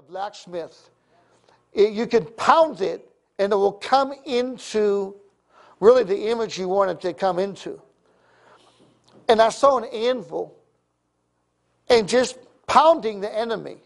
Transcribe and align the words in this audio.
a 0.00 0.02
blacksmith. 0.02 0.88
It, 1.74 1.92
you 1.92 2.06
can 2.06 2.24
pound 2.24 2.80
it 2.80 3.06
and 3.38 3.52
it 3.52 3.56
will 3.56 3.72
come 3.72 4.14
into 4.24 5.14
really 5.78 6.04
the 6.04 6.28
image 6.28 6.58
you 6.58 6.68
want 6.68 6.90
it 6.90 7.00
to 7.02 7.12
come 7.12 7.38
into. 7.38 7.80
And 9.28 9.42
I 9.42 9.50
saw 9.50 9.76
an 9.76 9.84
anvil 9.84 10.54
and 11.88 12.08
just 12.08 12.38
pounding 12.66 13.20
the 13.20 13.34
enemy. 13.34 13.76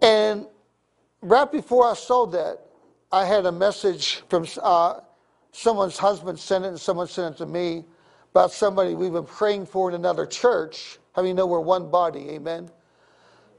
And 0.00 0.46
right 1.20 1.50
before 1.50 1.90
I 1.90 1.94
saw 1.94 2.24
that, 2.26 2.58
I 3.12 3.26
had 3.26 3.44
a 3.44 3.52
message 3.52 4.22
from 4.30 4.46
uh, 4.62 5.00
someone's 5.52 5.98
husband 5.98 6.38
sent 6.38 6.64
it, 6.64 6.68
and 6.68 6.80
someone 6.80 7.06
sent 7.06 7.34
it 7.34 7.38
to 7.38 7.46
me 7.46 7.84
about 8.30 8.52
somebody 8.52 8.94
we've 8.94 9.12
been 9.12 9.24
praying 9.24 9.66
for 9.66 9.90
in 9.90 9.94
another 9.94 10.24
church. 10.24 10.98
How 11.14 11.22
many 11.22 11.34
know 11.34 11.46
we're 11.46 11.60
one 11.60 11.90
body? 11.90 12.30
Amen. 12.30 12.70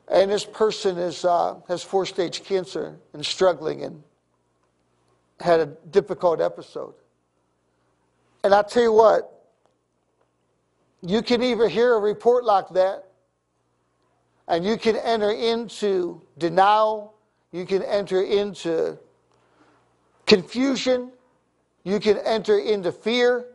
And 0.07 0.29
this 0.29 0.45
person 0.45 0.97
is, 0.97 1.23
uh, 1.23 1.55
has 1.67 1.83
four 1.83 2.05
stage 2.05 2.43
cancer 2.43 2.99
and 3.13 3.25
struggling 3.25 3.83
and 3.83 4.03
had 5.39 5.59
a 5.59 5.65
difficult 5.65 6.41
episode. 6.41 6.93
And 8.43 8.53
I 8.53 8.63
tell 8.63 8.83
you 8.83 8.93
what, 8.93 9.31
you 11.01 11.21
can 11.21 11.41
either 11.41 11.67
hear 11.67 11.95
a 11.95 11.99
report 11.99 12.43
like 12.43 12.69
that 12.69 13.05
and 14.47 14.65
you 14.65 14.77
can 14.77 14.95
enter 14.97 15.31
into 15.31 16.21
denial, 16.37 17.13
you 17.51 17.65
can 17.65 17.83
enter 17.83 18.21
into 18.21 18.97
confusion, 20.25 21.11
you 21.83 21.99
can 21.99 22.17
enter 22.19 22.59
into 22.59 22.91
fear, 22.91 23.45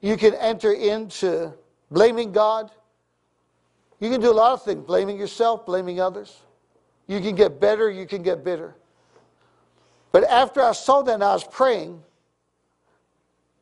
you 0.00 0.16
can 0.16 0.34
enter 0.34 0.72
into 0.72 1.52
blaming 1.90 2.32
God. 2.32 2.70
You 4.00 4.10
can 4.10 4.20
do 4.20 4.30
a 4.30 4.32
lot 4.32 4.52
of 4.52 4.62
things, 4.62 4.84
blaming 4.84 5.18
yourself, 5.18 5.66
blaming 5.66 6.00
others. 6.00 6.42
You 7.06 7.20
can 7.20 7.34
get 7.34 7.60
better, 7.60 7.90
you 7.90 8.06
can 8.06 8.22
get 8.22 8.44
bitter. 8.44 8.76
But 10.12 10.24
after 10.24 10.62
I 10.62 10.72
saw 10.72 11.02
that 11.02 11.14
and 11.14 11.24
I 11.24 11.32
was 11.32 11.44
praying, 11.44 12.02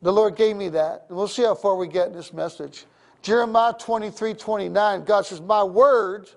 the 0.02 0.12
Lord 0.12 0.36
gave 0.36 0.56
me 0.56 0.68
that. 0.70 1.06
And 1.08 1.16
we'll 1.16 1.28
see 1.28 1.42
how 1.42 1.54
far 1.54 1.76
we 1.76 1.88
get 1.88 2.08
in 2.08 2.12
this 2.12 2.32
message. 2.32 2.84
Jeremiah 3.22 3.74
23 3.78 4.34
29, 4.34 5.04
God 5.04 5.26
says, 5.26 5.40
My 5.40 5.64
word 5.64 6.28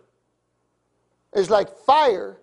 is 1.35 1.49
like 1.49 1.69
fire. 1.79 2.37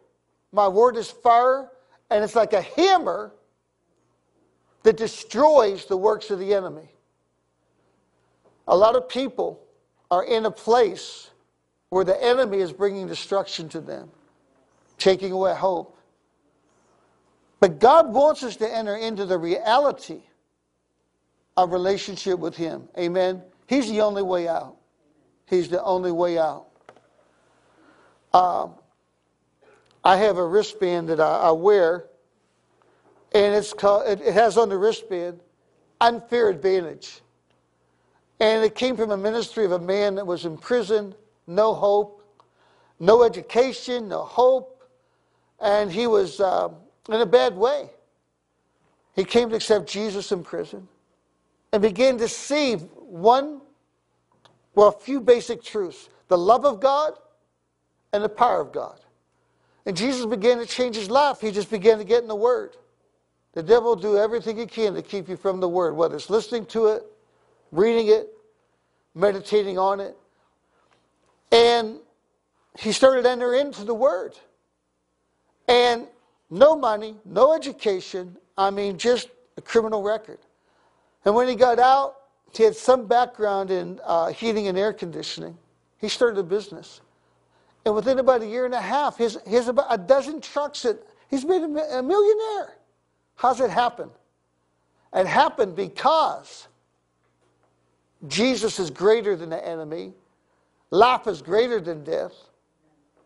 My 0.53 0.69
word 0.69 0.97
is 0.97 1.11
fire, 1.11 1.70
and 2.11 2.23
it's 2.23 2.35
like 2.35 2.53
a 2.53 2.63
hammer 2.63 3.33
that 4.85 4.97
destroys 4.97 5.87
the 5.87 5.97
works 5.97 6.31
of 6.31 6.39
the 6.39 6.55
enemy. 6.55 6.89
A 8.69 8.77
lot 8.77 8.95
of 8.95 9.09
people 9.09 9.61
are 10.11 10.25
in 10.25 10.47
a 10.47 10.51
place 10.51 11.31
where 11.91 12.05
the 12.05 12.23
enemy 12.23 12.59
is 12.59 12.73
bringing 12.73 13.06
destruction 13.06 13.69
to 13.70 13.81
them, 13.81 14.11
taking 14.98 15.33
away 15.33 15.55
hope. 15.55 15.98
But 17.61 17.79
God 17.79 18.12
wants 18.12 18.42
us 18.42 18.56
to 18.56 18.75
enter 18.77 18.97
into 18.97 19.25
the 19.25 19.39
reality 19.39 20.20
of 21.57 21.73
relationship 21.73 22.39
with 22.39 22.57
Him. 22.57 22.89
Amen. 22.98 23.42
He's 23.67 23.89
the 23.89 24.01
only 24.01 24.23
way 24.23 24.48
out. 24.48 24.77
He's 25.47 25.69
the 25.69 25.83
only 25.83 26.12
way 26.12 26.39
out. 26.39 26.67
Um, 28.34 28.75
I 30.05 30.17
have 30.17 30.37
a 30.37 30.47
wristband 30.47 31.09
that 31.09 31.20
I, 31.20 31.48
I 31.48 31.51
wear, 31.53 32.07
and 33.33 33.55
it's 33.55 33.73
called, 33.73 34.07
it, 34.07 34.20
it 34.20 34.34
has 34.34 34.59
on 34.59 34.69
the 34.69 34.77
wristband 34.77 35.41
unfair 36.01 36.48
advantage. 36.48 37.23
And 38.39 38.62
it 38.64 38.75
came 38.75 38.97
from 38.97 39.11
a 39.11 39.17
ministry 39.17 39.64
of 39.64 39.73
a 39.73 39.79
man 39.79 40.17
that 40.17 40.27
was 40.27 40.45
in 40.45 40.59
prison, 40.59 41.14
no 41.47 41.75
hope, 41.75 42.22
no 42.98 43.22
education, 43.22 44.08
no 44.08 44.23
hope, 44.23 44.84
and 45.61 45.90
he 45.90 46.07
was 46.07 46.40
uh, 46.40 46.68
in 47.08 47.20
a 47.20 47.27
bad 47.27 47.57
way. 47.57 47.90
He 49.14 49.24
came 49.24 49.48
to 49.51 49.56
accept 49.56 49.89
Jesus 49.89 50.30
in 50.33 50.42
prison 50.42 50.89
and 51.73 51.83
began 51.83 52.18
to 52.18 52.29
see 52.29 52.74
one, 52.74 53.61
well, 54.74 54.89
a 54.89 54.92
few 54.92 55.20
basic 55.20 55.62
truths 55.62 56.08
the 56.29 56.36
love 56.36 56.64
of 56.64 56.80
God 56.80 57.14
and 58.12 58.23
the 58.23 58.29
power 58.29 58.61
of 58.61 58.73
God. 58.73 58.98
And 59.85 59.96
Jesus 59.96 60.27
began 60.27 60.58
to 60.58 60.67
change 60.67 60.96
his 60.96 61.08
life. 61.08 61.40
He 61.40 61.52
just 61.52 61.70
began 61.70 61.98
to 61.98 62.05
get 62.05 62.23
in 62.23 62.29
the 62.29 62.35
Word. 62.35 62.77
The 63.52 63.62
devil 63.62 63.90
will 63.90 63.96
do 63.96 64.18
everything 64.18 64.58
he 64.58 64.67
can 64.67 64.95
to 64.95 65.02
keep 65.02 65.29
you 65.29 65.36
from 65.36 65.61
the 65.61 65.68
Word, 65.68 65.95
whether 65.95 66.17
it's 66.17 66.29
listening 66.29 66.67
to 66.67 66.86
it, 66.89 67.05
reading 67.70 68.08
it, 68.08 68.29
meditating 69.14 69.79
on 69.79 70.01
it. 70.01 70.17
And 71.56 72.00
he 72.78 72.92
started 72.92 73.22
to 73.22 73.30
enter 73.30 73.55
into 73.55 73.84
the 73.84 73.94
Word. 73.94 74.39
And 75.68 76.06
no 76.50 76.77
money, 76.77 77.17
no 77.24 77.55
education, 77.55 78.36
I 78.58 78.70
mean, 78.70 78.98
just 78.98 79.30
a 79.56 79.62
criminal 79.62 80.02
record. 80.02 80.39
And 81.24 81.34
when 81.34 81.48
he 81.48 81.55
got 81.55 81.78
out, 81.78 82.17
he 82.55 82.62
had 82.62 82.77
some 82.77 83.06
background 83.06 83.70
in 83.70 84.00
uh, 84.05 84.28
heating 84.28 84.68
and 84.68 84.78
air 84.78 84.92
conditioning. 84.92 85.56
He 85.98 86.08
started 86.08 86.39
a 86.39 86.42
business. 86.42 87.00
And 87.84 87.94
within 87.94 88.18
about 88.18 88.42
a 88.42 88.46
year 88.46 88.67
and 88.67 88.74
a 88.74 88.80
half, 88.80 89.17
his, 89.17 89.38
his 89.46 89.68
about 89.68 89.86
a 89.88 89.98
dozen 89.98 90.40
trucks, 90.40 90.83
that, 90.83 91.02
he's 91.28 91.44
made 91.44 91.62
a, 91.62 91.98
a 91.98 92.02
millionaire. 92.02 92.77
How's 93.34 93.61
it 93.61 93.70
happen? 93.70 94.11
It 95.14 95.27
happened 95.27 95.74
because 95.74 96.68
Jesus 98.28 98.78
is 98.78 98.90
greater 98.90 99.36
than 99.36 99.50
the 99.50 99.67
enemy. 99.67 100.12
Life 100.91 101.27
is 101.27 101.42
greater 101.42 101.80
than 101.80 102.05
death. 102.05 102.33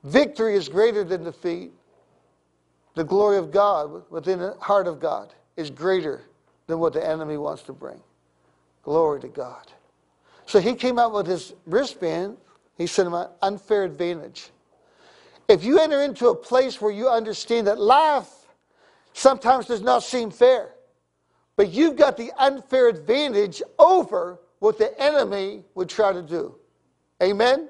Victory 0.05 0.55
is 0.55 0.69
greater 0.69 1.05
than 1.05 1.25
defeat. 1.25 1.73
The 2.95 3.05
glory 3.05 3.37
of 3.37 3.51
God 3.51 4.03
within 4.11 4.39
the 4.39 4.55
heart 4.61 4.87
of 4.87 4.99
God 4.99 5.33
is 5.57 5.71
greater 5.71 6.23
than 6.67 6.79
what 6.79 6.93
the 6.93 7.07
enemy 7.07 7.37
wants 7.37 7.63
to 7.65 7.73
bring. 7.73 8.01
Glory 8.83 9.21
to 9.21 9.29
God. 9.29 9.71
So 10.47 10.61
he 10.61 10.75
came 10.75 10.99
out 10.99 11.13
with 11.13 11.27
his 11.27 11.55
wristband. 11.67 12.37
He 12.77 12.87
said, 12.87 13.07
an 13.07 13.29
unfair 13.43 13.85
advantage. 13.85 14.51
If 15.49 15.65
you 15.65 15.79
enter 15.79 16.03
into 16.03 16.29
a 16.29 16.35
place 16.35 16.81
where 16.81 16.93
you 16.93 17.09
understand 17.09 17.67
that 17.67 17.79
life 17.79 18.29
sometimes 19.13 19.67
does 19.67 19.83
not 19.83 20.03
seem 20.03 20.31
fair, 20.31 20.71
but 21.57 21.71
you've 21.71 21.97
got 21.97 22.17
the 22.17 22.33
unfair 22.39 22.89
advantage 22.89 23.63
over 23.79 24.41
what 24.61 24.79
the 24.79 24.99
enemy 25.01 25.63
would 25.75 25.89
try 25.89 26.13
to 26.13 26.23
do. 26.23 26.55
Amen? 27.23 27.69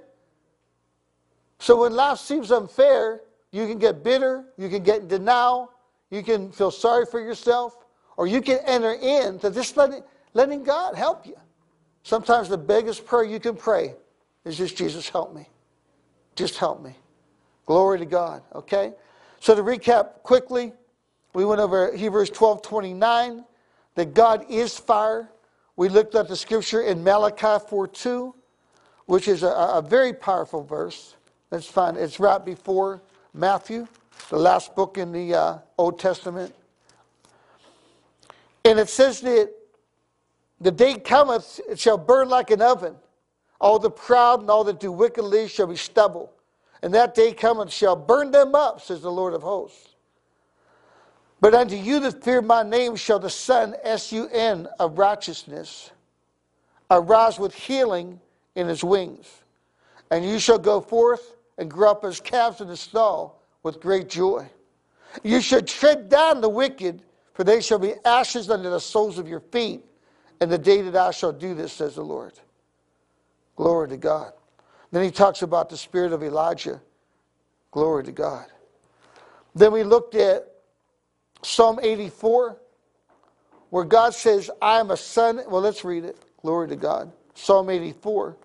So 1.59 1.83
when 1.83 1.95
life 1.95 2.19
seems 2.19 2.51
unfair, 2.51 3.21
you 3.51 3.67
can 3.67 3.79
get 3.79 4.03
bitter, 4.03 4.45
you 4.57 4.69
can 4.69 4.83
get 4.83 5.03
in 5.03 5.09
denial, 5.09 5.73
you 6.11 6.23
can 6.23 6.51
feel 6.53 6.71
sorry 6.71 7.05
for 7.07 7.21
yourself, 7.21 7.77
or 8.17 8.27
you 8.27 8.41
can 8.41 8.59
enter 8.65 8.93
into 8.93 9.51
just 9.51 9.77
letting, 9.77 10.03
letting 10.35 10.63
God 10.63 10.95
help 10.95 11.27
you. 11.27 11.37
Sometimes 12.03 12.49
the 12.49 12.59
biggest 12.59 13.05
prayer 13.05 13.25
you 13.25 13.41
can 13.41 13.57
pray 13.57 13.95
is 14.45 14.57
just, 14.57 14.77
Jesus, 14.77 15.09
help 15.09 15.35
me. 15.35 15.49
Just 16.35 16.57
help 16.57 16.83
me. 16.83 16.95
Glory 17.67 17.99
to 17.99 18.07
God, 18.07 18.43
okay? 18.55 18.95
So 19.41 19.55
to 19.55 19.63
recap 19.63 20.23
quickly, 20.23 20.73
we 21.35 21.45
went 21.45 21.61
over 21.61 21.95
Hebrews 21.95 22.31
12 22.31 22.63
29, 22.63 23.45
that 23.95 24.15
God 24.15 24.47
is 24.49 24.79
fire. 24.79 25.31
We 25.77 25.89
looked 25.89 26.15
at 26.15 26.29
the 26.29 26.37
scripture 26.37 26.83
in 26.83 27.05
Malachi 27.05 27.65
4 27.69 27.89
2, 27.89 28.35
which 29.11 29.27
is 29.27 29.43
a, 29.43 29.49
a 29.49 29.83
very 29.83 30.13
powerful 30.13 30.63
verse. 30.63 31.17
Let's 31.51 31.67
find 31.67 31.97
it's 31.97 32.21
right 32.21 32.45
before 32.45 33.03
Matthew, 33.35 33.89
the 34.29 34.39
last 34.39 34.77
book 34.77 34.99
in 34.99 35.11
the 35.11 35.35
uh, 35.35 35.59
Old 35.77 35.99
Testament. 35.99 36.55
And 38.65 38.79
it 38.79 38.89
says 38.89 39.21
that 39.23 39.51
the 40.61 40.71
day 40.71 40.95
cometh, 40.95 41.59
it 41.69 41.81
shall 41.81 41.99
burn 41.99 42.29
like 42.29 42.53
an 42.53 42.63
oven. 42.63 42.95
All 43.61 43.81
the 43.81 43.91
proud 43.91 44.43
and 44.43 44.49
all 44.49 44.63
that 44.63 44.79
do 44.79 44.93
wickedly 44.93 45.49
shall 45.49 45.67
be 45.67 45.75
stubble. 45.75 46.33
And 46.81 46.95
that 46.95 47.17
day 47.17 47.33
cometh 47.33 47.73
shall 47.73 47.97
burn 47.97 48.31
them 48.31 48.55
up, 48.55 48.81
says 48.81 49.03
the 49.03 49.11
Lord 49.11 49.35
of 49.35 49.43
hosts. 49.43 49.97
But 51.41 51.53
unto 51.53 51.75
you 51.75 51.99
that 51.99 52.23
fear 52.23 52.43
my 52.43 52.63
name 52.63 52.95
shall 52.95 53.19
the 53.19 53.29
Sun, 53.29 53.75
S 53.83 54.13
U 54.13 54.29
N, 54.29 54.69
of 54.79 54.99
righteousness, 54.99 55.91
arise 56.89 57.41
with 57.41 57.57
healing 57.57 58.21
in 58.55 58.67
his 58.67 58.83
wings. 58.83 59.27
And 60.11 60.25
you 60.25 60.39
shall 60.39 60.59
go 60.59 60.81
forth 60.81 61.37
and 61.59 61.71
grow 61.71 61.91
up 61.93 62.05
as 62.05 62.21
calves 62.21 62.61
in 62.61 62.69
the 62.69 62.77
stall 62.77 63.43
with 63.63 63.81
great 63.81 64.09
joy. 64.09 64.49
You 65.23 65.41
shall 65.41 65.63
tread 65.63 66.09
down 66.09 66.41
the 66.41 66.49
wicked, 66.49 67.03
for 67.35 67.45
they 67.45 67.61
shall 67.61 67.79
be 67.79 67.95
ashes 68.05 68.51
under 68.51 68.71
the 68.71 68.81
soles 68.81 69.19
of 69.19 69.29
your 69.29 69.41
feet. 69.41 69.85
And 70.41 70.51
the 70.51 70.59
day 70.59 70.81
that 70.83 70.97
I 70.97 71.11
shall 71.11 71.33
do 71.33 71.55
this, 71.55 71.73
says 71.73 71.97
the 71.97 72.03
Lord. 72.03 72.33
Glory 73.57 73.89
to 73.91 73.97
God. 73.97 74.33
Then 74.91 75.05
he 75.05 75.11
talks 75.11 75.43
about 75.43 75.69
the 75.69 75.77
spirit 75.77 76.13
of 76.13 76.23
Elijah. 76.23 76.81
Glory 77.71 78.05
to 78.05 78.13
God. 78.13 78.47
Then 79.55 79.73
we 79.73 79.83
looked 79.83 80.15
at 80.15 80.51
Psalm 81.43 81.79
84, 81.83 82.57
where 83.71 83.85
God 83.85 84.15
says, 84.15 84.51
I 84.61 84.81
am 84.81 84.91
a 84.91 84.97
son. 84.97 85.43
Well, 85.49 85.61
let's 85.61 85.85
read 85.85 86.05
it. 86.05 86.17
Glory 86.43 86.69
to 86.69 86.77
God. 86.77 87.13
Psalm 87.41 87.71
84. 87.71 88.37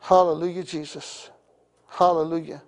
Hallelujah, 0.00 0.62
Jesus. 0.62 1.30
Hallelujah. 1.88 2.62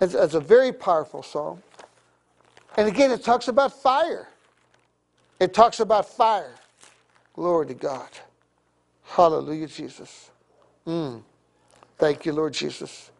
It's, 0.00 0.12
it's 0.12 0.34
a 0.34 0.40
very 0.40 0.72
powerful 0.72 1.22
song. 1.22 1.62
And 2.76 2.86
again, 2.86 3.10
it 3.10 3.24
talks 3.24 3.48
about 3.48 3.72
fire. 3.72 4.28
It 5.40 5.54
talks 5.54 5.80
about 5.80 6.06
fire. 6.06 6.54
Glory 7.32 7.66
to 7.68 7.74
God. 7.74 8.10
Hallelujah, 9.04 9.68
Jesus. 9.68 10.30
Mm. 10.86 11.22
Thank 11.96 12.26
you, 12.26 12.32
Lord 12.32 12.52
Jesus. 12.52 13.10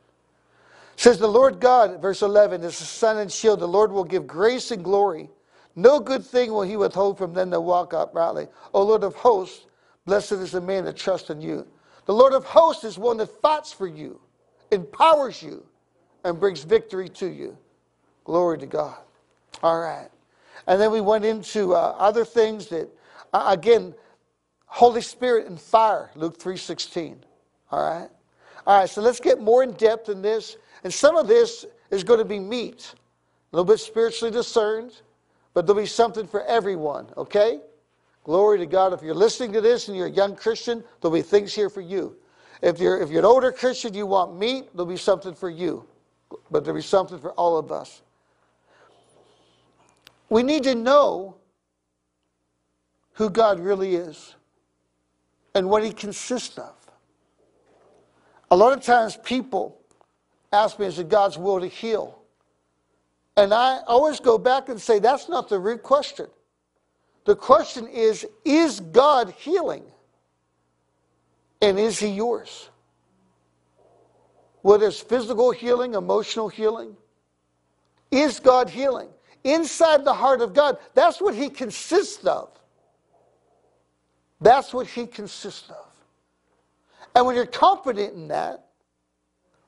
It 0.94 1.00
says 1.00 1.18
the 1.18 1.28
Lord 1.28 1.60
God, 1.60 2.02
verse 2.02 2.20
11, 2.20 2.62
is 2.62 2.78
the 2.78 2.84
sun 2.84 3.16
and 3.16 3.32
shield. 3.32 3.60
The 3.60 3.66
Lord 3.66 3.90
will 3.90 4.04
give 4.04 4.26
grace 4.26 4.70
and 4.70 4.84
glory. 4.84 5.30
No 5.74 5.98
good 5.98 6.24
thing 6.24 6.52
will 6.52 6.62
he 6.62 6.76
withhold 6.76 7.16
from 7.16 7.32
them 7.32 7.48
that 7.50 7.60
walk 7.60 7.94
uprightly. 7.94 8.48
O 8.74 8.82
Lord 8.82 9.02
of 9.02 9.14
hosts, 9.14 9.64
blessed 10.08 10.32
is 10.32 10.52
the 10.52 10.60
man 10.60 10.84
that 10.86 10.96
trusts 10.96 11.30
in 11.30 11.40
you. 11.40 11.66
The 12.06 12.14
Lord 12.14 12.32
of 12.32 12.44
hosts 12.44 12.84
is 12.84 12.98
one 12.98 13.18
that 13.18 13.40
fights 13.40 13.72
for 13.72 13.86
you, 13.86 14.18
empowers 14.72 15.42
you, 15.42 15.64
and 16.24 16.40
brings 16.40 16.64
victory 16.64 17.08
to 17.10 17.26
you. 17.26 17.56
Glory 18.24 18.58
to 18.58 18.66
God. 18.66 18.96
All 19.62 19.78
right. 19.78 20.08
And 20.66 20.80
then 20.80 20.90
we 20.90 21.00
went 21.00 21.24
into 21.24 21.74
uh, 21.74 21.94
other 21.98 22.24
things 22.24 22.68
that, 22.68 22.88
uh, 23.32 23.44
again, 23.48 23.94
Holy 24.66 25.00
Spirit 25.00 25.46
and 25.46 25.60
fire, 25.60 26.10
Luke 26.14 26.38
3.16. 26.38 27.18
All 27.70 27.82
right. 27.82 28.08
All 28.66 28.78
right, 28.78 28.88
so 28.88 29.00
let's 29.00 29.20
get 29.20 29.40
more 29.40 29.62
in 29.62 29.72
depth 29.72 30.08
in 30.08 30.20
this. 30.22 30.56
And 30.84 30.92
some 30.92 31.16
of 31.16 31.26
this 31.26 31.64
is 31.90 32.04
going 32.04 32.18
to 32.18 32.24
be 32.24 32.38
meat, 32.38 32.94
a 33.52 33.56
little 33.56 33.64
bit 33.64 33.80
spiritually 33.80 34.30
discerned, 34.30 34.92
but 35.54 35.66
there'll 35.66 35.80
be 35.80 35.86
something 35.86 36.26
for 36.26 36.44
everyone, 36.44 37.08
okay? 37.16 37.60
Glory 38.28 38.58
to 38.58 38.66
God. 38.66 38.92
If 38.92 39.00
you're 39.00 39.14
listening 39.14 39.54
to 39.54 39.62
this 39.62 39.88
and 39.88 39.96
you're 39.96 40.06
a 40.06 40.10
young 40.10 40.36
Christian, 40.36 40.84
there'll 41.00 41.16
be 41.16 41.22
things 41.22 41.54
here 41.54 41.70
for 41.70 41.80
you. 41.80 42.14
If 42.60 42.78
you're, 42.78 43.00
if 43.00 43.08
you're 43.08 43.20
an 43.20 43.24
older 43.24 43.50
Christian, 43.50 43.94
you 43.94 44.04
want 44.04 44.38
meat, 44.38 44.68
there'll 44.74 44.84
be 44.84 44.98
something 44.98 45.32
for 45.34 45.48
you. 45.48 45.86
But 46.50 46.62
there'll 46.62 46.76
be 46.76 46.82
something 46.82 47.18
for 47.18 47.32
all 47.32 47.56
of 47.56 47.72
us. 47.72 48.02
We 50.28 50.42
need 50.42 50.62
to 50.64 50.74
know 50.74 51.36
who 53.14 53.30
God 53.30 53.60
really 53.60 53.96
is 53.96 54.34
and 55.54 55.70
what 55.70 55.82
he 55.82 55.90
consists 55.90 56.58
of. 56.58 56.74
A 58.50 58.56
lot 58.56 58.76
of 58.76 58.84
times 58.84 59.16
people 59.24 59.80
ask 60.52 60.78
me, 60.78 60.84
is 60.84 60.98
it 60.98 61.08
God's 61.08 61.38
will 61.38 61.60
to 61.60 61.66
heal? 61.66 62.18
And 63.38 63.54
I 63.54 63.80
always 63.86 64.20
go 64.20 64.36
back 64.36 64.68
and 64.68 64.78
say, 64.78 64.98
that's 64.98 65.30
not 65.30 65.48
the 65.48 65.58
root 65.58 65.82
question. 65.82 66.26
The 67.28 67.36
question 67.36 67.86
is, 67.86 68.26
is 68.42 68.80
God 68.80 69.34
healing? 69.36 69.84
And 71.60 71.78
is 71.78 71.98
he 71.98 72.08
yours? 72.08 72.70
Whether 74.62 74.86
it's 74.86 75.00
physical 75.00 75.50
healing, 75.50 75.92
emotional 75.94 76.48
healing, 76.48 76.96
is 78.10 78.40
God 78.40 78.70
healing? 78.70 79.10
inside 79.44 80.04
the 80.04 80.12
heart 80.12 80.40
of 80.40 80.54
God. 80.54 80.78
That's 80.94 81.20
what 81.20 81.34
he 81.34 81.48
consists 81.48 82.24
of. 82.24 82.50
That's 84.40 84.72
what 84.72 84.86
he 84.86 85.06
consists 85.06 85.68
of. 85.70 85.86
And 87.14 87.26
when 87.26 87.34
you're 87.34 87.46
confident 87.46 88.14
in 88.14 88.28
that, 88.28 88.66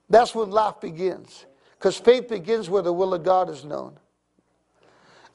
that's 0.09 0.35
when 0.35 0.51
life 0.51 0.81
begins. 0.81 1.47
Because 1.79 1.97
faith 1.97 2.29
begins 2.29 2.69
where 2.69 2.83
the 2.83 2.93
will 2.93 3.15
of 3.15 3.25
God 3.25 3.49
is 3.49 3.65
known. 3.65 3.99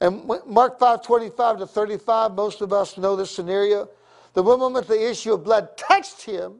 And 0.00 0.30
Mark 0.46 0.78
5 0.78 1.02
25 1.02 1.58
to 1.58 1.66
35, 1.66 2.32
most 2.32 2.60
of 2.60 2.72
us 2.72 2.98
know 2.98 3.16
this 3.16 3.30
scenario. 3.30 3.88
The 4.34 4.42
woman 4.42 4.74
with 4.74 4.88
the 4.88 5.10
issue 5.10 5.32
of 5.32 5.44
blood 5.44 5.76
touched 5.76 6.22
him, 6.22 6.56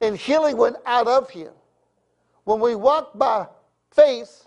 and 0.00 0.16
healing 0.16 0.56
went 0.56 0.76
out 0.86 1.08
of 1.08 1.28
him. 1.30 1.52
When 2.44 2.60
we 2.60 2.76
walk 2.76 3.18
by 3.18 3.48
faith, 3.90 4.46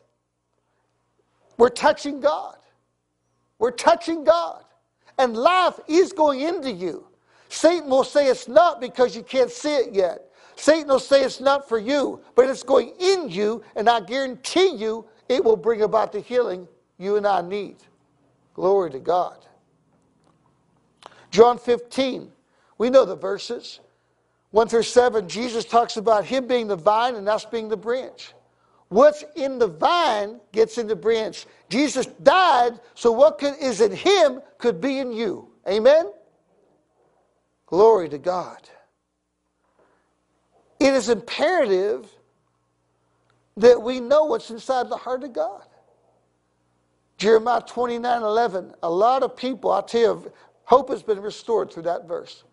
we're 1.58 1.70
touching 1.70 2.22
God. 2.22 2.58
We're 3.60 3.72
touching 3.72 4.24
God. 4.24 4.64
And 5.18 5.36
life 5.36 5.80
is 5.88 6.12
going 6.12 6.42
into 6.42 6.72
you. 6.72 7.06
Satan 7.50 7.90
will 7.90 8.04
say 8.04 8.28
it's 8.28 8.48
not 8.48 8.82
because 8.82 9.16
you 9.16 9.22
can't 9.22 9.52
see 9.52 9.76
it 9.76 9.94
yet. 9.94 10.32
Satan 10.56 10.88
will 10.88 11.00
say 11.00 11.24
it's 11.24 11.40
not 11.40 11.68
for 11.68 11.78
you, 11.78 12.22
but 12.36 12.50
it's 12.50 12.64
going 12.64 12.94
in 13.00 13.30
you, 13.30 13.64
and 13.76 13.90
I 13.90 14.00
guarantee 14.00 14.76
you 14.76 15.06
it 15.30 15.44
will 15.44 15.58
bring 15.58 15.82
about 15.82 16.12
the 16.12 16.20
healing 16.20 16.68
you 17.04 17.18
and 17.18 17.28
I 17.28 17.42
need. 17.42 17.78
Glory 18.54 18.92
to 18.92 19.00
God. 19.00 19.38
John 21.32 21.58
15, 21.58 22.32
we 22.78 22.90
know 22.90 23.06
the 23.06 23.16
verses. 23.16 23.80
1 24.52 24.68
through 24.68 24.84
7, 24.84 25.28
Jesus 25.28 25.66
talks 25.66 25.98
about 25.98 26.26
him 26.26 26.48
being 26.48 26.68
the 26.68 26.76
vine 26.76 27.16
and 27.16 27.28
us 27.28 27.44
being 27.44 27.70
the 27.70 27.78
branch. 27.78 28.34
What's 28.90 29.24
in 29.36 29.58
the 29.58 29.68
vine 29.68 30.40
gets 30.52 30.78
in 30.78 30.86
the 30.86 30.96
branch. 30.96 31.48
Jesus 31.70 32.06
died, 32.06 32.80
so 32.94 33.12
what 33.12 33.40
could, 33.40 33.56
is 33.60 33.82
in 33.82 33.92
him 33.92 34.42
could 34.60 34.80
be 34.80 35.00
in 35.00 35.12
you. 35.12 35.50
Amen? 35.68 36.12
Glory 37.66 38.08
to 38.10 38.20
God. 38.20 38.70
It 40.80 40.94
is 40.94 41.10
imperative 41.10 42.08
that 43.58 43.82
we 43.82 44.00
know 44.00 44.26
what's 44.26 44.52
inside 44.52 44.90
the 44.90 44.98
heart 44.98 45.24
of 45.24 45.34
God. 45.34 45.64
Jeremiah 47.24 47.62
29 47.66 48.22
11. 48.22 48.74
A 48.84 48.90
lot 48.90 49.24
of 49.24 49.38
people, 49.38 49.72
I 49.72 49.80
tell 49.80 50.02
you, 50.02 50.34
hope 50.66 50.90
has 50.90 51.02
been 51.02 51.22
restored 51.22 51.72
through 51.72 51.84
that 51.84 52.06
verse. 52.06 52.44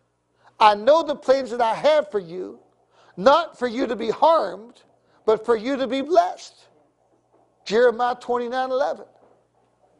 I 0.60 0.76
know 0.76 1.02
the 1.02 1.16
plans 1.16 1.50
that 1.50 1.60
I 1.60 1.74
have 1.74 2.08
for 2.12 2.20
you, 2.20 2.60
not 3.16 3.58
for 3.58 3.66
you 3.66 3.88
to 3.88 3.96
be 3.96 4.10
harmed, 4.10 4.80
but 5.26 5.44
for 5.44 5.56
you 5.56 5.76
to 5.76 5.88
be 5.88 6.02
blessed. 6.02 6.54
Jeremiah 7.64 8.14
29 8.14 8.70
11. 8.70 9.06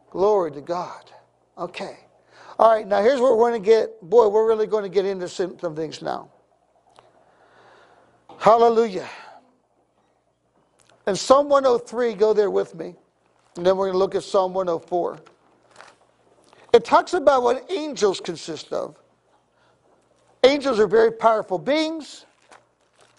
Glory 0.09 0.53
to 0.53 0.61
God. 0.61 1.11
Okay. 1.59 1.99
All 2.57 2.73
right, 2.73 2.87
now 2.87 3.03
here's 3.03 3.21
where 3.21 3.35
we're 3.35 3.51
going 3.51 3.61
to 3.61 3.69
get, 3.69 4.01
boy, 4.01 4.29
we're 4.29 4.47
really 4.47 4.69
going 4.69 4.85
to 4.85 4.89
get 4.89 5.05
into 5.05 5.27
some, 5.27 5.59
some 5.59 5.75
things 5.75 6.01
now. 6.01 6.31
Hallelujah. 8.39 9.09
And 11.09 11.19
Psalm 11.19 11.49
103, 11.49 12.15
go 12.15 12.33
there 12.33 12.53
with 12.53 12.77
me. 12.77 12.95
And 13.61 13.67
then 13.67 13.77
we're 13.77 13.89
going 13.89 13.93
to 13.93 13.99
look 13.99 14.15
at 14.15 14.23
Psalm 14.23 14.55
104. 14.55 15.21
It 16.73 16.83
talks 16.83 17.13
about 17.13 17.43
what 17.43 17.71
angels 17.71 18.19
consist 18.19 18.73
of. 18.73 18.97
Angels 20.43 20.81
are 20.81 20.87
very 20.87 21.13
powerful 21.13 21.59
beings. 21.59 22.25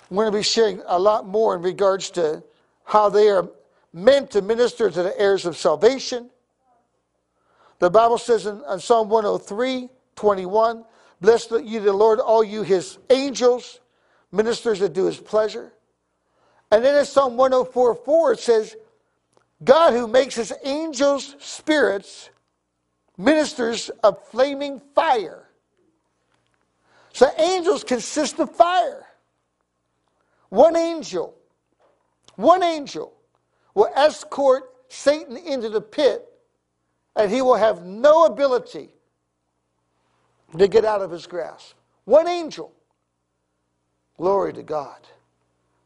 We're 0.10 0.24
going 0.24 0.34
to 0.34 0.40
be 0.40 0.44
sharing 0.44 0.82
a 0.88 0.98
lot 0.98 1.28
more 1.28 1.56
in 1.56 1.62
regards 1.62 2.10
to 2.12 2.42
how 2.86 3.08
they 3.08 3.30
are 3.30 3.52
meant 3.94 4.32
to 4.32 4.42
minister 4.42 4.90
to 4.90 5.04
the 5.04 5.16
heirs 5.22 5.46
of 5.46 5.58
salvation. 5.58 6.32
The 7.78 7.92
Bible 7.92 8.18
says 8.18 8.48
in, 8.48 8.64
in 8.68 8.80
Psalm 8.80 9.10
103 9.10 9.90
21, 10.16 10.86
Bless 11.22 11.52
ye 11.52 11.78
the 11.78 11.94
Lord, 11.94 12.20
all 12.20 12.44
you 12.44 12.64
his 12.64 12.98
angels, 13.12 13.80
ministers 14.32 14.80
that 14.80 14.94
do 14.94 15.06
his 15.06 15.18
pleasure. 15.20 15.72
And 16.72 16.84
then 16.84 16.98
in 16.98 17.06
Psalm 17.06 17.38
104 17.38 17.94
4, 17.94 18.32
it 18.32 18.40
says, 18.40 18.76
God 19.64 19.94
who 19.94 20.08
makes 20.08 20.36
his 20.36 20.54
angels 20.64 21.36
spirits, 21.40 22.30
ministers 23.18 23.90
of 24.04 24.24
flaming 24.28 24.82
fire. 24.96 25.48
So 27.14 27.30
angels 27.38 27.84
consist 27.84 28.40
of 28.40 28.56
fire. 28.56 29.06
One 30.50 30.76
angel, 30.76 31.36
one 32.36 32.64
angel 32.64 33.14
will 33.74 33.90
escort 33.96 34.64
Satan 34.90 35.38
into 35.38 35.70
the 35.70 35.82
pit, 35.82 36.28
and 37.16 37.32
he 37.32 37.42
will 37.42 37.56
have 37.56 37.86
no 37.86 38.26
ability 38.26 38.90
to 40.58 40.68
get 40.68 40.84
out 40.84 41.02
of 41.02 41.12
his 41.12 41.28
grasp. 41.28 41.76
One 42.06 42.28
angel. 42.28 42.74
Glory 44.18 44.54
to 44.54 44.64
God. 44.64 45.00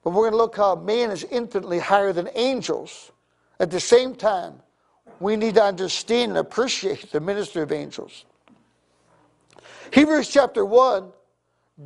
But 0.04 0.12
we're 0.12 0.24
going 0.24 0.32
to 0.32 0.38
look 0.38 0.58
how 0.58 0.76
man 0.76 1.12
is 1.12 1.24
infinitely 1.24 1.80
higher 1.80 2.14
than 2.14 2.30
angels. 2.36 3.12
At 3.60 3.72
the 3.72 3.80
same 3.80 4.16
time, 4.16 4.62
we 5.20 5.36
need 5.36 5.56
to 5.56 5.64
understand 5.64 6.32
and 6.32 6.38
appreciate 6.38 7.12
the 7.12 7.20
ministry 7.20 7.62
of 7.62 7.72
angels. 7.72 8.26
Hebrews 9.92 10.30
chapter 10.30 10.66
1 10.66 11.12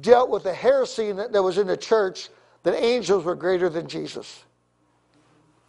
dealt 0.02 0.30
with 0.30 0.44
the 0.44 0.54
heresy 0.54 1.12
that 1.12 1.44
was 1.44 1.58
in 1.58 1.68
the 1.68 1.78
church 1.78 2.30
that 2.64 2.74
angels 2.76 3.24
were 3.24 3.36
greater 3.36 3.70
than 3.70 3.88
Jesus. 3.88 4.44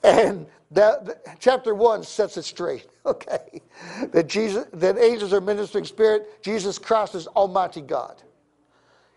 And 0.02 0.46
that, 0.70 1.38
chapter 1.40 1.74
one 1.74 2.02
sets 2.02 2.36
it 2.36 2.44
straight, 2.44 2.86
okay? 3.06 3.60
That 4.12 4.28
Jesus, 4.28 4.66
that 4.72 4.98
angels 4.98 5.32
are 5.32 5.40
ministering 5.40 5.84
spirit, 5.84 6.42
Jesus 6.42 6.78
Christ 6.78 7.14
is 7.14 7.26
Almighty 7.28 7.80
God. 7.80 8.22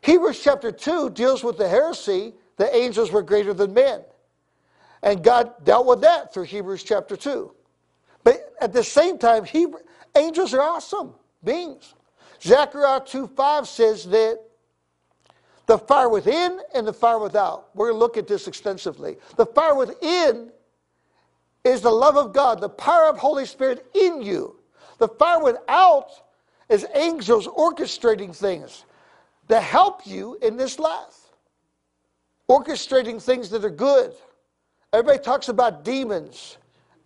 Hebrews 0.01 0.41
chapter 0.43 0.71
two 0.71 1.09
deals 1.09 1.43
with 1.43 1.57
the 1.57 1.67
heresy 1.67 2.33
that 2.57 2.75
angels 2.75 3.11
were 3.11 3.21
greater 3.21 3.53
than 3.53 3.73
men. 3.73 4.01
And 5.03 5.21
God 5.21 5.53
dealt 5.63 5.85
with 5.85 6.01
that 6.01 6.33
through 6.33 6.43
Hebrews 6.43 6.83
chapter 6.83 7.15
2. 7.15 7.53
But 8.23 8.53
at 8.61 8.71
the 8.71 8.83
same 8.83 9.17
time, 9.17 9.43
Hebrew, 9.43 9.81
angels 10.15 10.53
are 10.53 10.61
awesome 10.61 11.13
beings. 11.43 11.93
Zechariah 12.41 13.01
2 13.05 13.27
5 13.27 13.67
says 13.67 14.05
that 14.05 14.39
the 15.65 15.77
fire 15.77 16.09
within 16.09 16.59
and 16.73 16.87
the 16.87 16.93
fire 16.93 17.19
without. 17.19 17.69
We're 17.75 17.89
going 17.89 17.95
to 17.95 17.99
look 17.99 18.17
at 18.17 18.27
this 18.27 18.47
extensively. 18.47 19.17
The 19.35 19.45
fire 19.45 19.75
within 19.75 20.51
is 21.63 21.81
the 21.81 21.91
love 21.91 22.17
of 22.17 22.33
God, 22.33 22.59
the 22.59 22.69
power 22.69 23.09
of 23.09 23.17
Holy 23.17 23.45
Spirit 23.45 23.85
in 23.93 24.21
you. 24.21 24.59
The 24.99 25.07
fire 25.07 25.41
without 25.41 26.09
is 26.69 26.85
angels 26.95 27.47
orchestrating 27.47 28.35
things 28.35 28.85
to 29.49 29.59
help 29.59 30.05
you 30.05 30.37
in 30.41 30.57
this 30.57 30.79
life, 30.79 31.33
orchestrating 32.49 33.21
things 33.21 33.49
that 33.49 33.63
are 33.63 33.69
good. 33.69 34.13
Everybody 34.93 35.19
talks 35.23 35.49
about 35.49 35.83
demons, 35.83 36.57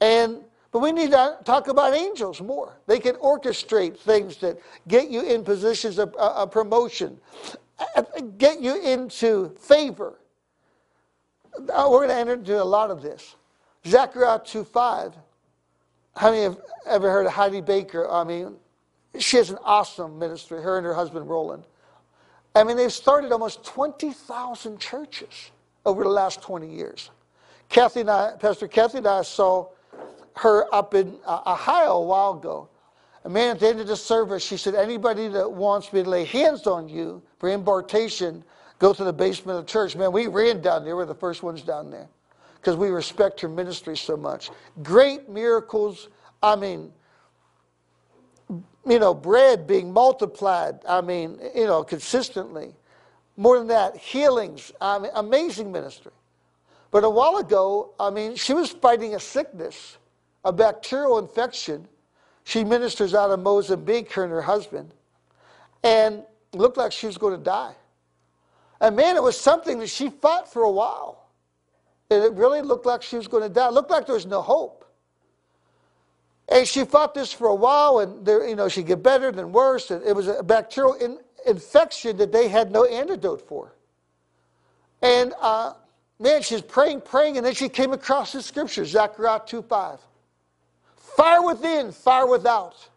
and 0.01 0.43
but 0.71 0.79
we 0.79 0.91
need 0.91 1.11
to 1.11 1.37
talk 1.45 1.69
about 1.69 1.93
angels 1.93 2.41
more. 2.41 2.77
They 2.85 2.99
can 2.99 3.15
orchestrate 3.15 3.97
things 3.97 4.37
that 4.37 4.59
get 4.87 5.09
you 5.09 5.21
in 5.21 5.43
positions 5.43 5.97
of, 5.97 6.13
uh, 6.19 6.45
promotion, 6.45 7.17
uh, 7.95 8.03
get 8.37 8.61
you 8.61 8.79
into 8.83 9.55
favor. 9.57 10.19
Uh, 11.57 11.87
we're 11.89 12.05
going 12.05 12.09
to 12.09 12.15
enter 12.15 12.33
into 12.33 12.61
a 12.61 12.63
lot 12.63 12.91
of 12.91 13.01
this. 13.01 13.35
Zechariah 13.87 14.39
2.5. 14.39 15.13
How 16.15 16.31
many 16.31 16.43
have 16.43 16.59
ever 16.85 17.09
heard 17.09 17.25
of 17.25 17.31
Heidi 17.31 17.61
Baker? 17.61 18.09
I 18.11 18.23
mean, 18.23 18.57
she 19.17 19.37
has 19.37 19.49
an 19.49 19.57
awesome 19.63 20.19
ministry, 20.19 20.61
her 20.61 20.77
and 20.77 20.85
her 20.85 20.93
husband 20.93 21.29
Rolland. 21.29 21.63
I 22.53 22.63
mean, 22.63 22.75
they've 22.75 22.91
started 22.91 23.31
almost 23.31 23.63
20,000 23.63 24.79
churches 24.79 25.51
over 25.85 26.03
the 26.03 26.09
last 26.09 26.41
20 26.41 26.69
years. 26.69 27.09
Kathy 27.69 28.01
and 28.01 28.09
I, 28.09 28.33
Pastor 28.39 28.67
Kathy 28.67 28.99
and 28.99 29.07
I 29.07 29.21
saw 29.21 29.67
her 30.35 30.73
up 30.73 30.93
in 30.93 31.17
uh, 31.25 31.41
Ohio 31.45 31.93
a 31.93 32.05
while 32.05 32.37
ago. 32.37 32.69
A 33.25 33.29
man 33.29 33.51
at 33.51 33.59
the 33.59 33.67
end 33.67 33.79
of 33.81 33.87
the 33.87 33.95
service, 33.95 34.43
she 34.43 34.55
said, 34.55 34.75
anybody 34.75 35.27
that 35.27 35.51
wants 35.51 35.91
me 35.91 36.03
to 36.03 36.09
lay 36.09 36.23
hands 36.23 36.65
on 36.65 36.87
you 36.87 37.21
for 37.39 37.49
impartation, 37.49 38.43
go 38.79 38.93
to 38.93 39.03
the 39.03 39.11
basement 39.11 39.59
of 39.59 39.65
the 39.65 39.71
church. 39.71 39.95
Man, 39.95 40.11
we 40.11 40.27
ran 40.27 40.61
down 40.61 40.85
there. 40.85 40.95
We 40.95 41.01
were 41.01 41.05
the 41.05 41.15
first 41.15 41.43
ones 41.43 41.61
down 41.61 41.91
there 41.91 42.07
because 42.55 42.77
we 42.77 42.89
respect 42.89 43.41
her 43.41 43.49
ministry 43.49 43.97
so 43.97 44.15
much. 44.15 44.49
Great 44.81 45.27
miracles. 45.29 46.09
I 46.41 46.55
mean, 46.55 46.93
you 48.87 48.99
know, 48.99 49.13
bread 49.13 49.67
being 49.67 49.91
multiplied. 49.91 50.79
I 50.87 51.01
mean, 51.01 51.39
you 51.53 51.65
know, 51.65 51.83
consistently. 51.83 52.73
More 53.35 53.57
than 53.57 53.67
that, 53.67 53.97
healings. 53.97 54.71
I 54.79 54.99
mean, 54.99 55.11
amazing 55.15 55.71
ministry. 55.71 56.13
But 56.91 57.03
a 57.03 57.09
while 57.09 57.37
ago, 57.37 57.93
I 57.99 58.09
mean, 58.09 58.35
she 58.35 58.53
was 58.53 58.71
fighting 58.71 59.15
a 59.15 59.19
sickness, 59.19 59.97
a 60.43 60.53
bacterial 60.53 61.19
infection. 61.19 61.87
She 62.43 62.63
ministers 62.63 63.13
out 63.13 63.29
of 63.29 63.39
Mozambique, 63.41 64.11
her 64.13 64.23
and 64.23 64.31
her 64.31 64.41
husband, 64.41 64.93
and 65.83 66.23
looked 66.53 66.77
like 66.77 66.91
she 66.91 67.07
was 67.07 67.17
going 67.17 67.37
to 67.37 67.43
die. 67.43 67.75
And 68.79 68.95
man, 68.95 69.15
it 69.15 69.23
was 69.23 69.39
something 69.39 69.79
that 69.79 69.89
she 69.89 70.09
fought 70.09 70.51
for 70.51 70.61
a 70.63 70.71
while. 70.71 71.27
And 72.09 72.23
it 72.23 72.31
really 72.33 72.61
looked 72.61 72.85
like 72.85 73.01
she 73.01 73.17
was 73.17 73.27
going 73.27 73.43
to 73.43 73.49
die. 73.49 73.67
It 73.67 73.73
looked 73.73 73.91
like 73.91 74.05
there 74.05 74.15
was 74.15 74.25
no 74.25 74.41
hope. 74.41 74.85
And 76.49 76.65
she 76.65 76.85
fought 76.85 77.13
this 77.13 77.33
for 77.33 77.47
a 77.47 77.55
while, 77.55 77.99
and 77.99 78.25
there, 78.25 78.47
you 78.47 78.55
know, 78.55 78.69
she'd 78.69 78.85
get 78.87 79.03
better, 79.03 79.31
then 79.31 79.51
worse. 79.51 79.91
And 79.91 80.01
it 80.05 80.15
was 80.15 80.27
a 80.27 80.41
bacterial 80.41 80.93
in, 80.93 81.19
infection 81.45 82.15
that 82.17 82.31
they 82.31 82.47
had 82.47 82.71
no 82.71 82.85
antidote 82.85 83.45
for. 83.45 83.73
And 85.01 85.33
uh, 85.41 85.73
man, 86.19 86.41
she's 86.41 86.61
praying, 86.61 87.01
praying, 87.01 87.37
and 87.37 87.45
then 87.45 87.53
she 87.53 87.69
came 87.69 87.93
across 87.93 88.31
the 88.31 88.41
scripture, 88.41 88.85
Zechariah 88.85 89.41
2.5. 89.41 89.99
Fire 90.95 91.43
within, 91.43 91.91
fire 91.91 92.27
without. 92.27 92.89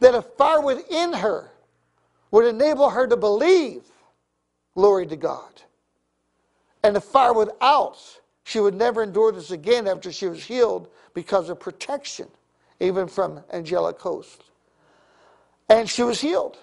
That 0.00 0.14
a 0.14 0.22
fire 0.22 0.60
within 0.60 1.12
her 1.14 1.50
would 2.30 2.44
enable 2.44 2.90
her 2.90 3.06
to 3.06 3.16
believe, 3.16 3.82
glory 4.74 5.06
to 5.06 5.16
God. 5.16 5.62
And 6.82 6.94
the 6.94 7.00
fire 7.00 7.32
without, 7.32 7.98
she 8.44 8.60
would 8.60 8.74
never 8.74 9.02
endure 9.02 9.32
this 9.32 9.50
again 9.50 9.88
after 9.88 10.12
she 10.12 10.26
was 10.26 10.44
healed 10.44 10.88
because 11.14 11.48
of 11.48 11.58
protection, 11.58 12.28
even 12.80 13.08
from 13.08 13.40
angelic 13.52 13.98
hosts. 13.98 14.44
And 15.68 15.88
she 15.88 16.02
was 16.02 16.20
healed. 16.20 16.58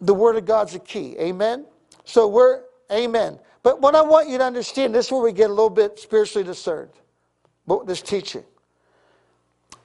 The 0.00 0.14
Word 0.14 0.36
of 0.36 0.44
God's 0.44 0.74
a 0.74 0.78
key. 0.78 1.16
Amen? 1.18 1.64
So 2.04 2.28
we're, 2.28 2.62
amen. 2.92 3.38
But 3.62 3.80
what 3.80 3.94
I 3.94 4.02
want 4.02 4.28
you 4.28 4.38
to 4.38 4.44
understand, 4.44 4.94
this 4.94 5.06
is 5.06 5.12
where 5.12 5.22
we 5.22 5.32
get 5.32 5.50
a 5.50 5.52
little 5.52 5.70
bit 5.70 5.98
spiritually 5.98 6.44
discerned, 6.44 6.90
this 7.86 8.02
teaching. 8.02 8.44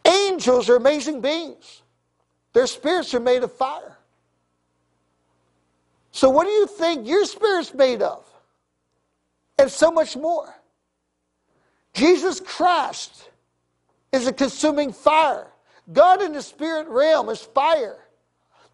Angels 0.06 0.70
are 0.70 0.75
amazing 0.75 1.22
beings. 1.22 1.82
Their 2.53 2.68
spirits 2.68 3.13
are 3.13 3.20
made 3.20 3.44
of 3.44 3.51
fire. 3.51 3.98
So, 6.12 6.30
what 6.30 6.44
do 6.46 6.51
you 6.51 6.68
think 6.68 7.08
your 7.08 7.25
spirit's 7.25 7.74
made 7.74 8.01
of? 8.01 8.25
and 9.58 9.72
so 9.72 9.92
much 9.92 10.15
more. 10.15 10.53
Jesus 11.94 12.39
Christ 12.39 13.30
is 14.12 14.27
a 14.27 14.34
consuming 14.34 14.92
fire. 14.92 15.48
God 15.92 16.22
in 16.22 16.34
the 16.34 16.42
spirit 16.42 16.88
realm 16.88 17.30
is 17.30 17.42
fire. 17.42 18.00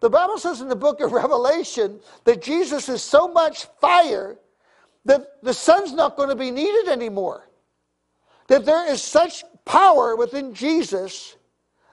The 0.00 0.08
Bible 0.08 0.38
says 0.38 0.60
in 0.60 0.68
the 0.68 0.76
book 0.76 1.00
of 1.00 1.12
Revelation 1.12 2.00
that 2.24 2.40
Jesus 2.40 2.88
is 2.88 3.02
so 3.02 3.28
much 3.28 3.66
fire 3.80 4.38
that 5.04 5.42
the 5.42 5.54
sun's 5.54 5.92
not 5.92 6.16
going 6.16 6.28
to 6.28 6.36
be 6.36 6.50
needed 6.50 6.88
anymore. 6.88 7.48
That 8.48 8.64
there 8.64 8.90
is 8.90 9.02
such 9.02 9.44
power 9.64 10.16
within 10.16 10.52
Jesus 10.54 11.36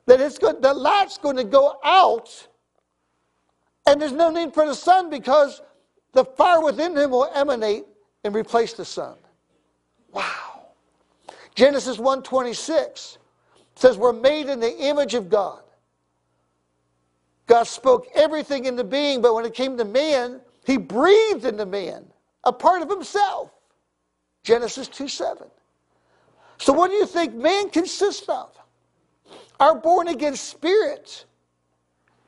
that 0.08 0.20
it's 0.22 0.38
going, 0.38 0.62
the 0.62 0.74
light's 0.74 1.18
going 1.18 1.36
to 1.36 1.44
go 1.44 1.78
out 1.84 2.48
and 3.86 4.02
there's 4.02 4.12
no 4.12 4.30
need 4.30 4.54
for 4.54 4.66
the 4.66 4.76
sun 4.76 5.10
because 5.10 5.62
the 6.14 6.26
fire 6.26 6.62
within 6.62 6.96
him 6.96 7.12
will 7.12 7.30
emanate 7.34 7.86
and 8.24 8.36
replace 8.36 8.74
the 8.74 8.84
sun. 8.84 9.16
Wow. 10.12 10.68
Genesis 11.56 11.98
1:26 11.98 13.18
says 13.76 13.98
we're 13.98 14.14
made 14.14 14.48
in 14.48 14.60
the 14.60 14.78
image 14.78 15.14
of 15.14 15.30
God. 15.30 15.62
God 17.46 17.64
spoke 17.64 18.08
everything 18.14 18.66
into 18.66 18.84
being, 18.84 19.22
but 19.22 19.34
when 19.34 19.46
it 19.46 19.54
came 19.54 19.78
to 19.78 19.86
man, 19.86 20.42
he 20.66 20.78
breathed 20.78 21.46
into 21.46 21.66
man 21.66 22.06
a 22.44 22.54
part 22.54 22.82
of 22.82 22.90
himself. 22.90 23.52
Genesis 24.44 24.88
2 24.88 25.08
7. 25.08 25.48
So, 26.60 26.74
what 26.74 26.90
do 26.90 26.96
you 26.96 27.06
think 27.06 27.36
man 27.36 27.70
consists 27.70 28.28
of? 28.30 28.50
Our 29.60 29.76
born 29.76 30.08
again 30.08 30.36
spirit 30.36 31.26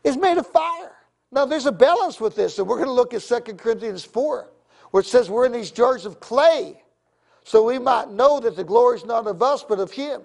is 0.04 0.18
made 0.18 0.38
of 0.38 0.48
fire. 0.48 0.96
Now, 1.32 1.46
there's 1.46 1.68
a 1.68 1.72
balance 1.72 2.20
with 2.20 2.36
this, 2.36 2.58
and 2.58 2.68
we're 2.68 2.78
going 2.78 2.88
to 2.88 2.94
look 2.94 3.14
at 3.14 3.22
2 3.22 3.54
Corinthians 3.54 4.04
4 4.04 4.50
where 4.92 5.02
it 5.02 5.06
says 5.06 5.30
we're 5.30 5.46
in 5.46 5.52
these 5.52 5.72
jars 5.72 6.06
of 6.06 6.20
clay, 6.20 6.82
so 7.44 7.64
we 7.64 7.78
might 7.78 8.10
know 8.10 8.40
that 8.40 8.56
the 8.56 8.64
glory 8.64 8.98
is 8.98 9.06
not 9.06 9.28
of 9.28 9.42
us, 9.42 9.64
but 9.64 9.80
of 9.80 9.92
Him. 9.92 10.22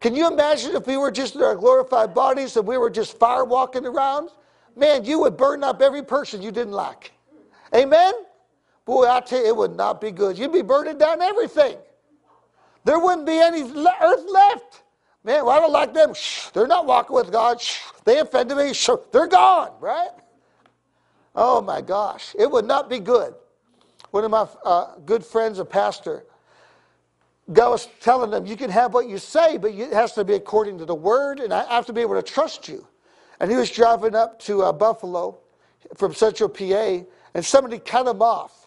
Can 0.00 0.14
you 0.14 0.26
imagine 0.26 0.74
if 0.74 0.86
we 0.86 0.96
were 0.96 1.10
just 1.10 1.36
in 1.36 1.42
our 1.42 1.54
glorified 1.54 2.12
bodies 2.12 2.56
and 2.56 2.66
we 2.66 2.76
were 2.76 2.90
just 2.90 3.18
fire 3.18 3.44
walking 3.44 3.86
around? 3.86 4.30
Man, 4.76 5.04
you 5.04 5.20
would 5.20 5.36
burn 5.36 5.62
up 5.62 5.80
every 5.80 6.02
person 6.02 6.42
you 6.42 6.50
didn't 6.50 6.72
like. 6.72 7.12
Amen? 7.74 8.12
Boy, 8.84 9.08
I 9.08 9.20
tell 9.20 9.40
you, 9.40 9.46
it 9.46 9.56
would 9.56 9.76
not 9.76 10.00
be 10.00 10.10
good. 10.10 10.38
You'd 10.38 10.52
be 10.52 10.62
burning 10.62 10.98
down 10.98 11.22
everything. 11.22 11.76
There 12.84 12.98
wouldn't 12.98 13.26
be 13.26 13.38
any 13.38 13.62
earth 13.62 14.24
left. 14.28 14.82
Man, 15.24 15.44
well, 15.44 15.50
I 15.50 15.60
don't 15.60 15.72
like 15.72 15.94
them. 15.94 16.14
Shh, 16.14 16.48
they're 16.48 16.66
not 16.66 16.84
walking 16.86 17.14
with 17.14 17.30
God. 17.30 17.60
Shh, 17.60 17.78
they 18.04 18.18
offended 18.18 18.56
me. 18.56 18.74
Shh, 18.74 18.90
they're 19.12 19.28
gone, 19.28 19.70
right? 19.80 20.10
Oh 21.36 21.62
my 21.62 21.80
gosh, 21.80 22.34
it 22.38 22.50
would 22.50 22.66
not 22.66 22.90
be 22.90 22.98
good 22.98 23.34
one 24.12 24.24
of 24.24 24.30
my 24.30 24.46
uh, 24.64 24.94
good 25.06 25.24
friends, 25.24 25.58
a 25.58 25.64
pastor, 25.64 26.24
God 27.52 27.70
was 27.70 27.88
telling 28.00 28.30
them, 28.30 28.46
you 28.46 28.56
can 28.56 28.70
have 28.70 28.94
what 28.94 29.08
you 29.08 29.18
say, 29.18 29.56
but 29.56 29.72
it 29.72 29.92
has 29.92 30.12
to 30.12 30.24
be 30.24 30.34
according 30.34 30.78
to 30.78 30.84
the 30.84 30.94
word, 30.94 31.40
and 31.40 31.52
I 31.52 31.64
have 31.74 31.86
to 31.86 31.92
be 31.92 32.02
able 32.02 32.14
to 32.14 32.22
trust 32.22 32.68
you. 32.68 32.86
And 33.40 33.50
he 33.50 33.56
was 33.56 33.70
driving 33.70 34.14
up 34.14 34.38
to 34.40 34.62
uh, 34.62 34.72
Buffalo 34.72 35.38
from 35.96 36.14
Central 36.14 36.48
PA, 36.48 37.00
and 37.34 37.44
somebody 37.44 37.78
cut 37.78 38.06
him 38.06 38.22
off. 38.22 38.61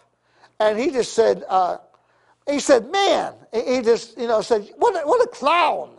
And 0.60 0.80
he 0.80 0.92
just 0.92 1.14
said, 1.14 1.44
uh, 1.50 1.78
he 2.50 2.60
said, 2.60 2.92
man, 2.92 3.34
he 3.54 3.82
just, 3.82 4.18
you 4.18 4.28
know, 4.28 4.42
said, 4.42 4.70
what 4.78 4.96
a, 4.96 5.08
what 5.08 5.24
a 5.24 5.28
clown. 5.30 5.92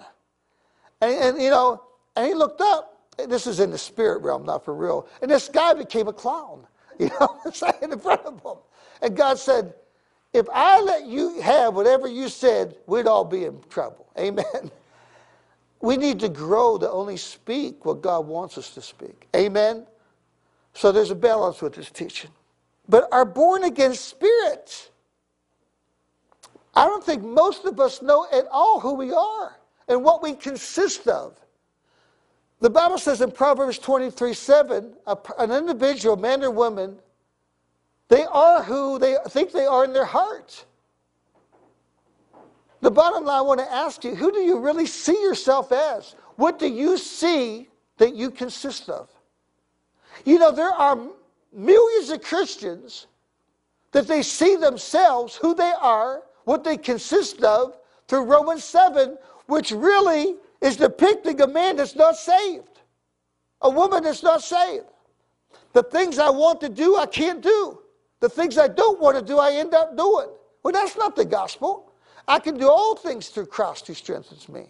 And, 1.00 1.14
and, 1.14 1.42
you 1.42 1.50
know, 1.50 1.82
and 2.16 2.26
he 2.26 2.34
looked 2.34 2.60
up. 2.60 2.92
This 3.28 3.46
is 3.46 3.60
in 3.60 3.70
the 3.70 3.78
spirit 3.78 4.22
realm, 4.22 4.44
not 4.44 4.64
for 4.64 4.74
real. 4.74 5.08
And 5.22 5.30
this 5.30 5.48
guy 5.48 5.74
became 5.74 6.08
a 6.08 6.12
clown, 6.12 6.66
you 6.98 7.10
know, 7.20 7.38
in 7.82 7.98
front 7.98 8.22
of 8.22 8.42
him. 8.42 8.56
And 9.02 9.16
God 9.16 9.38
said, 9.38 9.74
if 10.32 10.46
I 10.52 10.80
let 10.80 11.06
you 11.06 11.40
have 11.40 11.74
whatever 11.74 12.08
you 12.08 12.28
said, 12.28 12.76
we'd 12.86 13.06
all 13.06 13.24
be 13.24 13.44
in 13.44 13.60
trouble. 13.70 14.06
Amen. 14.18 14.70
We 15.80 15.96
need 15.96 16.20
to 16.20 16.28
grow 16.28 16.78
to 16.78 16.90
only 16.90 17.16
speak 17.16 17.84
what 17.84 18.02
God 18.02 18.26
wants 18.26 18.58
us 18.58 18.70
to 18.74 18.82
speak. 18.82 19.28
Amen. 19.36 19.86
So 20.74 20.92
there's 20.92 21.10
a 21.10 21.14
balance 21.16 21.62
with 21.62 21.74
this 21.74 21.90
teaching. 21.90 22.30
But 22.88 23.08
our 23.12 23.24
born 23.24 23.64
again 23.64 23.94
spirit, 23.94 24.90
I 26.74 26.84
don't 26.86 27.02
think 27.02 27.22
most 27.22 27.64
of 27.64 27.80
us 27.80 28.02
know 28.02 28.26
at 28.32 28.46
all 28.50 28.80
who 28.80 28.94
we 28.94 29.12
are 29.12 29.56
and 29.88 30.04
what 30.04 30.22
we 30.22 30.34
consist 30.34 31.08
of. 31.08 31.38
The 32.60 32.70
Bible 32.70 32.98
says 32.98 33.20
in 33.20 33.30
Proverbs 33.30 33.78
23 33.78 34.32
7, 34.32 34.94
an 35.38 35.52
individual, 35.52 36.16
man 36.16 36.42
or 36.42 36.50
woman, 36.50 36.98
They 38.08 38.24
are 38.24 38.62
who 38.62 38.98
they 38.98 39.16
think 39.28 39.52
they 39.52 39.66
are 39.66 39.84
in 39.84 39.92
their 39.92 40.04
heart. 40.04 40.64
The 42.80 42.90
bottom 42.90 43.24
line 43.24 43.38
I 43.38 43.42
want 43.42 43.60
to 43.60 43.72
ask 43.72 44.04
you 44.04 44.14
who 44.14 44.30
do 44.30 44.38
you 44.38 44.58
really 44.58 44.86
see 44.86 45.20
yourself 45.22 45.72
as? 45.72 46.14
What 46.36 46.58
do 46.58 46.68
you 46.68 46.98
see 46.98 47.68
that 47.98 48.14
you 48.14 48.30
consist 48.30 48.88
of? 48.88 49.08
You 50.24 50.38
know, 50.38 50.52
there 50.52 50.70
are 50.70 50.98
millions 51.56 52.10
of 52.10 52.22
Christians 52.22 53.06
that 53.92 54.06
they 54.06 54.22
see 54.22 54.56
themselves, 54.56 55.36
who 55.36 55.54
they 55.54 55.72
are, 55.80 56.22
what 56.44 56.62
they 56.62 56.76
consist 56.76 57.42
of, 57.42 57.78
through 58.08 58.24
Romans 58.24 58.62
7, 58.62 59.16
which 59.46 59.72
really 59.72 60.36
is 60.60 60.76
depicting 60.76 61.40
a 61.40 61.46
man 61.46 61.76
that's 61.76 61.96
not 61.96 62.16
saved, 62.16 62.80
a 63.62 63.70
woman 63.70 64.02
that's 64.02 64.22
not 64.22 64.42
saved. 64.42 64.84
The 65.72 65.82
things 65.82 66.18
I 66.18 66.30
want 66.30 66.60
to 66.60 66.68
do, 66.68 66.96
I 66.96 67.06
can't 67.06 67.42
do. 67.42 67.78
The 68.20 68.28
things 68.28 68.58
I 68.58 68.68
don't 68.68 69.00
want 69.00 69.16
to 69.16 69.22
do, 69.22 69.38
I 69.38 69.52
end 69.52 69.74
up 69.74 69.96
doing. 69.96 70.28
Well, 70.62 70.72
that's 70.72 70.96
not 70.96 71.16
the 71.16 71.24
gospel. 71.24 71.92
I 72.28 72.38
can 72.38 72.56
do 72.58 72.68
all 72.68 72.96
things 72.96 73.28
through 73.28 73.46
Christ 73.46 73.86
who 73.86 73.94
strengthens 73.94 74.48
me. 74.48 74.66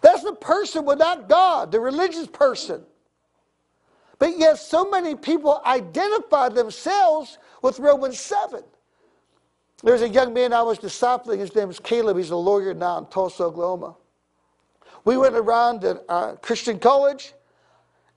That's 0.00 0.22
the 0.22 0.34
person 0.34 0.84
without 0.84 1.28
God, 1.28 1.72
the 1.72 1.80
religious 1.80 2.26
person. 2.26 2.82
But 4.20 4.38
yet, 4.38 4.58
so 4.58 4.88
many 4.88 5.14
people 5.16 5.62
identify 5.64 6.50
themselves 6.50 7.38
with 7.62 7.78
Romans 7.80 8.20
7. 8.20 8.62
There's 9.82 10.02
a 10.02 10.08
young 10.08 10.34
man 10.34 10.52
I 10.52 10.60
was 10.62 10.78
discipling. 10.78 11.38
His 11.38 11.54
name 11.54 11.70
is 11.70 11.80
Caleb. 11.80 12.18
He's 12.18 12.28
a 12.28 12.36
lawyer 12.36 12.74
now 12.74 12.98
in 12.98 13.06
Tulsa, 13.06 13.44
Oklahoma. 13.44 13.96
We 15.06 15.16
went 15.16 15.34
around 15.34 15.80
to 15.80 16.02
uh, 16.10 16.36
Christian 16.36 16.78
college 16.78 17.32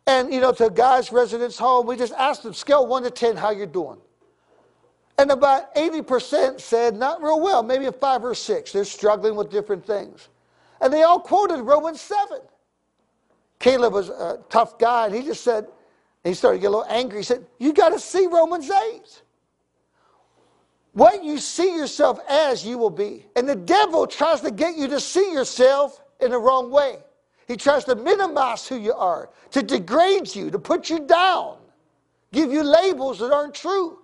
and, 0.06 0.34
you 0.34 0.42
know, 0.42 0.52
to 0.52 0.66
a 0.66 0.70
guy's 0.72 1.14
residence 1.14 1.58
home. 1.58 1.88
We 1.88 1.96
just 1.96 2.14
asked 2.16 2.44
them, 2.44 2.54
scale 2.54 2.86
1 2.86 3.04
to 3.04 3.10
10, 3.10 3.38
how 3.38 3.52
you're 3.52 3.66
doing. 3.66 4.00
And 5.18 5.32
about 5.32 5.74
80% 5.74 6.60
said, 6.60 6.96
not 6.98 7.24
real 7.24 7.40
well, 7.40 7.64
maybe 7.64 7.86
a 7.86 7.94
5 7.94 8.26
or 8.26 8.36
6. 8.36 8.74
They're 8.74 8.84
struggling 8.84 9.36
with 9.36 9.50
different 9.50 9.86
things. 9.86 10.28
And 10.82 10.92
they 10.92 11.04
all 11.04 11.22
quoted 11.22 11.62
Romans 11.62 12.02
7. 12.02 12.40
Caleb 13.60 13.94
was 13.94 14.10
a 14.10 14.40
tough 14.50 14.78
guy, 14.78 15.06
and 15.06 15.16
he 15.16 15.24
just 15.24 15.46
said, 15.46 15.68
he 16.24 16.34
started 16.34 16.58
to 16.58 16.62
get 16.62 16.68
a 16.68 16.78
little 16.78 16.86
angry. 16.90 17.20
He 17.20 17.24
said, 17.24 17.46
You 17.60 17.74
got 17.74 17.90
to 17.90 18.00
see 18.00 18.28
Romans 18.28 18.70
8. 18.70 19.22
What 20.94 21.24
you 21.24 21.40
see 21.40 21.76
yourself 21.76 22.20
as, 22.30 22.66
you 22.66 22.78
will 22.78 22.92
be. 22.92 23.26
And 23.36 23.50
the 23.50 23.56
devil 23.56 24.06
tries 24.08 24.42
to 24.42 24.52
get 24.52 24.78
you 24.78 24.88
to 24.90 25.00
see 25.00 25.34
yourself 25.34 26.02
in 26.22 26.32
the 26.32 26.38
wrong 26.38 26.72
way. 26.72 27.00
He 27.48 27.58
tries 27.58 27.84
to 27.86 27.96
minimize 27.96 28.68
who 28.68 28.78
you 28.78 28.94
are, 28.94 29.30
to 29.52 29.62
degrade 29.62 30.34
you, 30.34 30.50
to 30.52 30.60
put 30.60 30.90
you 30.90 31.00
down, 31.00 31.58
give 32.32 32.52
you 32.52 32.64
labels 32.64 33.20
that 33.20 33.34
aren't 33.34 33.54
true. 33.54 34.00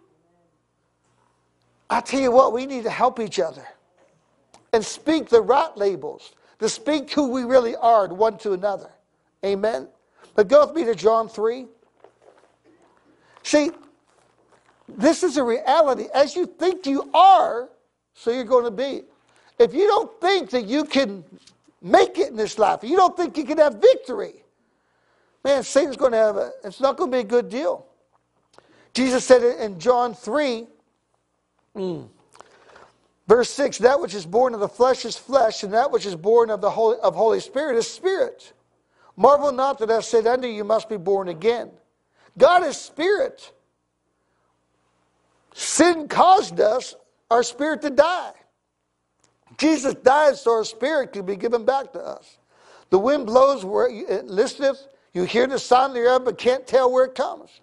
I 1.90 2.02
tell 2.02 2.20
you 2.20 2.32
what, 2.32 2.54
we 2.54 2.66
need 2.66 2.84
to 2.84 2.90
help 2.90 3.20
each 3.20 3.40
other 3.40 3.66
and 4.74 4.84
speak 4.84 5.30
the 5.30 5.42
right 5.42 5.76
labels, 5.78 6.34
to 6.60 6.68
speak 6.68 7.12
who 7.12 7.30
we 7.30 7.44
really 7.44 7.76
are 7.78 8.08
to 8.08 8.14
one 8.14 8.38
to 8.40 8.54
another. 8.54 8.90
Amen. 9.46 9.88
But 10.36 10.48
go 10.48 10.66
with 10.66 10.76
me 10.76 10.84
to 10.86 10.94
John 10.94 11.30
3. 11.30 11.66
See, 13.44 13.72
this 14.88 15.24
is 15.24 15.38
a 15.38 15.44
reality. 15.44 16.08
As 16.14 16.36
you 16.36 16.46
think 16.46 16.86
you 16.86 17.10
are, 17.14 17.70
so 18.14 18.32
you're 18.32 18.44
going 18.44 18.66
to 18.66 18.72
be. 18.72 19.04
If 19.58 19.74
you 19.74 19.88
don't 19.88 20.20
think 20.22 20.50
that 20.52 20.66
you 20.66 20.86
can 20.86 21.24
make 21.82 22.18
it 22.18 22.30
in 22.30 22.36
this 22.36 22.58
life, 22.58 22.84
you 22.84 22.96
don't 22.96 23.16
think 23.16 23.38
you 23.38 23.44
can 23.44 23.58
have 23.58 23.76
victory, 23.76 24.44
man, 25.44 25.64
Satan's 25.64 25.98
going 25.98 26.12
to 26.12 26.18
have 26.18 26.38
a, 26.38 26.52
it's 26.64 26.80
not 26.80 26.98
going 26.98 27.12
to 27.12 27.18
be 27.18 27.22
a 27.22 27.28
good 27.28 27.50
deal. 27.50 27.86
Jesus 28.94 29.26
said 29.26 29.44
it 29.44 29.60
in 29.60 29.80
John 29.80 30.14
3, 30.14 30.68
mm, 31.76 32.08
verse 33.28 33.50
6 33.52 33.78
that 33.80 34.00
which 34.00 34.14
is 34.14 34.26
born 34.26 34.54
of 34.54 34.60
the 34.60 34.68
flesh 34.68 35.06
is 35.06 35.16
flesh, 35.16 35.64
and 35.64 35.74
that 35.74 35.92
which 35.92 36.06
is 36.06 36.16
born 36.16 36.50
of 36.50 36.62
the 36.62 36.70
Holy, 36.70 36.98
of 37.00 37.16
Holy 37.16 37.40
Spirit 37.40 37.78
is 37.78 37.88
spirit. 37.88 38.54
Marvel 39.16 39.52
not 39.52 39.80
that 39.80 39.92
I 39.92 40.00
said 40.00 40.26
unto 40.28 40.48
you, 40.48 40.54
you 40.54 40.64
must 40.64 40.90
be 40.90 40.98
born 40.98 41.28
again. 41.28 41.72
God 42.40 42.64
is 42.66 42.78
spirit. 42.78 43.52
Sin 45.54 46.08
caused 46.08 46.60
us, 46.60 46.96
our 47.30 47.44
spirit, 47.44 47.82
to 47.82 47.90
die. 47.90 48.32
Jesus 49.58 49.94
died 49.94 50.38
so 50.38 50.52
our 50.52 50.64
spirit 50.64 51.12
could 51.12 51.26
be 51.26 51.36
given 51.36 51.66
back 51.66 51.92
to 51.94 52.00
us. 52.00 52.38
The 52.90 52.98
wind 52.98 53.28
blows 53.28 53.66
where 53.66 53.90
it 53.90 54.26
listeth, 54.26 54.88
you 55.14 55.24
hear 55.24 55.48
the 55.48 55.60
sound 55.60 55.96
thereof, 55.96 56.24
but 56.26 56.38
can't 56.38 56.66
tell 56.66 56.92
where 56.92 57.06
it 57.06 57.14
comes. 57.14 57.62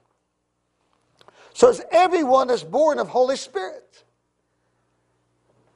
So 1.54 1.68
it's 1.70 1.80
everyone 1.90 2.48
that's 2.48 2.62
born 2.62 2.98
of 2.98 3.08
Holy 3.08 3.36
Spirit. 3.36 4.04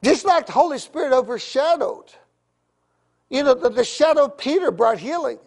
Just 0.03 0.25
like 0.25 0.45
the 0.45 0.51
Holy 0.51 0.77
Spirit 0.77 1.11
overshadowed. 1.11 2.13
You 3.29 3.43
know, 3.43 3.55
the, 3.55 3.69
the 3.69 3.83
shadow 3.83 4.25
of 4.25 4.37
Peter 4.37 4.69
brought 4.69 4.99
healing. 4.99 5.39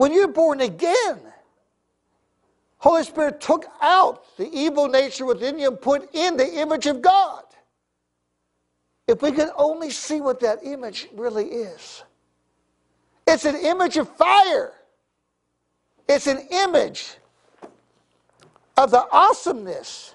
When 0.00 0.14
you're 0.14 0.28
born 0.28 0.62
again, 0.62 1.20
Holy 2.78 3.02
Spirit 3.02 3.38
took 3.38 3.66
out 3.82 4.34
the 4.38 4.50
evil 4.50 4.88
nature 4.88 5.26
within 5.26 5.58
you 5.58 5.68
and 5.68 5.78
put 5.78 6.08
in 6.14 6.38
the 6.38 6.58
image 6.58 6.86
of 6.86 7.02
God. 7.02 7.44
If 9.06 9.20
we 9.20 9.30
could 9.30 9.50
only 9.56 9.90
see 9.90 10.22
what 10.22 10.40
that 10.40 10.60
image 10.64 11.08
really 11.12 11.48
is, 11.48 12.02
it's 13.26 13.44
an 13.44 13.56
image 13.56 13.98
of 13.98 14.08
fire. 14.16 14.72
It's 16.08 16.26
an 16.26 16.48
image 16.50 17.16
of 18.78 18.90
the 18.90 19.06
awesomeness, 19.12 20.14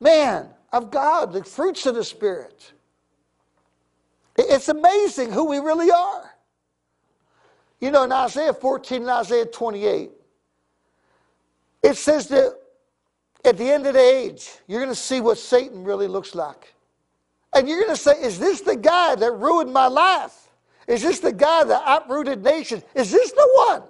man, 0.00 0.48
of 0.72 0.90
God, 0.90 1.34
the 1.34 1.44
fruits 1.44 1.84
of 1.84 1.96
the 1.96 2.04
Spirit. 2.04 2.72
It's 4.38 4.70
amazing 4.70 5.32
who 5.32 5.44
we 5.44 5.58
really 5.58 5.90
are. 5.90 6.29
You 7.80 7.90
know, 7.90 8.04
in 8.04 8.12
Isaiah 8.12 8.52
14 8.52 9.02
and 9.02 9.10
Isaiah 9.10 9.46
28, 9.46 10.10
it 11.82 11.96
says 11.96 12.28
that 12.28 12.54
at 13.44 13.56
the 13.56 13.70
end 13.70 13.86
of 13.86 13.94
the 13.94 14.00
age, 14.00 14.50
you're 14.66 14.80
going 14.80 14.94
to 14.94 15.00
see 15.00 15.20
what 15.20 15.38
Satan 15.38 15.82
really 15.82 16.06
looks 16.06 16.34
like. 16.34 16.74
And 17.54 17.66
you're 17.66 17.80
going 17.80 17.94
to 17.94 18.00
say, 18.00 18.12
Is 18.20 18.38
this 18.38 18.60
the 18.60 18.76
guy 18.76 19.14
that 19.14 19.32
ruined 19.32 19.72
my 19.72 19.86
life? 19.86 20.48
Is 20.86 21.02
this 21.02 21.20
the 21.20 21.32
guy 21.32 21.64
that 21.64 21.82
uprooted 21.86 22.42
nations? 22.42 22.82
Is 22.94 23.10
this 23.10 23.32
the 23.32 23.48
one? 23.68 23.82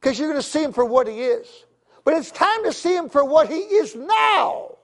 Because 0.00 0.18
you're 0.18 0.28
going 0.28 0.40
to 0.40 0.46
see 0.46 0.62
him 0.62 0.72
for 0.72 0.84
what 0.84 1.06
he 1.06 1.20
is. 1.20 1.66
But 2.04 2.14
it's 2.14 2.30
time 2.30 2.64
to 2.64 2.72
see 2.72 2.96
him 2.96 3.08
for 3.08 3.24
what 3.24 3.48
he 3.48 3.58
is 3.58 3.94
now, 3.94 4.76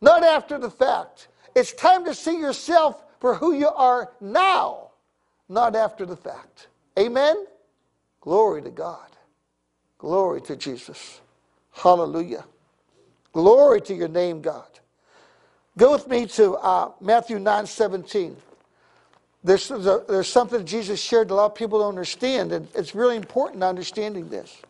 not 0.00 0.24
after 0.24 0.58
the 0.58 0.70
fact. 0.70 1.28
It's 1.54 1.72
time 1.72 2.04
to 2.06 2.14
see 2.14 2.38
yourself 2.38 3.04
for 3.20 3.34
who 3.34 3.52
you 3.52 3.68
are 3.68 4.12
now 4.20 4.87
not 5.48 5.74
after 5.74 6.04
the 6.04 6.16
fact. 6.16 6.68
Amen? 6.98 7.46
Glory 8.20 8.62
to 8.62 8.70
God. 8.70 9.08
Glory 9.98 10.40
to 10.42 10.56
Jesus. 10.56 11.20
Hallelujah. 11.72 12.44
Glory 13.32 13.80
to 13.82 13.94
your 13.94 14.08
name, 14.08 14.40
God. 14.40 14.66
Go 15.76 15.92
with 15.92 16.08
me 16.08 16.26
to 16.26 16.56
uh, 16.56 16.92
Matthew 17.00 17.38
9 17.38 17.66
17. 17.66 18.36
There's, 19.44 19.68
there's 19.68 20.28
something 20.28 20.66
Jesus 20.66 21.00
shared 21.00 21.28
that 21.28 21.34
a 21.34 21.36
lot 21.36 21.46
of 21.46 21.54
people 21.54 21.78
don't 21.78 21.90
understand, 21.90 22.52
and 22.52 22.66
it's 22.74 22.94
really 22.94 23.16
important 23.16 23.62
understanding 23.62 24.28
this. 24.28 24.60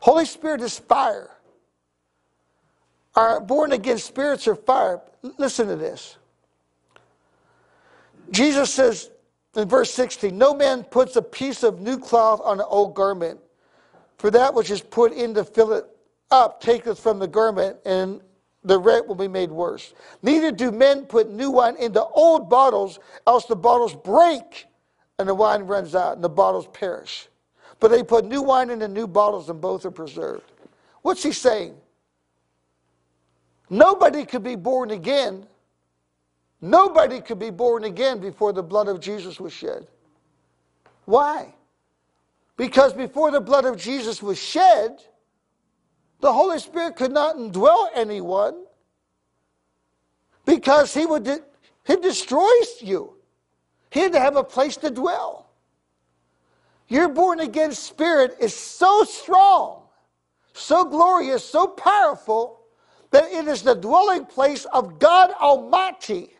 Holy 0.00 0.24
Spirit 0.24 0.60
is 0.60 0.78
fire. 0.78 1.30
Our 3.14 3.40
born 3.40 3.72
again 3.72 3.98
spirits 3.98 4.48
are 4.48 4.56
fire. 4.56 5.00
Listen 5.38 5.68
to 5.68 5.76
this. 5.76 6.16
Jesus 8.32 8.72
says, 8.72 9.10
in 9.56 9.68
verse 9.68 9.92
16, 9.92 10.36
no 10.36 10.54
man 10.54 10.84
puts 10.84 11.16
a 11.16 11.22
piece 11.22 11.62
of 11.62 11.80
new 11.80 11.98
cloth 11.98 12.40
on 12.42 12.60
an 12.60 12.66
old 12.68 12.94
garment, 12.94 13.38
for 14.16 14.30
that 14.30 14.54
which 14.54 14.70
is 14.70 14.80
put 14.80 15.12
in 15.12 15.34
to 15.34 15.44
fill 15.44 15.72
it 15.72 15.84
up 16.30 16.60
taketh 16.60 16.98
from 16.98 17.18
the 17.18 17.28
garment, 17.28 17.76
and 17.84 18.20
the 18.64 18.78
rent 18.78 19.06
will 19.06 19.14
be 19.14 19.28
made 19.28 19.50
worse. 19.50 19.92
Neither 20.22 20.50
do 20.50 20.70
men 20.70 21.04
put 21.04 21.30
new 21.30 21.50
wine 21.50 21.76
into 21.76 22.02
old 22.02 22.48
bottles, 22.48 22.98
else 23.26 23.44
the 23.46 23.56
bottles 23.56 23.94
break, 23.94 24.66
and 25.18 25.28
the 25.28 25.34
wine 25.34 25.62
runs 25.62 25.94
out, 25.94 26.14
and 26.14 26.24
the 26.24 26.28
bottles 26.28 26.66
perish. 26.72 27.28
But 27.80 27.90
they 27.90 28.02
put 28.02 28.24
new 28.24 28.42
wine 28.42 28.70
into 28.70 28.88
new 28.88 29.06
bottles, 29.06 29.50
and 29.50 29.60
both 29.60 29.84
are 29.84 29.90
preserved. 29.90 30.50
What's 31.02 31.22
he 31.22 31.32
saying? 31.32 31.74
Nobody 33.68 34.24
could 34.24 34.42
be 34.42 34.54
born 34.54 34.90
again 34.90 35.46
Nobody 36.62 37.20
could 37.20 37.40
be 37.40 37.50
born 37.50 37.84
again 37.84 38.20
before 38.20 38.52
the 38.52 38.62
blood 38.62 38.88
of 38.88 39.00
Jesus 39.00 39.40
was 39.40 39.52
shed. 39.52 39.88
Why? 41.04 41.54
Because 42.56 42.92
before 42.92 43.32
the 43.32 43.40
blood 43.40 43.64
of 43.64 43.76
Jesus 43.76 44.22
was 44.22 44.38
shed, 44.38 45.02
the 46.20 46.32
Holy 46.32 46.60
Spirit 46.60 46.94
could 46.94 47.12
not 47.12 47.36
indwell 47.36 47.88
anyone 47.94 48.64
because 50.46 50.94
he 50.94 51.04
would 51.04 51.24
de- 51.24 51.42
he 51.84 51.96
destroys 51.96 52.80
you. 52.80 53.14
He 53.90 54.00
had 54.00 54.12
to 54.12 54.20
have 54.20 54.36
a 54.36 54.44
place 54.44 54.76
to 54.78 54.90
dwell. 54.90 55.50
Your 56.88 57.08
born 57.08 57.40
again 57.40 57.72
spirit 57.72 58.36
is 58.40 58.54
so 58.54 59.02
strong, 59.04 59.82
so 60.52 60.84
glorious, 60.84 61.44
so 61.44 61.66
powerful, 61.66 62.60
that 63.10 63.24
it 63.32 63.48
is 63.48 63.62
the 63.62 63.74
dwelling 63.74 64.26
place 64.26 64.64
of 64.66 65.00
God 65.00 65.32
Almighty. 65.40 66.30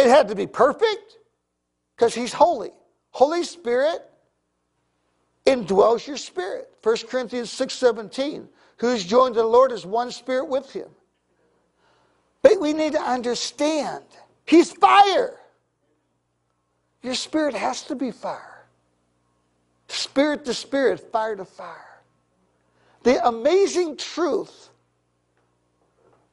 It 0.00 0.08
had 0.08 0.28
to 0.28 0.34
be 0.34 0.46
perfect 0.46 1.18
because 1.94 2.14
He's 2.14 2.32
holy. 2.32 2.70
Holy 3.10 3.44
Spirit 3.44 4.00
indwells 5.46 6.06
your 6.06 6.16
spirit. 6.16 6.70
1 6.82 6.96
Corinthians 7.08 7.50
6 7.50 7.74
17. 7.74 8.48
Who's 8.78 9.04
joined 9.04 9.34
to 9.34 9.42
the 9.42 9.46
Lord 9.46 9.72
is 9.72 9.84
one 9.84 10.10
spirit 10.10 10.46
with 10.48 10.72
Him. 10.72 10.88
But 12.40 12.58
we 12.58 12.72
need 12.72 12.92
to 12.92 13.00
understand 13.02 14.02
He's 14.46 14.72
fire. 14.72 15.36
Your 17.02 17.14
spirit 17.14 17.54
has 17.54 17.82
to 17.82 17.94
be 17.94 18.10
fire. 18.10 18.64
Spirit 19.88 20.46
to 20.46 20.54
spirit, 20.54 21.12
fire 21.12 21.36
to 21.36 21.44
fire. 21.44 22.00
The 23.02 23.26
amazing 23.26 23.98
truth 23.98 24.70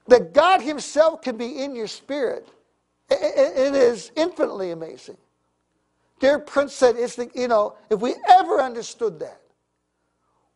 that 0.08 0.34
God 0.34 0.62
Himself 0.62 1.22
can 1.22 1.36
be 1.36 1.64
in 1.64 1.76
your 1.76 1.88
spirit, 1.88 2.48
it 3.10 3.74
is 3.74 4.12
infinitely 4.16 4.72
amazing. 4.72 5.18
Derek 6.20 6.48
Prince 6.48 6.74
said, 6.74 6.96
it's 6.98 7.16
the, 7.16 7.30
you 7.36 7.48
know, 7.48 7.76
if 7.90 8.00
we 8.00 8.16
ever 8.28 8.60
understood 8.60 9.20
that, 9.20 9.42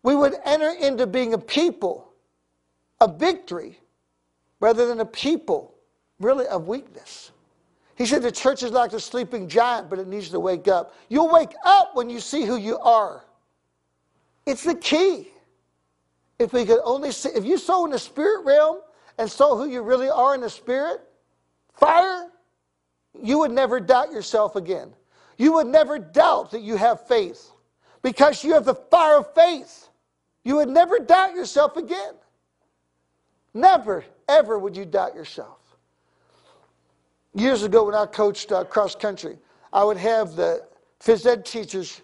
we 0.04 0.16
would 0.16 0.36
enter 0.44 0.72
into 0.72 1.06
being 1.06 1.34
a 1.34 1.38
people 1.38 2.12
of 3.00 3.20
victory 3.20 3.80
rather 4.60 4.88
than 4.88 5.00
a 5.00 5.06
people 5.06 5.76
really 6.20 6.48
of 6.48 6.68
weakness. 6.68 7.32
He 7.96 8.06
said 8.08 8.24
the 8.24 8.32
church 8.32 8.64
is 8.64 8.72
like 8.72 8.94
a 8.94 9.00
sleeping 9.00 9.48
giant, 9.48 9.90
but 9.90 10.00
it 10.00 10.08
needs 10.08 10.30
to 10.30 10.40
wake 10.40 10.68
up. 10.68 10.96
You'll 11.10 11.32
wake 11.32 11.54
up 11.64 11.96
when 11.96 12.10
you 12.10 12.20
see 12.20 12.46
who 12.46 12.58
you 12.58 12.80
are. 12.80 13.24
It's 14.48 14.64
the 14.64 14.74
key. 14.74 15.28
If 16.40 16.54
we 16.54 16.66
could 16.66 16.80
only 16.84 17.12
see, 17.12 17.30
if 17.30 17.46
you 17.46 17.60
saw 17.60 17.86
in 17.86 17.92
the 17.92 18.00
spirit 18.00 18.44
realm 18.44 18.80
and 19.20 19.30
saw 19.30 19.56
who 19.56 19.70
you 19.70 19.84
really 19.84 20.10
are 20.10 20.34
in 20.34 20.42
the 20.42 20.50
spirit, 20.50 21.02
fire, 21.74 22.31
you 23.20 23.40
would 23.40 23.52
never 23.52 23.80
doubt 23.80 24.12
yourself 24.12 24.56
again. 24.56 24.94
You 25.38 25.54
would 25.54 25.68
never 25.68 26.00
doubt 26.00 26.52
that 26.52 26.62
you 26.62 26.76
have 26.76 27.08
faith 27.08 27.52
because 28.02 28.44
you 28.44 28.54
have 28.54 28.66
the 28.66 28.76
fire 28.76 29.18
of 29.18 29.34
faith. 29.34 29.90
You 30.44 30.56
would 30.58 30.70
never 30.70 31.00
doubt 31.00 31.34
yourself 31.34 31.78
again. 31.78 32.14
Never, 33.54 34.06
ever 34.28 34.58
would 34.58 34.78
you 34.78 34.86
doubt 34.86 35.16
yourself. 35.16 35.58
Years 37.34 37.64
ago, 37.64 37.86
when 37.86 37.96
I 37.96 38.06
coached 38.06 38.52
uh, 38.52 38.64
cross 38.64 38.96
country, 38.96 39.38
I 39.72 39.84
would 39.84 39.98
have 39.98 40.36
the 40.36 40.66
phys 41.00 41.26
ed 41.26 41.46
teachers 41.46 42.02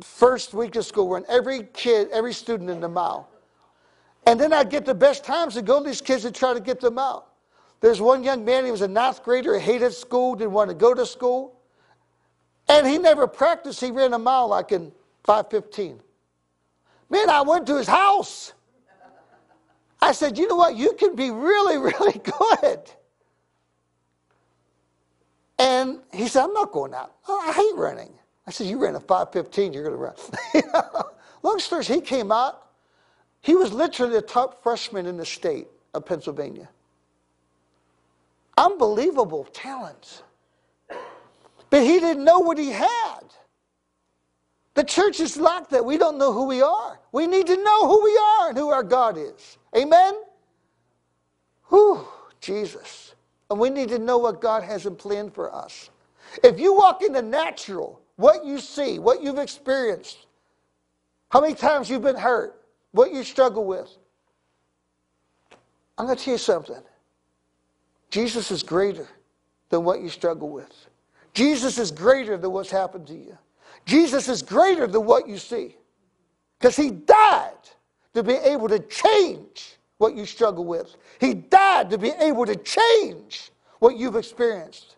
first 0.00 0.54
week 0.54 0.76
of 0.76 0.84
school 0.84 1.08
run 1.08 1.24
every 1.28 1.64
kid, 1.72 2.08
every 2.12 2.32
student 2.32 2.70
in 2.70 2.80
the 2.80 2.88
mile. 2.88 3.28
And 4.26 4.40
then 4.40 4.52
I'd 4.52 4.70
get 4.70 4.84
the 4.84 4.94
best 4.94 5.24
times 5.24 5.54
to 5.54 5.62
go 5.62 5.82
to 5.82 5.86
these 5.86 6.00
kids 6.00 6.24
and 6.24 6.34
try 6.34 6.54
to 6.54 6.60
get 6.60 6.80
them 6.80 6.98
out. 6.98 7.31
There's 7.82 8.00
one 8.00 8.22
young 8.22 8.44
man, 8.44 8.64
he 8.64 8.70
was 8.70 8.80
a 8.80 8.88
ninth 8.88 9.22
grader, 9.22 9.58
hated 9.58 9.92
school, 9.92 10.36
didn't 10.36 10.52
want 10.52 10.70
to 10.70 10.74
go 10.74 10.94
to 10.94 11.04
school. 11.04 11.60
And 12.68 12.86
he 12.86 12.96
never 12.96 13.26
practiced. 13.26 13.80
He 13.80 13.90
ran 13.90 14.14
a 14.14 14.18
mile 14.18 14.48
like 14.48 14.72
in 14.72 14.92
515. 15.24 16.00
Man, 17.10 17.28
I 17.28 17.42
went 17.42 17.66
to 17.66 17.76
his 17.76 17.88
house. 17.88 18.54
I 20.00 20.12
said, 20.12 20.38
you 20.38 20.48
know 20.48 20.56
what? 20.56 20.76
You 20.76 20.94
can 20.94 21.14
be 21.14 21.30
really, 21.30 21.76
really 21.98 22.20
good. 22.40 22.90
And 25.58 26.00
he 26.12 26.28
said, 26.28 26.44
I'm 26.44 26.52
not 26.52 26.72
going 26.72 26.94
out. 26.94 27.14
I 27.28 27.52
hate 27.52 27.76
running. 27.76 28.12
I 28.46 28.50
said, 28.50 28.66
You 28.66 28.78
ran 28.78 28.96
a 28.96 29.00
515, 29.00 29.72
you're 29.72 29.84
going 29.84 29.94
to 29.94 30.62
run. 30.64 31.04
Long 31.42 31.58
story 31.58 31.84
he 31.84 32.00
came 32.00 32.32
out. 32.32 32.70
He 33.40 33.54
was 33.54 33.72
literally 33.72 34.14
the 34.14 34.22
top 34.22 34.62
freshman 34.62 35.06
in 35.06 35.16
the 35.16 35.26
state 35.26 35.68
of 35.94 36.06
Pennsylvania. 36.06 36.68
Unbelievable 38.56 39.44
talent. 39.52 40.22
But 41.70 41.82
he 41.82 42.00
didn't 42.00 42.24
know 42.24 42.38
what 42.38 42.58
he 42.58 42.70
had. 42.70 43.20
The 44.74 44.84
church 44.84 45.20
is 45.20 45.36
like 45.36 45.68
that. 45.70 45.84
We 45.84 45.98
don't 45.98 46.18
know 46.18 46.32
who 46.32 46.46
we 46.46 46.62
are. 46.62 46.98
We 47.12 47.26
need 47.26 47.46
to 47.46 47.56
know 47.56 47.86
who 47.86 48.02
we 48.02 48.16
are 48.16 48.48
and 48.50 48.58
who 48.58 48.70
our 48.70 48.82
God 48.82 49.18
is. 49.18 49.58
Amen? 49.76 50.14
Whew, 51.68 52.06
Jesus. 52.40 53.14
And 53.50 53.58
we 53.58 53.70
need 53.70 53.88
to 53.90 53.98
know 53.98 54.18
what 54.18 54.40
God 54.40 54.62
has 54.62 54.86
in 54.86 54.96
plan 54.96 55.30
for 55.30 55.54
us. 55.54 55.90
If 56.42 56.58
you 56.58 56.74
walk 56.74 57.02
in 57.02 57.12
the 57.12 57.22
natural, 57.22 58.00
what 58.16 58.44
you 58.44 58.58
see, 58.58 58.98
what 58.98 59.22
you've 59.22 59.38
experienced, 59.38 60.26
how 61.30 61.40
many 61.40 61.54
times 61.54 61.90
you've 61.90 62.02
been 62.02 62.16
hurt, 62.16 62.62
what 62.92 63.12
you 63.12 63.24
struggle 63.24 63.64
with, 63.64 63.90
I'm 65.98 66.06
going 66.06 66.16
to 66.16 66.24
tell 66.24 66.34
you 66.34 66.38
something. 66.38 66.82
Jesus 68.12 68.50
is 68.50 68.62
greater 68.62 69.08
than 69.70 69.84
what 69.84 70.02
you 70.02 70.10
struggle 70.10 70.50
with. 70.50 70.70
Jesus 71.32 71.78
is 71.78 71.90
greater 71.90 72.36
than 72.36 72.52
what's 72.52 72.70
happened 72.70 73.06
to 73.06 73.14
you. 73.14 73.38
Jesus 73.86 74.28
is 74.28 74.42
greater 74.42 74.86
than 74.86 75.06
what 75.06 75.26
you 75.26 75.38
see 75.38 75.76
because 76.60 76.76
he 76.76 76.90
died 76.90 77.54
to 78.12 78.22
be 78.22 78.34
able 78.34 78.68
to 78.68 78.80
change 78.80 79.78
what 79.96 80.14
you 80.14 80.26
struggle 80.26 80.66
with. 80.66 80.94
He 81.20 81.32
died 81.32 81.88
to 81.88 81.96
be 81.96 82.10
able 82.20 82.44
to 82.44 82.54
change 82.54 83.50
what 83.78 83.96
you've 83.96 84.16
experienced 84.16 84.96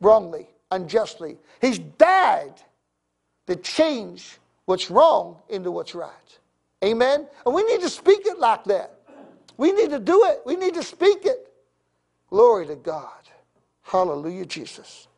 wrongly, 0.00 0.48
unjustly. 0.70 1.38
He's 1.60 1.80
died 1.80 2.54
to 3.48 3.56
change 3.56 4.38
what's 4.66 4.92
wrong 4.92 5.38
into 5.48 5.72
what's 5.72 5.92
right. 5.92 6.38
Amen? 6.84 7.26
And 7.44 7.52
we 7.52 7.64
need 7.64 7.80
to 7.80 7.90
speak 7.90 8.26
it 8.26 8.38
like 8.38 8.62
that. 8.64 9.00
We 9.56 9.72
need 9.72 9.90
to 9.90 9.98
do 9.98 10.24
it. 10.26 10.42
We 10.46 10.54
need 10.54 10.74
to 10.74 10.84
speak 10.84 11.26
it. 11.26 11.47
Glory 12.30 12.66
to 12.66 12.76
God. 12.76 13.28
Hallelujah, 13.82 14.44
Jesus. 14.44 15.08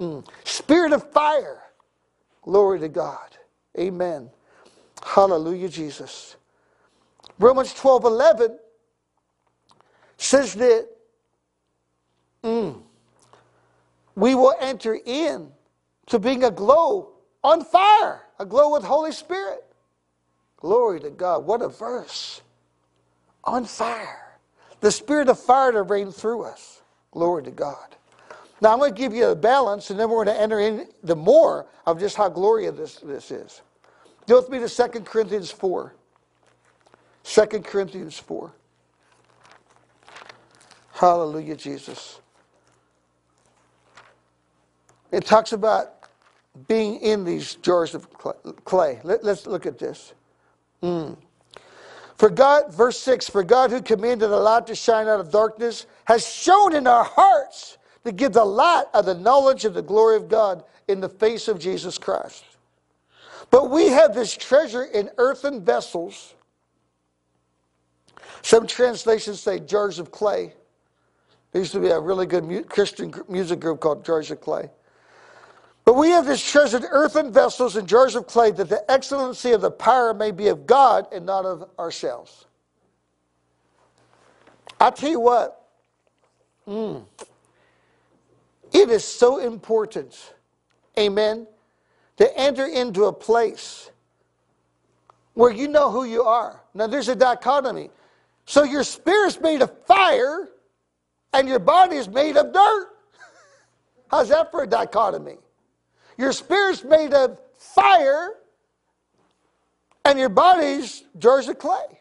Mm. 0.00 0.26
Spirit 0.44 0.92
of 0.92 1.10
fire. 1.12 1.62
Glory 2.42 2.80
to 2.80 2.88
God. 2.88 3.36
Amen. 3.78 4.30
Hallelujah, 5.04 5.68
Jesus. 5.68 6.36
Romans 7.38 7.72
12 7.74 8.04
11 8.04 8.58
says 10.16 10.54
that 10.54 10.88
mm, 12.42 12.80
we 14.16 14.34
will 14.34 14.54
enter 14.60 14.98
in 15.04 15.52
to 16.06 16.18
being 16.18 16.42
a 16.42 16.50
glow 16.50 17.10
on 17.44 17.64
fire, 17.64 18.22
a 18.38 18.46
glow 18.46 18.72
with 18.72 18.82
Holy 18.82 19.12
Spirit. 19.12 19.64
Glory 20.56 20.98
to 21.00 21.10
God. 21.10 21.44
What 21.44 21.62
a 21.62 21.68
verse. 21.68 22.40
On 23.44 23.64
fire. 23.64 24.27
The 24.80 24.90
spirit 24.92 25.28
of 25.28 25.38
fire 25.38 25.72
to 25.72 25.82
reign 25.82 26.10
through 26.10 26.44
us. 26.44 26.82
Glory 27.10 27.42
to 27.44 27.50
God. 27.50 27.96
Now 28.60 28.72
I'm 28.72 28.78
going 28.78 28.92
to 28.92 28.98
give 28.98 29.14
you 29.14 29.28
a 29.28 29.36
balance, 29.36 29.90
and 29.90 29.98
then 29.98 30.08
we're 30.08 30.24
going 30.24 30.36
to 30.36 30.40
enter 30.40 30.60
in 30.60 30.88
the 31.02 31.16
more 31.16 31.66
of 31.86 31.98
just 31.98 32.16
how 32.16 32.28
glorious 32.28 32.76
this, 32.76 32.96
this 32.96 33.30
is. 33.30 33.62
Go 34.26 34.40
with 34.40 34.50
me 34.50 34.58
to 34.58 34.68
2 34.68 35.00
Corinthians 35.00 35.50
4. 35.50 35.94
2 37.24 37.46
Corinthians 37.60 38.18
4. 38.18 38.52
Hallelujah, 40.92 41.56
Jesus. 41.56 42.20
It 45.12 45.24
talks 45.24 45.52
about 45.52 45.94
being 46.66 47.00
in 47.00 47.24
these 47.24 47.54
jars 47.56 47.94
of 47.94 48.08
clay. 48.64 49.00
Let, 49.04 49.24
us 49.24 49.46
look 49.46 49.66
at 49.66 49.78
this. 49.78 50.12
Mm. 50.82 51.16
For 52.18 52.28
God, 52.28 52.74
verse 52.74 53.00
6 53.00 53.28
For 53.28 53.42
God 53.42 53.70
who 53.70 53.80
commanded 53.80 54.28
the 54.28 54.36
light 54.36 54.66
to 54.66 54.74
shine 54.74 55.08
out 55.08 55.20
of 55.20 55.30
darkness 55.30 55.86
has 56.04 56.26
shown 56.26 56.74
in 56.74 56.86
our 56.86 57.04
hearts 57.04 57.78
to 58.04 58.12
give 58.12 58.32
the 58.32 58.44
light 58.44 58.86
of 58.92 59.06
the 59.06 59.14
knowledge 59.14 59.64
of 59.64 59.74
the 59.74 59.82
glory 59.82 60.16
of 60.16 60.28
God 60.28 60.64
in 60.88 61.00
the 61.00 61.08
face 61.08 61.48
of 61.48 61.58
Jesus 61.58 61.96
Christ. 61.98 62.44
But 63.50 63.70
we 63.70 63.88
have 63.88 64.14
this 64.14 64.36
treasure 64.36 64.84
in 64.84 65.10
earthen 65.16 65.64
vessels 65.64 66.34
some 68.42 68.66
translations 68.66 69.40
say 69.40 69.58
jars 69.58 69.98
of 69.98 70.10
clay. 70.10 70.54
There 71.52 71.60
used 71.60 71.72
to 71.72 71.80
be 71.80 71.88
a 71.88 72.00
really 72.00 72.26
good 72.26 72.44
mu- 72.44 72.62
Christian 72.62 73.12
music 73.28 73.60
group 73.60 73.80
called 73.80 74.04
Jars 74.04 74.30
of 74.30 74.40
Clay. 74.40 74.70
But 75.88 75.96
we 75.96 76.10
have 76.10 76.26
this 76.26 76.46
treasured 76.46 76.84
earthen 76.90 77.32
vessels 77.32 77.76
and 77.76 77.88
jars 77.88 78.14
of 78.14 78.26
clay 78.26 78.50
that 78.50 78.68
the 78.68 78.84
excellency 78.90 79.52
of 79.52 79.62
the 79.62 79.70
power 79.70 80.12
may 80.12 80.32
be 80.32 80.48
of 80.48 80.66
God 80.66 81.06
and 81.10 81.24
not 81.24 81.46
of 81.46 81.66
ourselves. 81.78 82.44
I 84.78 84.90
tell 84.90 85.08
you 85.08 85.18
what, 85.18 85.66
mm, 86.68 87.02
it 88.70 88.90
is 88.90 89.02
so 89.02 89.38
important, 89.38 90.34
amen, 90.98 91.46
to 92.18 92.38
enter 92.38 92.66
into 92.66 93.06
a 93.06 93.12
place 93.14 93.90
where 95.32 95.50
you 95.50 95.68
know 95.68 95.90
who 95.90 96.04
you 96.04 96.22
are. 96.22 96.60
Now, 96.74 96.86
there's 96.86 97.08
a 97.08 97.16
dichotomy. 97.16 97.88
So 98.44 98.62
your 98.62 98.84
spirit's 98.84 99.40
made 99.40 99.62
of 99.62 99.72
fire 99.86 100.50
and 101.32 101.48
your 101.48 101.60
body 101.60 101.96
is 101.96 102.10
made 102.10 102.36
of 102.36 102.52
dirt. 102.52 102.88
How's 104.10 104.28
that 104.28 104.50
for 104.50 104.64
a 104.64 104.66
dichotomy? 104.66 105.38
Your 106.18 106.32
spirit's 106.32 106.84
made 106.84 107.14
of 107.14 107.38
fire 107.56 108.34
And 110.04 110.18
your 110.18 110.30
body's 110.30 111.04
jars 111.18 111.48
of 111.48 111.58
clay. 111.58 112.00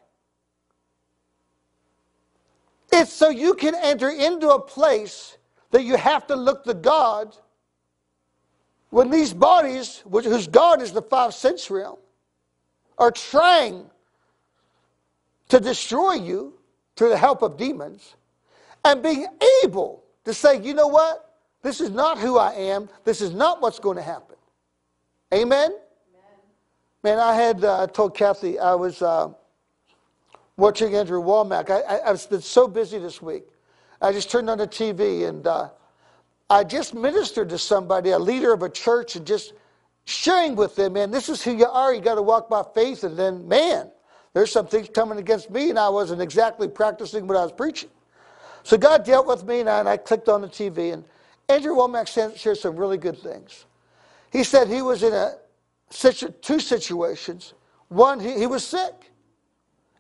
It's 2.91 3.11
so 3.11 3.29
you 3.29 3.53
can 3.53 3.75
enter 3.75 4.09
into 4.09 4.49
a 4.51 4.61
place 4.61 5.37
that 5.71 5.83
you 5.83 5.97
have 5.97 6.25
to 6.27 6.35
look 6.35 6.63
to 6.65 6.73
God 6.73 7.35
when 8.91 9.09
these 9.11 9.33
bodies, 9.33 10.01
which, 10.05 10.25
whose 10.25 10.47
God 10.47 10.81
is 10.81 10.93
the 10.93 11.01
five 11.01 11.33
sense 11.33 11.69
realm, 11.69 11.97
are 12.97 13.11
trying 13.11 13.85
to 15.49 15.59
destroy 15.59 16.13
you 16.13 16.53
through 16.95 17.09
the 17.09 17.17
help 17.17 17.41
of 17.41 17.57
demons, 17.57 18.15
and 18.85 19.03
being 19.03 19.27
able 19.63 20.03
to 20.25 20.33
say, 20.33 20.61
you 20.61 20.73
know 20.73 20.87
what? 20.87 21.26
This 21.61 21.81
is 21.81 21.89
not 21.89 22.17
who 22.17 22.37
I 22.37 22.53
am. 22.53 22.89
This 23.03 23.21
is 23.21 23.33
not 23.33 23.61
what's 23.61 23.79
going 23.79 23.97
to 23.97 24.03
happen. 24.03 24.35
Amen? 25.33 25.71
Man, 27.03 27.19
I 27.19 27.33
had 27.33 27.63
uh, 27.63 27.87
told 27.87 28.15
Kathy 28.15 28.59
I 28.59 28.75
was 28.75 29.01
uh, 29.01 29.29
watching 30.55 30.95
Andrew 30.95 31.21
Wommack. 31.21 31.69
I, 31.69 31.99
I, 32.03 32.09
have 32.09 32.29
been 32.29 32.41
so 32.41 32.67
busy 32.67 32.97
this 32.99 33.21
week. 33.21 33.43
I 34.01 34.11
just 34.11 34.29
turned 34.29 34.49
on 34.49 34.57
the 34.57 34.67
TV 34.67 35.27
and 35.27 35.45
uh, 35.45 35.69
I 36.49 36.63
just 36.63 36.93
ministered 36.93 37.49
to 37.49 37.57
somebody, 37.57 38.11
a 38.11 38.19
leader 38.19 38.53
of 38.53 38.63
a 38.63 38.69
church, 38.69 39.15
and 39.15 39.27
just 39.27 39.53
sharing 40.05 40.55
with 40.55 40.75
them, 40.75 40.93
man, 40.93 41.11
this 41.11 41.27
is 41.27 41.43
who 41.43 41.55
you 41.55 41.65
are. 41.65 41.93
You 41.93 42.01
got 42.01 42.15
to 42.15 42.21
walk 42.21 42.49
by 42.49 42.63
faith. 42.73 43.03
And 43.03 43.17
then, 43.17 43.47
man, 43.47 43.91
there's 44.33 44.51
some 44.51 44.67
things 44.67 44.89
coming 44.93 45.19
against 45.19 45.49
me, 45.49 45.69
and 45.69 45.77
I 45.77 45.89
wasn't 45.89 46.21
exactly 46.21 46.67
practicing 46.67 47.27
what 47.27 47.37
I 47.37 47.43
was 47.43 47.51
preaching. 47.51 47.89
So 48.63 48.77
God 48.77 49.03
dealt 49.03 49.27
with 49.27 49.45
me, 49.45 49.59
and 49.59 49.69
I, 49.69 49.79
and 49.79 49.89
I 49.89 49.97
clicked 49.97 50.29
on 50.29 50.41
the 50.41 50.47
TV, 50.47 50.93
and 50.93 51.03
Andrew 51.49 51.75
Wommack 51.75 52.07
shared 52.37 52.57
some 52.57 52.75
really 52.75 52.97
good 52.97 53.17
things. 53.17 53.65
He 54.31 54.43
said 54.43 54.67
he 54.67 54.81
was 54.81 55.03
in 55.03 55.13
a 55.13 55.35
situ- 55.89 56.31
two 56.41 56.59
situations. 56.59 57.53
One, 57.87 58.19
he, 58.19 58.33
he 58.37 58.47
was 58.47 58.65
sick, 58.65 58.93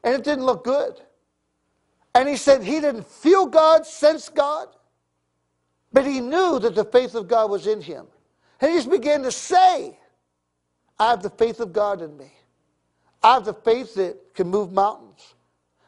and 0.03 0.13
it 0.13 0.23
didn't 0.23 0.45
look 0.45 0.63
good. 0.63 1.01
And 2.13 2.27
he 2.27 2.35
said 2.35 2.63
he 2.63 2.81
didn't 2.81 3.05
feel 3.07 3.45
God, 3.45 3.85
sense 3.85 4.27
God. 4.27 4.67
But 5.93 6.05
he 6.05 6.19
knew 6.19 6.59
that 6.59 6.75
the 6.75 6.83
faith 6.85 7.15
of 7.15 7.27
God 7.27 7.49
was 7.49 7.67
in 7.67 7.81
him. 7.81 8.07
And 8.59 8.71
he 8.71 8.77
just 8.77 8.89
began 8.89 9.23
to 9.23 9.31
say, 9.31 9.97
I 10.99 11.11
have 11.11 11.21
the 11.23 11.29
faith 11.29 11.59
of 11.59 11.71
God 11.71 12.01
in 12.01 12.17
me. 12.17 12.31
I 13.23 13.35
have 13.35 13.45
the 13.45 13.53
faith 13.53 13.95
that 13.95 14.33
can 14.33 14.47
move 14.49 14.71
mountains. 14.71 15.35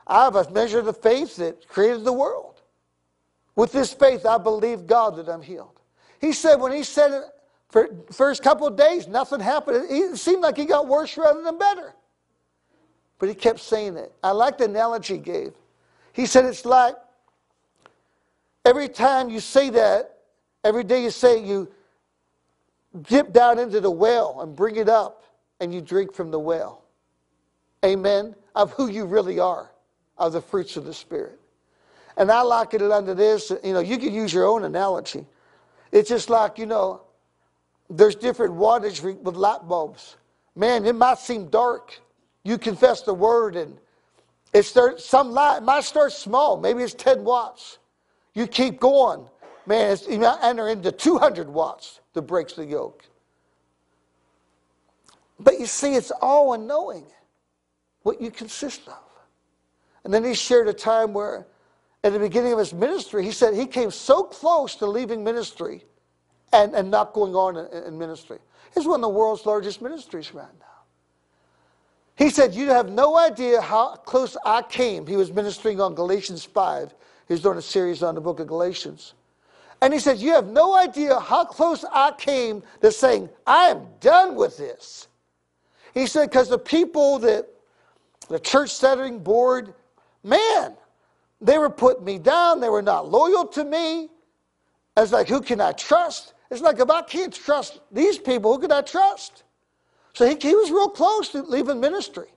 I 0.07 0.23
have 0.23 0.35
a 0.35 0.49
measure 0.51 0.79
of 0.79 0.85
the 0.85 0.93
faith 0.93 1.35
that 1.37 1.67
created 1.67 2.03
the 2.03 2.13
world. 2.13 2.58
With 3.59 3.73
this 3.73 3.91
faith, 3.91 4.25
I 4.25 4.37
believe 4.37 4.87
God 4.87 5.17
that 5.17 5.27
I'm 5.27 5.41
healed. 5.41 5.81
He 6.21 6.31
said, 6.31 6.61
when 6.61 6.71
he 6.71 6.81
said 6.81 7.11
it 7.11 7.23
for 7.67 7.89
first 8.09 8.41
couple 8.41 8.65
of 8.65 8.77
days, 8.77 9.05
nothing 9.05 9.41
happened. 9.41 9.85
It 9.89 10.15
seemed 10.15 10.41
like 10.41 10.55
he 10.55 10.63
got 10.63 10.87
worse 10.87 11.17
rather 11.17 11.41
than 11.41 11.57
better. 11.57 11.93
But 13.17 13.27
he 13.27 13.35
kept 13.35 13.59
saying 13.59 13.97
it. 13.97 14.13
I 14.23 14.31
like 14.31 14.59
the 14.59 14.63
analogy 14.63 15.15
he 15.15 15.19
gave. 15.19 15.51
He 16.13 16.25
said 16.25 16.45
it's 16.45 16.63
like 16.63 16.95
Every 18.63 18.87
time 18.87 19.29
you 19.29 19.41
say 19.41 19.69
that, 19.71 20.19
every 20.63 20.85
day 20.85 21.03
you 21.03 21.11
say 21.11 21.43
you 21.43 21.69
dip 23.01 23.33
down 23.33 23.59
into 23.59 23.81
the 23.81 23.91
well 23.91 24.39
and 24.39 24.55
bring 24.55 24.77
it 24.77 24.87
up 24.87 25.25
and 25.59 25.73
you 25.73 25.81
drink 25.81 26.13
from 26.13 26.31
the 26.31 26.39
well. 26.39 26.85
Amen. 27.83 28.35
Of 28.55 28.71
who 28.71 28.89
you 28.89 29.03
really 29.03 29.37
are, 29.37 29.69
of 30.17 30.31
the 30.31 30.41
fruits 30.41 30.77
of 30.77 30.85
the 30.85 30.93
Spirit. 30.93 31.38
And 32.19 32.29
I 32.29 32.41
liken 32.41 32.81
it 32.81 32.91
under 32.91 33.15
this, 33.15 33.51
you 33.63 33.73
know, 33.73 33.79
you 33.79 33.97
can 33.97 34.13
use 34.13 34.33
your 34.33 34.45
own 34.45 34.65
analogy. 34.65 35.25
It's 35.91 36.09
just 36.09 36.29
like, 36.29 36.59
you 36.59 36.65
know, 36.65 37.01
there's 37.89 38.13
different 38.13 38.53
wattage 38.53 39.01
with 39.01 39.35
light 39.35 39.67
bulbs. 39.67 40.17
Man, 40.53 40.85
it 40.85 40.95
might 40.95 41.17
seem 41.17 41.47
dark. 41.47 41.97
You 42.43 42.57
confess 42.57 43.01
the 43.03 43.13
word 43.13 43.55
and 43.55 43.77
it 44.53 44.63
starts, 44.63 45.05
some 45.05 45.31
light, 45.31 45.57
it 45.57 45.63
might 45.63 45.85
start 45.85 46.11
small. 46.11 46.57
Maybe 46.57 46.83
it's 46.83 46.93
10 46.93 47.23
watts. 47.23 47.79
You 48.33 48.47
keep 48.47 48.81
going. 48.81 49.25
Man, 49.65 49.93
it's, 49.93 50.05
you 50.07 50.19
might 50.19 50.39
enter 50.41 50.67
into 50.67 50.91
200 50.91 51.47
watts 51.47 52.01
that 52.13 52.23
breaks 52.23 52.53
the 52.53 52.65
yoke. 52.65 53.05
But 55.39 55.57
you 55.57 55.67
see, 55.67 55.95
it's 55.95 56.11
all 56.11 56.53
in 56.53 56.67
knowing 56.67 57.05
what 58.03 58.21
you 58.21 58.29
consist 58.29 58.87
of. 58.89 58.99
And 60.03 60.13
then 60.13 60.25
he 60.25 60.33
shared 60.33 60.67
a 60.67 60.73
time 60.73 61.13
where, 61.13 61.47
at 62.03 62.13
the 62.13 62.19
beginning 62.19 62.53
of 62.53 62.59
his 62.59 62.73
ministry, 62.73 63.23
he 63.23 63.31
said 63.31 63.53
he 63.53 63.65
came 63.65 63.91
so 63.91 64.23
close 64.23 64.75
to 64.75 64.85
leaving 64.85 65.23
ministry 65.23 65.83
and, 66.53 66.73
and 66.73 66.89
not 66.89 67.13
going 67.13 67.35
on 67.35 67.57
in, 67.57 67.83
in 67.83 67.97
ministry. 67.97 68.39
It's 68.75 68.85
one 68.85 68.95
of 68.95 69.01
the 69.01 69.09
world's 69.09 69.45
largest 69.45 69.81
ministries 69.81 70.33
right 70.33 70.47
now. 70.59 70.65
He 72.15 72.29
said, 72.29 72.53
You 72.53 72.67
have 72.69 72.89
no 72.89 73.17
idea 73.17 73.61
how 73.61 73.95
close 73.95 74.37
I 74.45 74.61
came. 74.61 75.07
He 75.07 75.15
was 75.15 75.31
ministering 75.31 75.81
on 75.81 75.95
Galatians 75.95 76.43
5 76.45 76.93
He 77.27 77.33
was 77.33 77.41
doing 77.41 77.57
a 77.57 77.61
series 77.61 78.03
on 78.03 78.15
the 78.15 78.21
book 78.21 78.39
of 78.39 78.47
Galatians. 78.47 79.13
And 79.81 79.93
he 79.93 79.99
said, 79.99 80.19
You 80.19 80.33
have 80.33 80.47
no 80.47 80.75
idea 80.75 81.19
how 81.19 81.45
close 81.45 81.85
I 81.91 82.11
came 82.11 82.61
to 82.81 82.91
saying, 82.91 83.29
I 83.47 83.69
am 83.69 83.87
done 83.99 84.35
with 84.35 84.57
this. 84.57 85.07
He 85.93 86.07
said, 86.07 86.29
Because 86.29 86.49
the 86.49 86.59
people 86.59 87.19
that 87.19 87.47
the 88.27 88.39
church 88.39 88.69
setting 88.69 89.19
board, 89.19 89.73
man, 90.23 90.75
they 91.41 91.57
were 91.57 91.69
putting 91.69 92.03
me 92.03 92.19
down. 92.19 92.59
They 92.59 92.69
were 92.69 92.81
not 92.81 93.09
loyal 93.09 93.47
to 93.47 93.63
me. 93.63 94.09
I 94.97 95.01
was 95.01 95.11
like, 95.11 95.27
Who 95.27 95.41
can 95.41 95.61
I 95.61 95.71
trust? 95.71 96.33
It's 96.51 96.61
like, 96.61 96.79
if 96.79 96.89
I 96.89 97.01
can't 97.03 97.33
trust 97.33 97.79
these 97.91 98.17
people, 98.17 98.53
who 98.53 98.59
can 98.59 98.71
I 98.71 98.81
trust? 98.81 99.43
So 100.13 100.27
he, 100.27 100.35
he 100.35 100.55
was 100.55 100.71
real 100.71 100.89
close 100.89 101.29
to 101.29 101.43
leaving 101.43 101.79
ministry. 101.79 102.27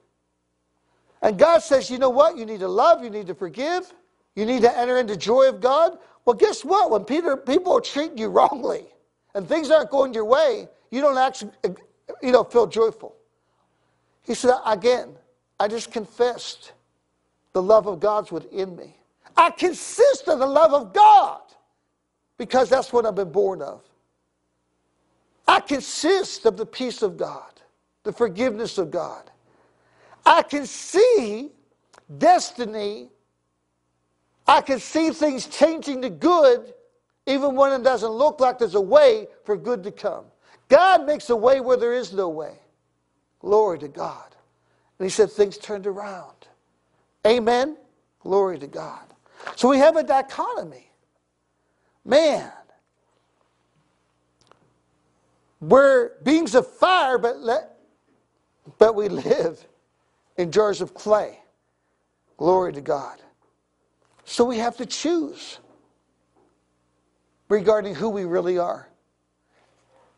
And 1.21 1.37
God 1.37 1.59
says, 1.59 1.89
You 1.89 1.97
know 1.97 2.09
what? 2.09 2.37
You 2.37 2.45
need 2.45 2.59
to 2.59 2.67
love, 2.67 3.03
you 3.03 3.09
need 3.09 3.27
to 3.27 3.35
forgive. 3.35 3.93
You 4.35 4.45
need 4.45 4.61
to 4.63 4.77
enter 4.77 4.97
into 4.97 5.15
joy 5.15 5.47
of 5.47 5.61
God? 5.61 5.99
Well, 6.25 6.35
guess 6.35 6.65
what? 6.65 6.89
When 6.89 7.03
Peter, 7.03 7.37
people 7.37 7.73
are 7.73 7.81
treating 7.81 8.17
you 8.17 8.27
wrongly 8.29 8.85
and 9.35 9.47
things 9.47 9.69
aren't 9.71 9.89
going 9.89 10.13
your 10.13 10.25
way, 10.25 10.67
you 10.91 11.01
don't 11.01 11.17
actually 11.17 11.51
you 12.21 12.31
know, 12.31 12.43
feel 12.43 12.67
joyful. 12.67 13.15
He 14.21 14.33
said, 14.33 14.53
again, 14.65 15.15
I 15.59 15.67
just 15.67 15.91
confessed 15.91 16.73
the 17.53 17.61
love 17.61 17.87
of 17.87 17.99
God's 17.99 18.31
within 18.31 18.75
me. 18.75 18.95
I 19.37 19.51
consist 19.51 20.27
of 20.27 20.39
the 20.39 20.45
love 20.45 20.73
of 20.73 20.93
God 20.93 21.41
because 22.37 22.69
that's 22.69 22.93
what 22.93 23.05
I've 23.05 23.15
been 23.15 23.31
born 23.31 23.61
of. 23.61 23.81
I 25.47 25.59
consist 25.59 26.45
of 26.45 26.57
the 26.57 26.65
peace 26.65 27.01
of 27.01 27.17
God, 27.17 27.61
the 28.03 28.13
forgiveness 28.13 28.77
of 28.77 28.91
God. 28.91 29.29
I 30.25 30.41
can 30.43 30.65
see 30.65 31.51
destiny 32.17 33.09
I 34.47 34.61
can 34.61 34.79
see 34.79 35.11
things 35.11 35.47
changing 35.47 36.01
to 36.01 36.09
good 36.09 36.73
even 37.25 37.55
when 37.55 37.71
it 37.71 37.83
doesn't 37.83 38.11
look 38.11 38.39
like 38.39 38.59
there's 38.59 38.75
a 38.75 38.81
way 38.81 39.27
for 39.45 39.55
good 39.55 39.83
to 39.83 39.91
come. 39.91 40.25
God 40.67 41.05
makes 41.05 41.29
a 41.29 41.35
way 41.35 41.61
where 41.61 41.77
there 41.77 41.93
is 41.93 42.13
no 42.13 42.29
way. 42.29 42.57
Glory 43.39 43.79
to 43.79 43.87
God. 43.87 44.35
And 44.99 45.05
he 45.05 45.09
said 45.09 45.31
things 45.31 45.57
turned 45.57 45.87
around. 45.87 46.33
Amen. 47.25 47.77
Glory 48.19 48.59
to 48.59 48.67
God. 48.67 49.05
So 49.55 49.69
we 49.69 49.77
have 49.77 49.95
a 49.95 50.03
dichotomy. 50.03 50.89
Man, 52.05 52.51
we're 55.61 56.11
beings 56.23 56.55
of 56.55 56.67
fire, 56.67 57.17
but, 57.17 57.39
let, 57.39 57.77
but 58.77 58.95
we 58.95 59.09
live 59.09 59.65
in 60.37 60.51
jars 60.51 60.81
of 60.81 60.93
clay. 60.93 61.39
Glory 62.37 62.73
to 62.73 62.81
God. 62.81 63.19
So 64.25 64.45
we 64.45 64.57
have 64.57 64.77
to 64.77 64.85
choose 64.85 65.59
regarding 67.49 67.95
who 67.95 68.09
we 68.09 68.25
really 68.25 68.57
are. 68.57 68.89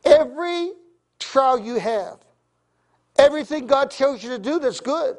Every 0.03 0.71
trial 1.19 1.59
you 1.59 1.75
have, 1.75 2.19
everything 3.17 3.67
God 3.67 3.91
tells 3.91 4.23
you 4.23 4.29
to 4.29 4.39
do 4.39 4.59
that's 4.59 4.79
good, 4.79 5.17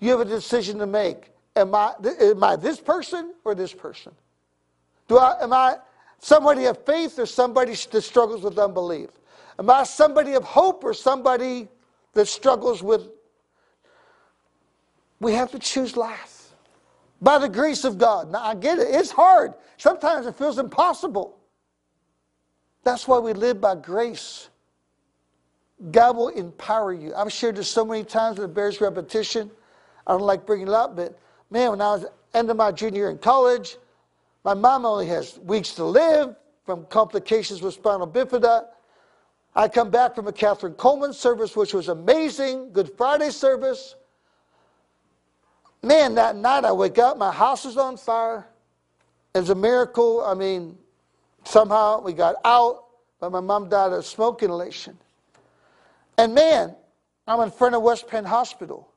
you 0.00 0.10
have 0.10 0.20
a 0.20 0.24
decision 0.24 0.78
to 0.78 0.86
make. 0.86 1.30
Am 1.56 1.74
I, 1.74 1.94
am 2.20 2.42
I 2.42 2.56
this 2.56 2.80
person 2.80 3.34
or 3.44 3.54
this 3.54 3.72
person? 3.72 4.12
Do 5.08 5.18
I, 5.18 5.42
am 5.42 5.52
I 5.52 5.78
somebody 6.20 6.66
of 6.66 6.84
faith 6.84 7.18
or 7.18 7.26
somebody 7.26 7.74
that 7.90 8.02
struggles 8.02 8.42
with 8.42 8.58
unbelief? 8.58 9.10
Am 9.58 9.68
I 9.68 9.82
somebody 9.84 10.34
of 10.34 10.44
hope 10.44 10.84
or 10.84 10.94
somebody 10.94 11.68
that 12.12 12.26
struggles 12.26 12.82
with? 12.82 13.08
We 15.20 15.32
have 15.32 15.50
to 15.50 15.58
choose 15.58 15.96
life 15.96 16.52
by 17.20 17.38
the 17.38 17.48
grace 17.48 17.84
of 17.84 17.98
God. 17.98 18.30
Now, 18.30 18.44
I 18.44 18.54
get 18.54 18.78
it, 18.78 18.88
it's 18.90 19.10
hard. 19.10 19.54
Sometimes 19.76 20.26
it 20.26 20.36
feels 20.36 20.58
impossible. 20.58 21.38
That's 22.84 23.08
why 23.08 23.18
we 23.18 23.32
live 23.32 23.60
by 23.60 23.74
grace. 23.74 24.48
God 25.90 26.16
will 26.16 26.28
empower 26.28 26.92
you. 26.92 27.14
I've 27.14 27.32
shared 27.32 27.56
this 27.56 27.68
so 27.68 27.84
many 27.84 28.04
times, 28.04 28.36
that 28.36 28.44
it 28.44 28.54
bears 28.54 28.80
repetition. 28.80 29.50
I 30.08 30.12
don't 30.12 30.22
like 30.22 30.46
bringing 30.46 30.68
it 30.68 30.74
up, 30.74 30.96
but 30.96 31.18
man, 31.50 31.70
when 31.70 31.80
I 31.82 31.92
was 31.92 32.06
end 32.32 32.50
of 32.50 32.56
my 32.56 32.72
junior 32.72 33.02
year 33.02 33.10
in 33.10 33.18
college, 33.18 33.76
my 34.42 34.54
mom 34.54 34.86
only 34.86 35.06
has 35.06 35.38
weeks 35.40 35.74
to 35.74 35.84
live 35.84 36.34
from 36.64 36.86
complications 36.86 37.60
with 37.60 37.74
spina 37.74 38.06
bifida. 38.06 38.66
I 39.54 39.68
come 39.68 39.90
back 39.90 40.14
from 40.14 40.26
a 40.26 40.32
Kathryn 40.32 40.76
Kuhlman 40.76 41.12
service, 41.12 41.54
which 41.54 41.74
was 41.74 41.88
amazing, 41.88 42.72
Good 42.72 42.90
Friday 42.96 43.30
service. 43.30 43.96
Man, 45.82 46.14
that 46.14 46.36
night 46.36 46.64
I 46.64 46.72
wake 46.72 46.98
up, 46.98 47.18
my 47.18 47.30
house 47.30 47.64
is 47.64 47.76
on 47.76 47.96
fire. 47.96 48.46
It 49.34 49.40
was 49.40 49.50
a 49.50 49.54
miracle. 49.54 50.24
I 50.24 50.34
mean, 50.34 50.76
somehow 51.44 52.00
we 52.00 52.12
got 52.14 52.36
out, 52.44 52.84
but 53.20 53.30
my 53.30 53.40
mom 53.40 53.68
died 53.68 53.92
of 53.92 54.06
smoke 54.06 54.42
inhalation. 54.42 54.96
And 56.16 56.34
man, 56.34 56.74
I'm 57.26 57.40
in 57.40 57.50
front 57.50 57.74
of 57.74 57.82
West 57.82 58.08
Penn 58.08 58.24
Hospital 58.24 58.88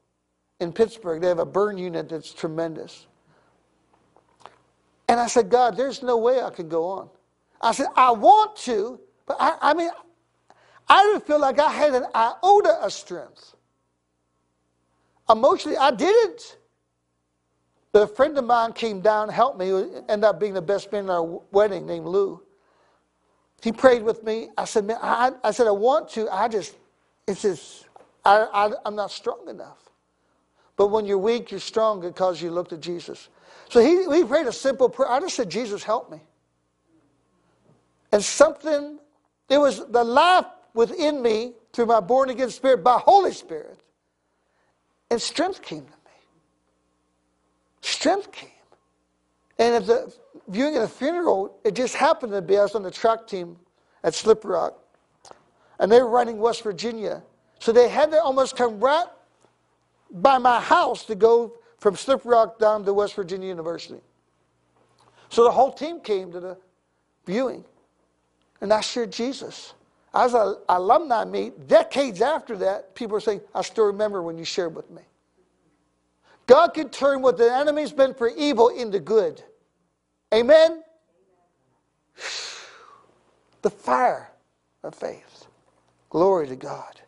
in 0.62 0.71
Pittsburgh. 0.71 1.21
They 1.21 1.28
have 1.28 1.39
a 1.39 1.45
burn 1.45 1.78
unit 1.78 2.10
that's 2.10 2.32
tremendous. 2.34 3.08
And 5.10 5.19
I 5.19 5.28
said, 5.28 5.50
God, 5.50 5.76
there's 5.76 6.02
no 6.02 6.17
way 6.17 6.41
I 6.41 6.52
can 6.52 6.69
go 6.69 6.86
on. 6.86 7.10
I 7.60 7.74
said, 7.74 7.88
I 7.95 8.12
want 8.12 8.56
to, 8.58 9.00
but 9.26 9.38
I, 9.39 9.58
I 9.62 9.74
mean, 9.74 9.89
I 10.88 11.04
didn't 11.04 11.28
feel 11.28 11.39
like 11.39 11.60
I 11.60 11.71
had 11.71 11.93
an 11.93 12.06
iota 12.15 12.78
of 12.82 12.93
strength. 12.93 13.56
Emotionally, 15.30 15.78
I 15.78 15.91
didn't. 15.91 16.58
But 17.91 18.04
a 18.04 18.08
friend 18.08 18.38
of 18.38 18.45
mine 18.45 18.74
came 18.74 19.02
down 19.02 19.30
helped 19.30 19.60
me, 19.60 19.69
ended 20.08 20.24
up 20.24 20.39
being 20.39 20.54
the 20.54 20.62
best 20.62 20.91
man 20.91 21.06
in 21.06 21.10
our 21.10 21.24
wedding, 21.52 21.86
named 21.86 22.06
Lou. 22.06 22.41
He 23.62 23.71
prayed 23.71 24.04
with 24.04 24.24
me. 24.24 24.50
I 24.58 24.65
said, 24.65 24.86
man, 24.86 24.97
I, 25.02 25.32
I 25.43 25.52
said, 25.52 25.67
I 25.67 25.71
want 25.71 26.10
to. 26.12 26.30
I 26.34 26.47
just, 26.47 26.76
it's 27.28 27.41
just, 27.41 27.86
I, 28.24 28.47
I, 28.54 28.71
I'm 28.86 28.95
not 28.95 29.12
strong 29.12 29.47
enough. 29.50 29.90
But 30.82 30.88
when 30.88 31.06
you're 31.06 31.20
weak, 31.20 31.52
you're 31.52 31.60
strong 31.60 32.02
because 32.02 32.41
you 32.41 32.50
look 32.50 32.70
to 32.70 32.78
Jesus. 32.78 33.30
So 33.70 33.82
he, 33.82 34.08
we 34.08 34.24
prayed 34.24 34.48
a 34.48 34.52
simple 34.52 34.89
prayer. 34.89 35.12
I 35.12 35.20
just 35.20 35.36
said, 35.36 35.48
Jesus, 35.48 35.84
help 35.84 36.12
me. 36.12 36.20
And 38.12 38.24
something, 38.24 38.98
it 39.48 39.60
was 39.60 39.86
the 39.86 40.04
life 40.04 40.48
within 40.74 41.22
me 41.22 41.54
through 41.72 41.86
my 41.86 42.00
born 42.00 42.32
again 42.32 42.50
spirit 42.50 42.84
by 42.84 42.98
Holy 42.98 43.32
Spirit. 43.32 43.80
And 45.12 45.22
strength 45.22 45.62
came 45.62 45.82
to 45.82 45.91
me. 45.91 46.17
Strength 47.82 48.32
came. 48.32 48.50
And 49.60 49.76
at 49.76 49.86
the 49.86 50.12
viewing 50.48 50.78
of 50.78 50.82
the 50.82 50.88
funeral, 50.88 51.60
it 51.63 51.76
just 51.76 51.94
happened 51.94 52.32
to 52.32 52.41
be 52.41 52.58
I 52.58 52.63
was 52.63 52.74
on 52.74 52.82
the 52.82 52.89
track 52.89 53.28
team 53.28 53.56
at 54.04 54.15
Slip 54.15 54.44
Rock. 54.44 54.80
And 55.78 55.91
they 55.91 56.02
were 56.02 56.10
running 56.10 56.39
West 56.39 56.63
Virginia. 56.63 57.22
So 57.60 57.72
they 57.72 57.88
had 57.88 58.10
to 58.10 58.20
almost 58.20 58.56
come 58.56 58.80
right 58.80 59.06
by 60.12 60.38
my 60.38 60.60
house 60.60 61.06
to 61.06 61.15
go 61.15 61.54
from 61.78 61.95
Slip 61.95 62.21
Rock 62.26 62.60
down 62.60 62.86
to 62.86 62.93
West 62.93 63.15
Virginia 63.15 63.47
University. 63.47 64.02
So 65.30 65.43
the 65.43 65.52
whole 65.52 65.71
team 65.71 66.00
came 66.02 66.32
to 66.32 66.39
the 66.39 66.58
viewing. 67.26 67.63
And 68.60 68.71
I 68.71 68.82
shared 68.82 69.12
Jesus. 69.12 69.74
As 70.13 70.34
an 70.34 70.58
alumni 70.67 71.24
meet. 71.24 71.67
Decades 71.67 72.21
after 72.21 72.58
that, 72.58 72.93
people 72.95 73.15
are 73.15 73.21
saying, 73.21 73.41
I 73.56 73.62
still 73.62 73.86
remember 73.86 74.21
when 74.21 74.38
you 74.38 74.43
shared 74.43 74.76
with 74.76 74.89
me. 74.91 75.02
God 76.47 76.69
can 76.74 76.89
turn 76.89 77.21
what 77.21 77.38
the 77.38 77.52
enemy's 77.52 77.93
been 77.93 78.13
for 78.13 78.30
evil 78.30 78.69
into 78.69 79.00
good. 79.00 79.41
Amen? 80.34 80.84
The 83.62 83.69
fire 83.69 84.30
of 84.84 84.93
faith. 84.95 85.45
Glory 86.10 86.47
to 86.47 86.58
God. 86.58 87.00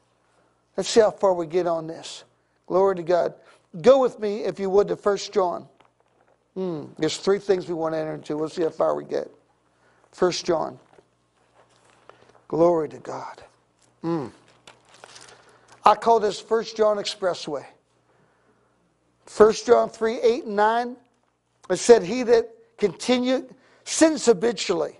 Let's 0.77 0.89
see 0.89 1.01
how 1.01 1.11
far 1.11 1.33
we 1.33 1.45
get 1.45 1.67
on 1.67 1.87
this. 1.87 2.23
Glory 2.67 2.95
to 2.95 3.03
God. 3.03 3.33
Go 3.81 4.01
with 4.01 4.19
me, 4.19 4.43
if 4.43 4.59
you 4.59 4.69
would, 4.69 4.87
to 4.89 4.95
1 4.95 5.17
John. 5.31 5.67
Hmm, 6.53 6.85
there's 6.97 7.17
three 7.17 7.39
things 7.39 7.67
we 7.67 7.73
want 7.73 7.93
to 7.93 7.97
enter 7.97 8.13
into. 8.13 8.37
We'll 8.37 8.49
see 8.49 8.61
how 8.61 8.69
far 8.69 8.95
we 8.95 9.03
get. 9.03 9.29
1 10.17 10.31
John. 10.31 10.79
Glory 12.47 12.89
to 12.89 12.99
God. 12.99 13.43
Hmm. 14.01 14.27
I 15.83 15.95
call 15.95 16.19
this 16.19 16.39
1 16.47 16.65
John 16.75 16.97
Expressway. 16.97 17.65
1 19.35 19.53
John 19.65 19.89
3 19.89 20.19
8 20.19 20.43
and 20.45 20.55
9. 20.55 20.95
It 21.69 21.77
said, 21.77 22.03
He 22.03 22.23
that 22.23 22.49
continued 22.77 23.55
sins 23.83 24.25
habitually 24.25 24.97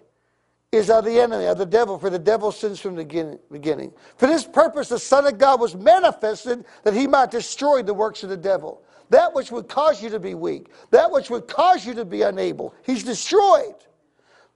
is 0.74 0.90
of 0.90 1.06
the 1.06 1.20
enemy, 1.20 1.46
of 1.46 1.60
the 1.60 1.66
devil, 1.66 2.00
for 2.00 2.10
the 2.10 2.18
devil 2.18 2.52
sins 2.52 2.80
from 2.80 2.96
the 2.96 3.40
beginning. 3.52 3.94
For 4.18 4.26
this 4.26 4.44
purpose, 4.44 4.90
the 4.90 4.98
Son 4.98 5.28
of 5.28 5.38
God 5.38 5.60
was 5.60 5.76
manifested 5.76 6.66
that 6.84 6.96
he 6.96 7.06
might 7.06 7.30
destroy 7.30 7.84
the 7.84 7.94
works 7.94 8.24
of 8.24 8.30
the 8.30 8.38
devil. 8.38 8.82
That 9.10 9.36
which 9.36 9.52
would 9.52 9.68
cause 9.68 10.02
you 10.02 10.10
to 10.10 10.20
be 10.20 10.34
weak, 10.34 10.72
that 10.90 11.12
which 11.12 11.30
would 11.30 11.48
cause 11.48 11.86
you 11.86 11.94
to 11.94 12.06
be 12.06 12.24
unable, 12.24 12.74
he's 12.84 13.04
destroyed. 13.04 13.76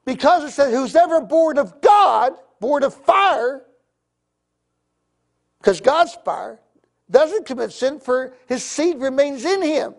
Because 0.05 0.43
it 0.43 0.51
says, 0.51 0.73
Who's 0.73 0.95
ever 0.95 1.21
born 1.21 1.59
of 1.59 1.81
God, 1.81 2.33
born 2.59 2.81
of 2.81 2.95
fire, 2.95 3.63
because 5.59 5.79
God's 5.81 6.17
fire, 6.25 6.59
doesn't 7.11 7.45
commit 7.45 7.71
sin, 7.71 7.99
for 7.99 8.33
his 8.47 8.63
seed 8.63 8.97
remains 8.99 9.45
in 9.45 9.61
him. 9.61 9.93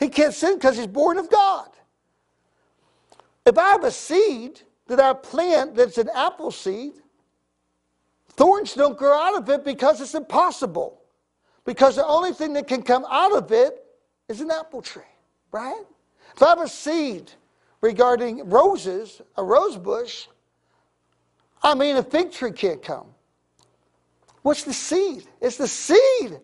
He 0.00 0.08
can't 0.08 0.34
sin 0.34 0.54
because 0.54 0.76
he's 0.76 0.88
born 0.88 1.16
of 1.16 1.30
God. 1.30 1.68
If 3.46 3.56
I 3.56 3.70
have 3.70 3.84
a 3.84 3.90
seed 3.90 4.60
that 4.90 5.00
I 5.00 5.12
plant 5.14 5.74
that's 5.74 5.98
an 5.98 6.08
apple 6.14 6.50
seed, 6.50 6.92
thorns 8.30 8.74
don't 8.74 8.98
grow 8.98 9.18
out 9.18 9.36
of 9.36 9.48
it 9.48 9.64
because 9.64 10.00
it's 10.00 10.14
impossible. 10.14 11.00
Because 11.64 11.96
the 11.96 12.06
only 12.06 12.32
thing 12.32 12.52
that 12.54 12.66
can 12.66 12.82
come 12.82 13.04
out 13.10 13.32
of 13.32 13.52
it 13.52 13.84
is 14.28 14.40
an 14.40 14.50
apple 14.50 14.82
tree, 14.82 15.02
right? 15.52 15.82
If 16.34 16.42
I 16.42 16.48
have 16.48 16.60
a 16.60 16.68
seed 16.68 17.30
regarding 17.80 18.48
roses, 18.48 19.20
a 19.36 19.44
rose 19.44 19.76
bush, 19.76 20.26
I 21.62 21.74
mean, 21.74 21.96
a 21.96 22.02
fig 22.02 22.32
tree 22.32 22.52
can't 22.52 22.82
come. 22.82 23.06
What's 24.42 24.64
the 24.64 24.72
seed? 24.72 25.24
It's 25.40 25.56
the 25.56 25.68
seed 25.68 26.40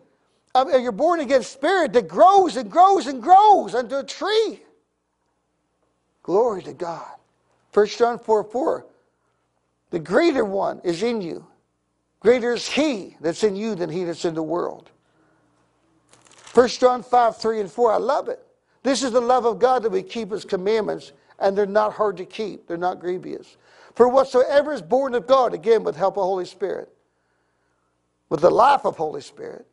of 0.53 0.69
your 0.81 0.91
born 0.91 1.19
again 1.19 1.43
spirit 1.43 1.93
that 1.93 2.07
grows 2.07 2.55
and 2.55 2.71
grows 2.71 3.07
and 3.07 3.21
grows 3.21 3.73
into 3.73 3.99
a 3.99 4.03
tree. 4.03 4.61
Glory 6.23 6.61
to 6.63 6.73
God. 6.73 7.16
1 7.77 7.85
John 7.89 8.17
4 8.17 8.43
4. 8.43 8.87
The 9.91 9.99
greater 9.99 10.43
one 10.43 10.81
is 10.83 11.03
in 11.03 11.21
you. 11.21 11.45
Greater 12.21 12.53
is 12.53 12.67
he 12.67 13.15
that's 13.21 13.43
in 13.43 13.55
you 13.55 13.75
than 13.75 13.87
he 13.87 14.03
that's 14.03 14.25
in 14.25 14.33
the 14.33 14.41
world. 14.41 14.89
1 16.55 16.67
John 16.69 17.03
5 17.03 17.37
3 17.37 17.59
and 17.59 17.71
4. 17.71 17.91
I 17.91 17.97
love 17.97 18.29
it. 18.29 18.39
This 18.81 19.03
is 19.03 19.11
the 19.11 19.21
love 19.21 19.45
of 19.45 19.59
God 19.59 19.83
that 19.83 19.91
we 19.91 20.01
keep 20.01 20.31
his 20.31 20.43
commandments, 20.43 21.11
and 21.37 21.55
they're 21.55 21.67
not 21.67 21.93
hard 21.93 22.17
to 22.17 22.25
keep, 22.25 22.65
they're 22.65 22.77
not 22.77 22.99
grievous. 22.99 23.57
For 23.93 24.07
whatsoever 24.09 24.73
is 24.73 24.81
born 24.81 25.13
of 25.13 25.27
God, 25.27 25.53
again, 25.53 25.83
with 25.83 25.95
help 25.95 26.17
of 26.17 26.23
Holy 26.23 26.45
Spirit, 26.45 26.91
with 28.29 28.41
the 28.41 28.49
life 28.49 28.85
of 28.85 28.97
Holy 28.97 29.21
Spirit, 29.21 29.67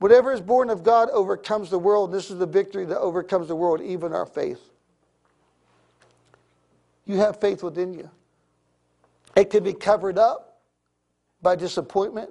whatever 0.00 0.32
is 0.32 0.40
born 0.40 0.70
of 0.70 0.82
God 0.82 1.08
overcomes 1.10 1.70
the 1.70 1.78
world. 1.78 2.10
This 2.10 2.32
is 2.32 2.38
the 2.38 2.46
victory 2.46 2.84
that 2.86 2.98
overcomes 2.98 3.46
the 3.46 3.54
world, 3.54 3.80
even 3.80 4.12
our 4.12 4.26
faith. 4.26 4.72
You 7.08 7.16
have 7.16 7.40
faith 7.40 7.62
within 7.62 7.92
you. 7.94 8.08
It 9.34 9.50
can 9.50 9.64
be 9.64 9.72
covered 9.72 10.18
up 10.18 10.60
by 11.42 11.56
disappointment. 11.56 12.30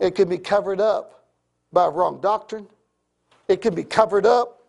It 0.00 0.14
can 0.14 0.28
be 0.28 0.38
covered 0.38 0.80
up 0.80 1.26
by 1.72 1.86
wrong 1.86 2.20
doctrine. 2.20 2.66
It 3.46 3.60
can 3.60 3.74
be 3.74 3.84
covered 3.84 4.24
up 4.24 4.62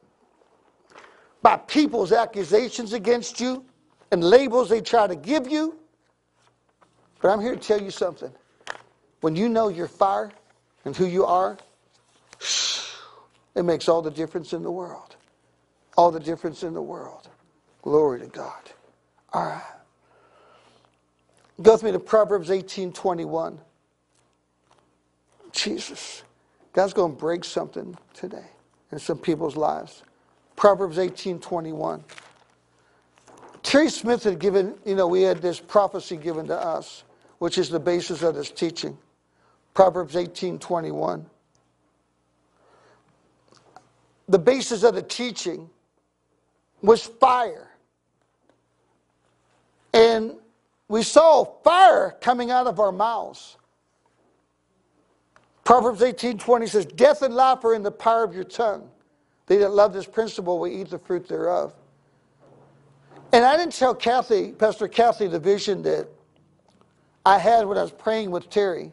by 1.42 1.58
people's 1.58 2.12
accusations 2.12 2.94
against 2.94 3.40
you 3.40 3.64
and 4.12 4.24
labels 4.24 4.70
they 4.70 4.82
try 4.82 5.08
to 5.08 5.16
give 5.16 5.48
you. 5.50 5.78
But 7.22 7.30
I'm 7.30 7.40
here 7.40 7.56
to 7.56 7.62
tell 7.62 7.82
you 7.82 7.92
something. 7.92 8.32
When 9.22 9.36
you 9.36 9.50
know 9.50 9.70
your 9.70 9.88
fire 9.88 10.32
and 10.86 10.96
who 10.96 11.06
you 11.06 11.26
are, 11.26 11.58
it 13.56 13.64
makes 13.64 13.88
all 13.88 14.02
the 14.02 14.12
difference 14.12 14.54
in 14.54 14.64
the 14.64 14.72
world. 14.72 15.16
All 15.98 16.12
the 16.12 16.20
difference 16.20 16.64
in 16.64 16.74
the 16.74 16.82
world. 16.82 17.19
Glory 17.82 18.20
to 18.20 18.28
God. 18.28 18.72
All 19.34 19.46
right. 19.46 19.64
Go 21.62 21.74
with 21.74 21.84
me 21.84 21.92
to 21.92 22.00
Proverbs 22.00 22.52
18 22.52 22.94
21. 22.94 23.60
Jesus. 25.52 26.24
God's 26.74 26.94
going 26.94 27.14
to 27.14 27.18
break 27.18 27.44
something 27.44 27.98
today 28.14 28.46
in 28.92 29.00
some 29.00 29.18
people's 29.18 29.56
lives. 29.58 30.04
Proverbs 30.56 31.00
18 31.00 31.40
21. 31.40 32.04
Terry 33.64 33.90
Smith 33.90 34.24
had 34.24 34.40
given, 34.40 34.76
you 34.86 34.96
know, 34.96 35.08
we 35.08 35.22
had 35.22 35.42
this 35.42 35.60
prophecy 35.60 36.16
given 36.18 36.48
to 36.48 36.56
us, 36.56 37.04
which 37.40 37.58
is 37.58 37.70
the 37.70 37.80
basis 37.80 38.24
of 38.24 38.36
this 38.36 38.50
teaching. 38.52 38.98
Proverbs 39.74 40.16
18 40.16 40.60
21. 40.60 41.26
The 44.28 44.40
basis 44.40 44.84
of 44.84 44.96
the 44.96 45.02
teaching 45.02 45.70
was 46.82 47.04
fire. 47.04 47.69
And 49.94 50.36
we 50.88 51.04
saw 51.04 51.46
fire 51.64 52.16
coming 52.22 52.52
out 52.52 52.68
of 52.68 52.80
our 52.80 52.92
mouths. 52.92 53.58
Proverbs 55.64 56.02
18:20 56.02 56.68
says, 56.68 56.86
Death 56.86 57.22
and 57.22 57.36
life 57.36 57.64
are 57.64 57.74
in 57.74 57.84
the 57.84 57.92
power 57.92 58.24
of 58.24 58.34
your 58.34 58.44
tongue. 58.44 58.90
They 59.46 59.58
that 59.58 59.70
love 59.72 59.94
this 59.94 60.06
principle 60.06 60.60
will 60.60 60.68
eat 60.68 60.90
the 60.90 61.00
fruit 61.00 61.28
thereof. 61.28 61.74
And 63.32 63.46
I 63.46 63.56
didn't 63.58 63.74
tell 63.74 63.94
Kathy, 63.94 64.52
Pastor 64.52 64.88
Kathy, 64.88 65.28
the 65.28 65.40
vision 65.40 65.84
that 65.84 66.08
I 67.26 67.38
had 67.38 67.68
when 67.68 67.78
I 67.78 67.84
was 67.84 67.92
praying 67.92 68.32
with 68.32 68.50
Terry 68.50 68.92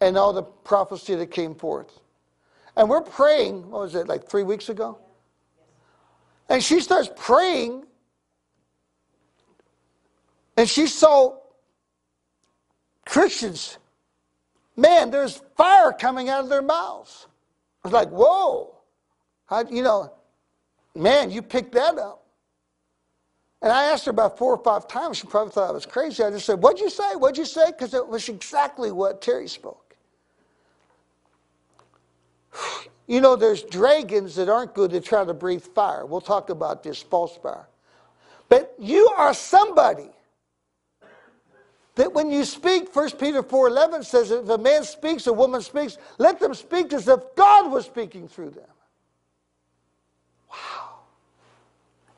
and 0.00 0.18
all 0.18 0.32
the 0.32 0.42
prophecy 0.42 1.14
that 1.14 1.30
came 1.30 1.54
forth. 1.54 2.00
And 2.76 2.90
we're 2.90 3.00
praying, 3.00 3.70
what 3.70 3.82
was 3.82 3.94
it, 3.94 4.08
like 4.08 4.28
three 4.28 4.42
weeks 4.42 4.68
ago? 4.68 4.98
And 6.48 6.62
she 6.62 6.80
starts 6.80 7.08
praying, 7.16 7.86
and 10.56 10.68
she 10.68 10.86
saw 10.86 11.36
Christians, 13.06 13.78
man, 14.76 15.10
there's 15.10 15.42
fire 15.56 15.92
coming 15.92 16.28
out 16.28 16.42
of 16.42 16.48
their 16.48 16.62
mouths. 16.62 17.26
I 17.84 17.88
was 17.88 17.92
like, 17.92 18.08
whoa. 18.08 18.74
How, 19.46 19.64
you 19.64 19.82
know, 19.82 20.12
man, 20.94 21.30
you 21.30 21.42
picked 21.42 21.72
that 21.72 21.98
up. 21.98 22.24
And 23.64 23.72
I 23.72 23.84
asked 23.84 24.04
her 24.04 24.10
about 24.10 24.36
four 24.36 24.54
or 24.54 24.62
five 24.62 24.86
times. 24.86 25.16
She 25.16 25.26
probably 25.26 25.50
thought 25.50 25.70
I 25.70 25.72
was 25.72 25.86
crazy. 25.86 26.22
I 26.22 26.30
just 26.30 26.44
said, 26.44 26.62
What'd 26.62 26.78
you 26.78 26.90
say? 26.90 27.16
What'd 27.16 27.38
you 27.38 27.46
say? 27.46 27.70
Because 27.70 27.94
it 27.94 28.06
was 28.06 28.28
exactly 28.28 28.92
what 28.92 29.20
Terry 29.22 29.48
spoke. 29.48 29.96
You 33.06 33.20
know, 33.20 33.36
there's 33.36 33.62
dragons 33.64 34.34
that 34.36 34.48
aren't 34.48 34.72
good 34.72 34.90
that 34.92 35.04
try 35.04 35.26
to 35.26 35.34
breathe 35.34 35.62
fire. 35.62 36.06
We'll 36.06 36.22
talk 36.22 36.48
about 36.48 36.82
this 36.82 37.02
false 37.02 37.36
fire. 37.36 37.68
But 38.48 38.74
you 38.78 39.12
are 39.18 39.34
somebody 39.34 40.08
that 41.96 42.12
when 42.12 42.30
you 42.30 42.44
speak, 42.44 42.94
1 42.94 43.10
Peter 43.12 43.42
4.11 43.42 44.04
says, 44.04 44.30
if 44.30 44.48
a 44.48 44.58
man 44.58 44.82
speaks, 44.84 45.26
a 45.26 45.32
woman 45.32 45.60
speaks, 45.60 45.96
let 46.18 46.40
them 46.40 46.54
speak 46.54 46.92
as 46.92 47.06
if 47.06 47.20
God 47.36 47.70
was 47.70 47.86
speaking 47.86 48.26
through 48.26 48.50
them. 48.50 48.64
Wow. 50.50 51.00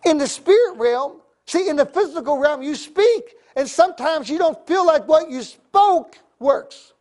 In 0.04 0.18
the 0.18 0.26
spirit 0.26 0.76
realm, 0.76 1.20
see, 1.46 1.68
in 1.68 1.76
the 1.76 1.84
physical 1.84 2.38
realm, 2.38 2.62
you 2.62 2.74
speak, 2.74 3.34
and 3.54 3.68
sometimes 3.68 4.30
you 4.30 4.38
don't 4.38 4.66
feel 4.66 4.86
like 4.86 5.06
what 5.06 5.30
you 5.30 5.42
spoke 5.42 6.18
works. 6.38 6.94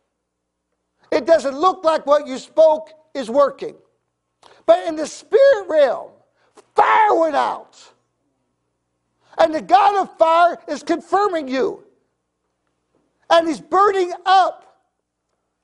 It 1.10 1.24
doesn't 1.24 1.56
look 1.56 1.84
like 1.84 2.04
what 2.04 2.26
you 2.26 2.36
spoke 2.36 2.90
is 3.14 3.30
working. 3.30 3.76
But 4.66 4.86
in 4.86 4.96
the 4.96 5.06
spirit 5.06 5.66
realm, 5.68 6.10
fire 6.74 7.14
went 7.14 7.36
out. 7.36 7.78
And 9.38 9.54
the 9.54 9.62
God 9.62 10.02
of 10.02 10.16
fire 10.18 10.58
is 10.68 10.82
confirming 10.82 11.48
you. 11.48 11.85
And 13.30 13.48
he's 13.48 13.60
burning 13.60 14.12
up 14.24 14.78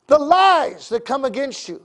the 0.06 0.18
lies 0.18 0.88
that 0.88 1.04
come 1.04 1.24
against 1.24 1.68
you, 1.68 1.84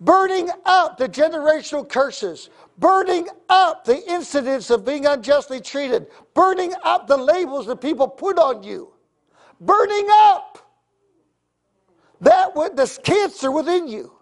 burning 0.00 0.50
up 0.64 0.96
the 0.96 1.08
generational 1.08 1.88
curses, 1.88 2.50
burning 2.78 3.28
up 3.48 3.84
the 3.84 4.02
incidents 4.10 4.70
of 4.70 4.84
being 4.84 5.06
unjustly 5.06 5.60
treated, 5.60 6.06
burning 6.34 6.72
up 6.82 7.06
the 7.06 7.16
labels 7.16 7.66
that 7.66 7.80
people 7.80 8.08
put 8.08 8.38
on 8.38 8.62
you, 8.62 8.92
burning 9.60 10.06
up 10.10 10.58
that 12.20 12.54
with 12.56 12.76
this 12.76 12.98
cancer 12.98 13.50
within 13.50 13.88
you, 13.88 14.12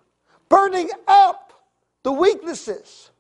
burning 0.49 0.91
up 1.07 1.53
the 2.03 2.13
weaknesses. 2.13 3.11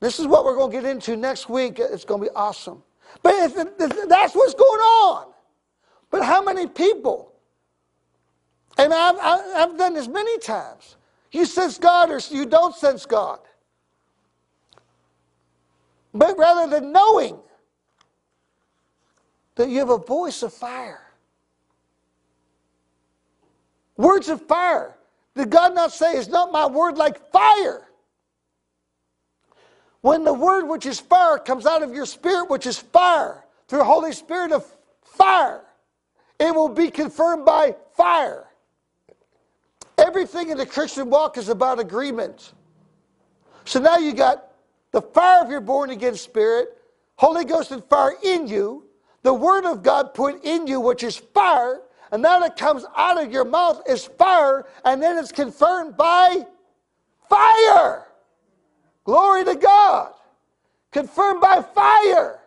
This 0.00 0.18
is 0.18 0.26
what 0.26 0.44
we're 0.44 0.56
going 0.56 0.70
to 0.72 0.80
get 0.80 0.90
into 0.90 1.16
next 1.16 1.48
week. 1.48 1.78
It's 1.78 2.04
going 2.04 2.22
to 2.22 2.28
be 2.28 2.34
awesome. 2.34 2.82
But 3.22 3.54
that's 4.08 4.34
what's 4.34 4.54
going 4.54 4.80
on. 4.80 5.29
But 6.10 6.24
how 6.24 6.42
many 6.42 6.66
people? 6.66 7.32
And 8.76 8.92
I've, 8.92 9.18
I've 9.18 9.78
done 9.78 9.94
this 9.94 10.08
many 10.08 10.38
times. 10.38 10.96
You 11.32 11.44
sense 11.44 11.78
God 11.78 12.10
or 12.10 12.20
you 12.30 12.46
don't 12.46 12.74
sense 12.74 13.06
God. 13.06 13.40
But 16.12 16.36
rather 16.36 16.68
than 16.68 16.92
knowing 16.92 17.38
that 19.54 19.68
you 19.68 19.78
have 19.78 19.90
a 19.90 19.98
voice 19.98 20.42
of 20.42 20.52
fire, 20.52 21.02
words 23.96 24.28
of 24.28 24.40
fire. 24.46 24.96
Did 25.36 25.50
God 25.50 25.74
not 25.74 25.92
say, 25.92 26.16
Is 26.16 26.28
not 26.28 26.50
my 26.50 26.66
word 26.66 26.98
like 26.98 27.30
fire? 27.30 27.86
When 30.00 30.24
the 30.24 30.32
word 30.32 30.66
which 30.66 30.86
is 30.86 30.98
fire 30.98 31.38
comes 31.38 31.66
out 31.66 31.82
of 31.82 31.92
your 31.92 32.06
spirit, 32.06 32.48
which 32.48 32.66
is 32.66 32.78
fire, 32.78 33.44
through 33.68 33.80
the 33.80 33.84
Holy 33.84 34.12
Spirit 34.12 34.50
of 34.50 34.64
fire, 35.02 35.62
it 36.40 36.54
will 36.54 36.70
be 36.70 36.90
confirmed 36.90 37.44
by 37.44 37.76
fire. 37.94 38.48
Everything 39.98 40.48
in 40.48 40.56
the 40.56 40.66
Christian 40.66 41.10
walk 41.10 41.36
is 41.36 41.50
about 41.50 41.78
agreement. 41.78 42.54
So 43.66 43.78
now 43.78 43.98
you 43.98 44.14
got 44.14 44.50
the 44.90 45.02
fire 45.02 45.44
of 45.44 45.50
your 45.50 45.60
born 45.60 45.90
again 45.90 46.16
spirit, 46.16 46.76
Holy 47.16 47.44
Ghost 47.44 47.70
and 47.70 47.84
fire 47.84 48.14
in 48.24 48.48
you, 48.48 48.86
the 49.22 49.34
Word 49.34 49.66
of 49.66 49.82
God 49.82 50.14
put 50.14 50.42
in 50.42 50.66
you, 50.66 50.80
which 50.80 51.02
is 51.02 51.16
fire, 51.16 51.82
and 52.10 52.22
now 52.22 52.42
it 52.42 52.56
comes 52.56 52.84
out 52.96 53.22
of 53.22 53.30
your 53.30 53.44
mouth 53.44 53.82
is 53.86 54.06
fire, 54.06 54.66
and 54.84 55.02
then 55.02 55.18
it's 55.18 55.30
confirmed 55.30 55.96
by 55.96 56.46
fire. 57.28 58.06
Glory 59.04 59.44
to 59.44 59.54
God. 59.54 60.14
Confirmed 60.90 61.40
by 61.40 61.62
fire. 61.62 62.39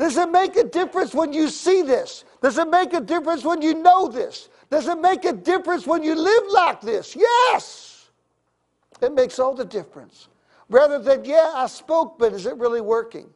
Does 0.00 0.16
it 0.16 0.30
make 0.30 0.56
a 0.56 0.64
difference 0.64 1.14
when 1.14 1.34
you 1.34 1.50
see 1.50 1.82
this? 1.82 2.24
Does 2.40 2.56
it 2.56 2.70
make 2.70 2.94
a 2.94 3.02
difference 3.02 3.44
when 3.44 3.60
you 3.60 3.74
know 3.74 4.08
this? 4.08 4.48
Does 4.70 4.88
it 4.88 4.98
make 4.98 5.26
a 5.26 5.32
difference 5.34 5.86
when 5.86 6.02
you 6.02 6.14
live 6.14 6.44
like 6.50 6.80
this? 6.80 7.14
Yes. 7.14 8.10
It 9.02 9.12
makes 9.12 9.38
all 9.38 9.54
the 9.54 9.66
difference. 9.66 10.28
Rather 10.70 10.98
than, 10.98 11.26
yeah, 11.26 11.52
I 11.54 11.66
spoke, 11.66 12.18
but 12.18 12.32
is 12.32 12.46
it 12.46 12.56
really 12.56 12.80
working? 12.80 13.28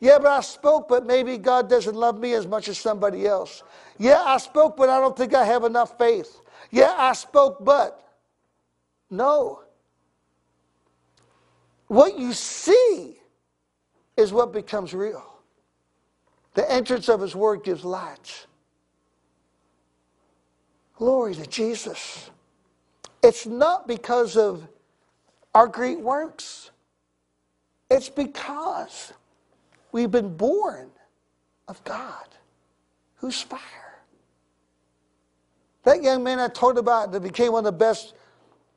Yeah, 0.00 0.16
but 0.16 0.28
I 0.28 0.40
spoke, 0.40 0.88
but 0.88 1.04
maybe 1.04 1.36
God 1.36 1.68
doesn't 1.68 1.94
love 1.94 2.18
me 2.18 2.32
as 2.32 2.46
much 2.46 2.68
as 2.68 2.78
somebody 2.78 3.26
else. 3.26 3.62
Yeah, 3.98 4.22
I 4.24 4.38
spoke, 4.38 4.78
but 4.78 4.88
I 4.88 4.98
don't 4.98 5.16
think 5.16 5.34
I 5.34 5.44
have 5.44 5.64
enough 5.64 5.98
faith. 5.98 6.40
Yeah, 6.70 6.94
I 6.96 7.12
spoke, 7.12 7.62
but. 7.62 8.02
No. 9.10 9.60
What 11.88 12.18
you 12.18 12.32
see 12.32 13.20
is 14.16 14.32
what 14.32 14.54
becomes 14.54 14.94
real. 14.94 15.35
The 16.56 16.70
entrance 16.72 17.10
of 17.10 17.20
his 17.20 17.36
word 17.36 17.64
gives 17.64 17.84
light. 17.84 18.46
Glory 20.96 21.34
to 21.34 21.46
Jesus. 21.46 22.30
It's 23.22 23.44
not 23.44 23.86
because 23.86 24.38
of 24.38 24.66
our 25.54 25.66
great 25.66 26.00
works. 26.00 26.70
It's 27.90 28.08
because 28.08 29.12
we've 29.92 30.10
been 30.10 30.34
born 30.34 30.88
of 31.68 31.84
God, 31.84 32.26
who's 33.16 33.42
fire. 33.42 33.60
That 35.82 36.02
young 36.02 36.24
man 36.24 36.40
I 36.40 36.48
told 36.48 36.78
about 36.78 37.12
that 37.12 37.20
became 37.20 37.52
one 37.52 37.66
of 37.66 37.72
the 37.74 37.78
best 37.78 38.14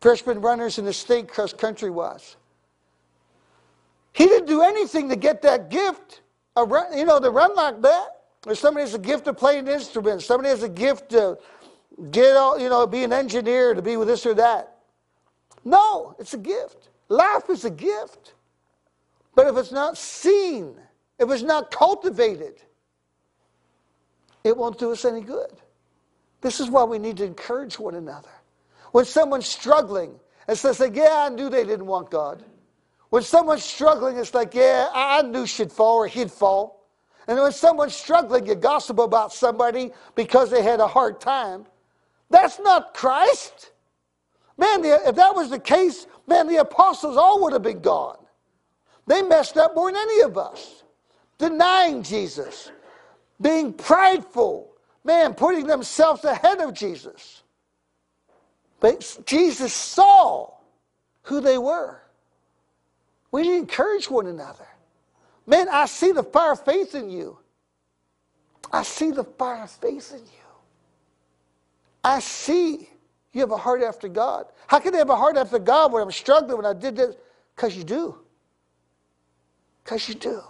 freshman 0.02 0.42
runners 0.42 0.80
in 0.80 0.84
the 0.84 0.92
state 0.92 1.30
cross 1.30 1.54
country 1.54 1.90
was. 1.90 2.36
He 4.12 4.26
didn't 4.26 4.48
do 4.48 4.64
anything 4.64 5.08
to 5.08 5.16
get 5.16 5.42
that 5.44 5.70
gift 5.70 6.20
run, 6.56 6.98
you 6.98 7.06
know, 7.06 7.20
to 7.20 7.30
run 7.30 7.56
like 7.56 7.82
that. 7.82 8.08
Or 8.48 8.56
somebody 8.56 8.86
has 8.86 8.94
a 8.94 9.00
gift 9.00 9.28
of 9.28 9.38
playing 9.38 9.68
an 9.68 9.74
instrument. 9.74 10.22
Somebody 10.22 10.50
has 10.50 10.64
a 10.64 10.70
gift 10.70 11.10
to 11.10 11.38
get 12.12 12.38
all, 12.38 12.58
you 12.60 12.70
know, 12.70 12.88
be 12.88 13.04
an 13.04 13.12
engineer, 13.12 13.74
to 13.74 13.82
be 13.82 13.98
with 13.98 14.08
this 14.08 14.26
or 14.26 14.34
that. 14.36 14.78
No, 15.66 16.16
it's 16.20 16.34
a 16.34 16.38
gift. 16.38 16.90
Life 17.10 17.50
is 17.50 17.66
a 17.66 17.70
gift. 17.70 18.34
But 19.36 19.48
if 19.48 19.58
it's 19.58 19.72
not 19.72 19.98
seen, 19.98 20.76
if 21.18 21.30
it's 21.30 21.44
not 21.44 21.72
cultivated, 21.72 22.62
it 24.44 24.56
won't 24.56 24.78
do 24.80 24.92
us 24.92 25.06
any 25.06 25.22
good. 25.22 25.52
This 26.42 26.60
is 26.60 26.70
why 26.70 26.84
we 26.84 27.00
need 27.00 27.18
to 27.18 27.26
encourage 27.26 27.78
one 27.78 27.96
another. 27.96 28.30
When 28.92 29.06
someone's 29.06 29.48
struggling 29.48 30.20
and 30.48 30.58
says, 30.58 30.82
Yeah, 30.94 31.28
I 31.28 31.30
knew 31.30 31.50
they 31.50 31.66
didn't 31.66 31.86
want 31.86 32.10
God. 32.10 32.44
When 33.10 33.24
someone's 33.24 33.64
struggling, 33.64 34.18
it's 34.18 34.34
like, 34.34 34.54
yeah, 34.54 34.90
I 34.94 35.22
knew 35.24 35.48
she'd 35.48 35.72
fall 35.72 35.98
or 35.98 36.08
he'd 36.08 36.32
fall. 36.32 36.88
And 37.28 37.40
when 37.40 37.52
someone's 37.52 37.96
struggling, 37.96 38.46
you 38.46 38.56
gossip 38.56 39.00
about 39.00 39.34
somebody 39.34 39.92
because 40.16 40.50
they 40.50 40.64
had 40.64 40.80
a 40.80 40.88
hard 40.88 41.20
time. 41.20 41.66
That's 42.30 42.60
not 42.60 42.94
Christ. 42.94 43.72
Man, 44.58 44.84
if 44.84 45.16
that 45.16 45.36
was 45.36 45.50
the 45.50 45.60
case, 45.60 46.06
man, 46.28 46.48
the 46.48 46.58
apostles 46.58 47.18
all 47.18 47.42
would 47.44 47.54
have 47.54 47.64
been 47.64 47.82
gone. 47.82 48.18
They 49.08 49.22
messed 49.22 49.58
up 49.58 49.76
more 49.76 49.92
than 49.92 50.00
any 50.00 50.22
of 50.22 50.38
us. 50.38 50.84
Denying 51.38 52.04
Jesus, 52.04 52.72
being 53.42 53.74
prideful, 53.74 54.72
man, 55.04 55.34
putting 55.34 55.66
themselves 55.66 56.26
ahead 56.26 56.60
of 56.60 56.74
Jesus. 56.74 57.44
But 58.80 59.18
Jesus 59.26 59.74
saw 59.74 60.52
who 61.24 61.42
they 61.42 61.58
were. 61.58 62.02
We 63.32 63.44
need 63.44 63.50
to 63.50 63.58
encourage 63.58 64.10
one 64.10 64.28
another. 64.28 64.68
Man, 65.48 65.68
I 65.70 65.88
see 65.88 66.12
the 66.14 66.24
fire 66.24 66.54
of 66.54 66.66
faith 66.66 66.96
in 66.96 67.10
you. 67.10 67.40
I 68.72 68.84
see 68.84 69.12
the 69.12 69.26
fire 69.26 69.64
of 69.64 69.72
faith 69.72 70.12
in 70.14 70.20
you. 70.22 70.26
I 72.04 72.20
see 72.20 72.90
you 73.34 73.42
have 73.42 73.52
a 73.52 73.58
heart 73.58 73.84
after 73.84 74.08
God. 74.10 74.48
How 74.68 74.80
can 74.80 74.96
I 74.96 75.00
have 75.00 75.10
a 75.12 75.16
heart 75.18 75.38
after 75.38 75.60
God 75.60 75.94
when 75.94 76.04
I'm 76.04 76.12
struggling, 76.12 76.58
when 76.58 76.66
I 76.66 76.74
did 76.74 76.98
this? 76.98 77.16
Because 77.56 77.78
you 77.78 77.84
do. 77.86 78.18
Because 79.84 80.10
you 80.10 80.16
do. 80.16 80.42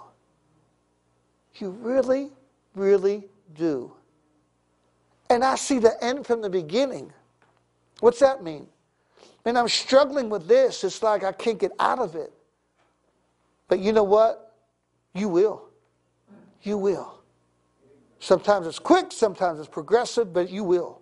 You 1.56 1.72
really, 1.72 2.32
really 2.76 3.26
do. 3.56 3.94
and 5.30 5.44
I 5.44 5.56
see 5.56 5.80
the 5.80 6.04
end 6.04 6.26
from 6.28 6.42
the 6.42 6.50
beginning. 6.50 7.14
What's 8.02 8.20
that 8.20 8.44
mean? 8.44 8.68
And 9.46 9.58
I'm 9.58 9.70
struggling 9.70 10.30
with 10.30 10.48
this. 10.48 10.84
It's 10.84 11.04
like 11.04 11.24
I 11.24 11.32
can't 11.34 11.60
get 11.60 11.72
out 11.80 12.00
of 12.00 12.16
it. 12.16 12.34
But 13.70 13.80
you 13.80 13.94
know 13.94 14.04
what? 14.04 14.54
You 15.14 15.30
will. 15.30 15.70
You 16.64 16.78
will. 16.78 17.20
Sometimes 18.20 18.68
it's 18.68 18.80
quick, 18.80 19.14
sometimes 19.14 19.60
it's 19.60 19.70
progressive, 19.70 20.34
but 20.34 20.50
you 20.50 20.66
will. 20.66 21.02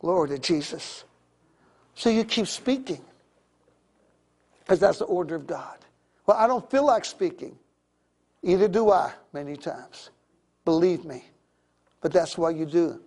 Glory 0.00 0.30
to 0.30 0.38
Jesus. 0.38 1.04
So 1.94 2.10
you 2.10 2.24
keep 2.24 2.48
speaking. 2.48 3.00
Because 4.60 4.80
that's 4.80 4.98
the 4.98 5.04
order 5.04 5.36
of 5.36 5.46
God. 5.46 5.78
Well, 6.26 6.36
I 6.36 6.46
don't 6.46 6.68
feel 6.70 6.84
like 6.86 7.04
speaking. 7.04 7.56
Either 8.42 8.66
do 8.66 8.90
I, 8.90 9.12
many 9.32 9.56
times. 9.56 10.10
Believe 10.64 11.04
me. 11.04 11.24
But 12.00 12.12
that's 12.12 12.36
why 12.36 12.50
you 12.50 12.66
do. 12.66 13.00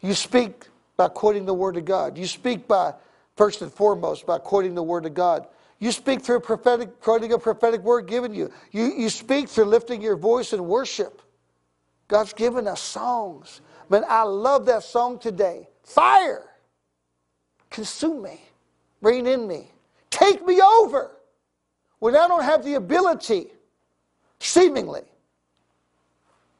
You 0.00 0.14
speak 0.14 0.66
by 0.96 1.08
quoting 1.08 1.46
the 1.46 1.54
Word 1.54 1.76
of 1.76 1.84
God. 1.84 2.16
You 2.16 2.26
speak 2.26 2.66
by, 2.66 2.94
first 3.36 3.60
and 3.62 3.72
foremost, 3.72 4.26
by 4.26 4.38
quoting 4.38 4.74
the 4.74 4.82
Word 4.82 5.04
of 5.04 5.14
God. 5.14 5.46
You 5.80 5.92
speak 5.92 6.20
through 6.20 6.36
a 6.36 6.40
prophetic, 6.40 7.00
quoting 7.00 7.32
a 7.32 7.38
prophetic 7.38 7.80
word 7.80 8.06
given 8.06 8.34
you. 8.34 8.52
You, 8.70 8.92
you 8.92 9.08
speak 9.08 9.48
through 9.48 9.64
lifting 9.64 10.02
your 10.02 10.16
voice 10.16 10.52
in 10.52 10.64
worship. 10.66 11.22
God's 12.06 12.34
given 12.34 12.68
us 12.68 12.82
songs. 12.82 13.62
Man, 13.88 14.04
I 14.06 14.22
love 14.22 14.66
that 14.66 14.82
song 14.82 15.18
today. 15.18 15.68
Fire, 15.82 16.44
consume 17.70 18.22
me, 18.22 18.42
reign 19.00 19.26
in 19.26 19.48
me, 19.48 19.72
take 20.10 20.46
me 20.46 20.60
over. 20.60 21.16
When 21.98 22.14
I 22.14 22.28
don't 22.28 22.44
have 22.44 22.62
the 22.62 22.74
ability, 22.74 23.46
seemingly, 24.38 25.02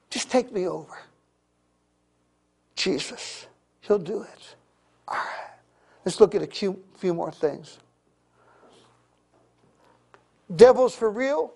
just 0.09 0.31
take 0.31 0.51
me 0.51 0.67
over. 0.67 0.99
Jesus, 2.75 3.47
He'll 3.83 3.99
do 3.99 4.23
it. 4.23 4.55
All 5.09 5.17
right. 5.17 5.51
Let's 6.05 6.21
look 6.21 6.35
at 6.35 6.43
a 6.43 6.47
few, 6.47 6.83
few 6.97 7.13
more 7.13 7.31
things. 7.31 7.79
Devils 10.55 10.95
for 10.95 11.11
real? 11.11 11.53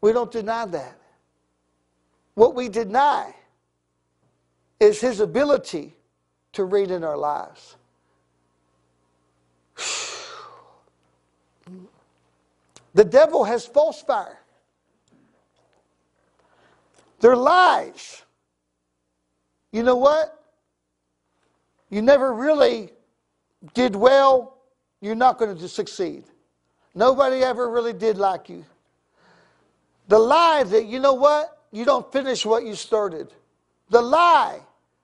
We 0.00 0.12
don't 0.12 0.30
deny 0.30 0.64
that. 0.66 0.98
What 2.34 2.54
we 2.54 2.68
deny 2.68 3.34
is 4.78 5.00
his 5.00 5.20
ability 5.20 5.94
to 6.52 6.64
reign 6.64 6.90
in 6.90 7.04
our 7.04 7.16
lives. 7.16 7.76
The 12.92 13.04
devil 13.04 13.44
has 13.44 13.64
false 13.64 14.02
fire. 14.02 14.40
They're 17.20 17.36
lies. 17.36 18.24
You 19.70 19.84
know 19.84 19.94
what? 19.94 20.42
You 21.88 22.02
never 22.02 22.32
really 22.32 22.90
did 23.74 23.94
well, 23.94 24.58
you're 25.00 25.14
not 25.14 25.38
going 25.38 25.56
to 25.56 25.68
succeed. 25.68 26.24
Nobody 26.94 27.42
ever 27.42 27.70
really 27.70 27.92
did 27.92 28.18
like 28.18 28.48
you. 28.48 28.64
The 30.08 30.18
lie 30.18 30.64
that, 30.64 30.86
you 30.86 30.98
know 30.98 31.14
what? 31.14 31.60
you 31.72 31.84
don't 31.84 32.10
finish 32.12 32.44
what 32.44 32.64
you 32.64 32.74
started. 32.74 33.32
The 33.90 34.02
lie 34.02 34.60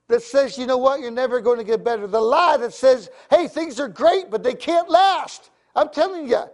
that 0.09 0.22
says, 0.22 0.59
you 0.59 0.66
know 0.66 0.78
what, 0.78 1.01
you're 1.01 1.11
never 1.11 1.41
going 1.41 1.59
to 1.59 1.64
get 1.64 1.84
better. 1.84 2.07
The 2.07 2.20
lie 2.20 2.57
that 2.59 2.72
says, 2.72 3.11
hey, 3.30 3.49
things 3.49 3.80
are 3.80 3.89
great, 3.89 4.30
but 4.30 4.43
they 4.43 4.55
can't 4.55 4.89
last. 4.89 5.51
I'm 5.74 5.89
telling 5.91 6.28
you, 6.28 6.45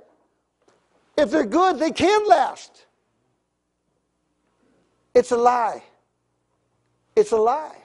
if 1.16 1.30
they're 1.30 1.47
good, 1.47 1.78
they 1.78 1.91
can 1.91 2.26
last. 2.26 2.87
It's 5.14 5.30
a 5.30 5.37
lie. 5.37 5.83
It's 7.14 7.33
a 7.33 7.37
lie. 7.37 7.76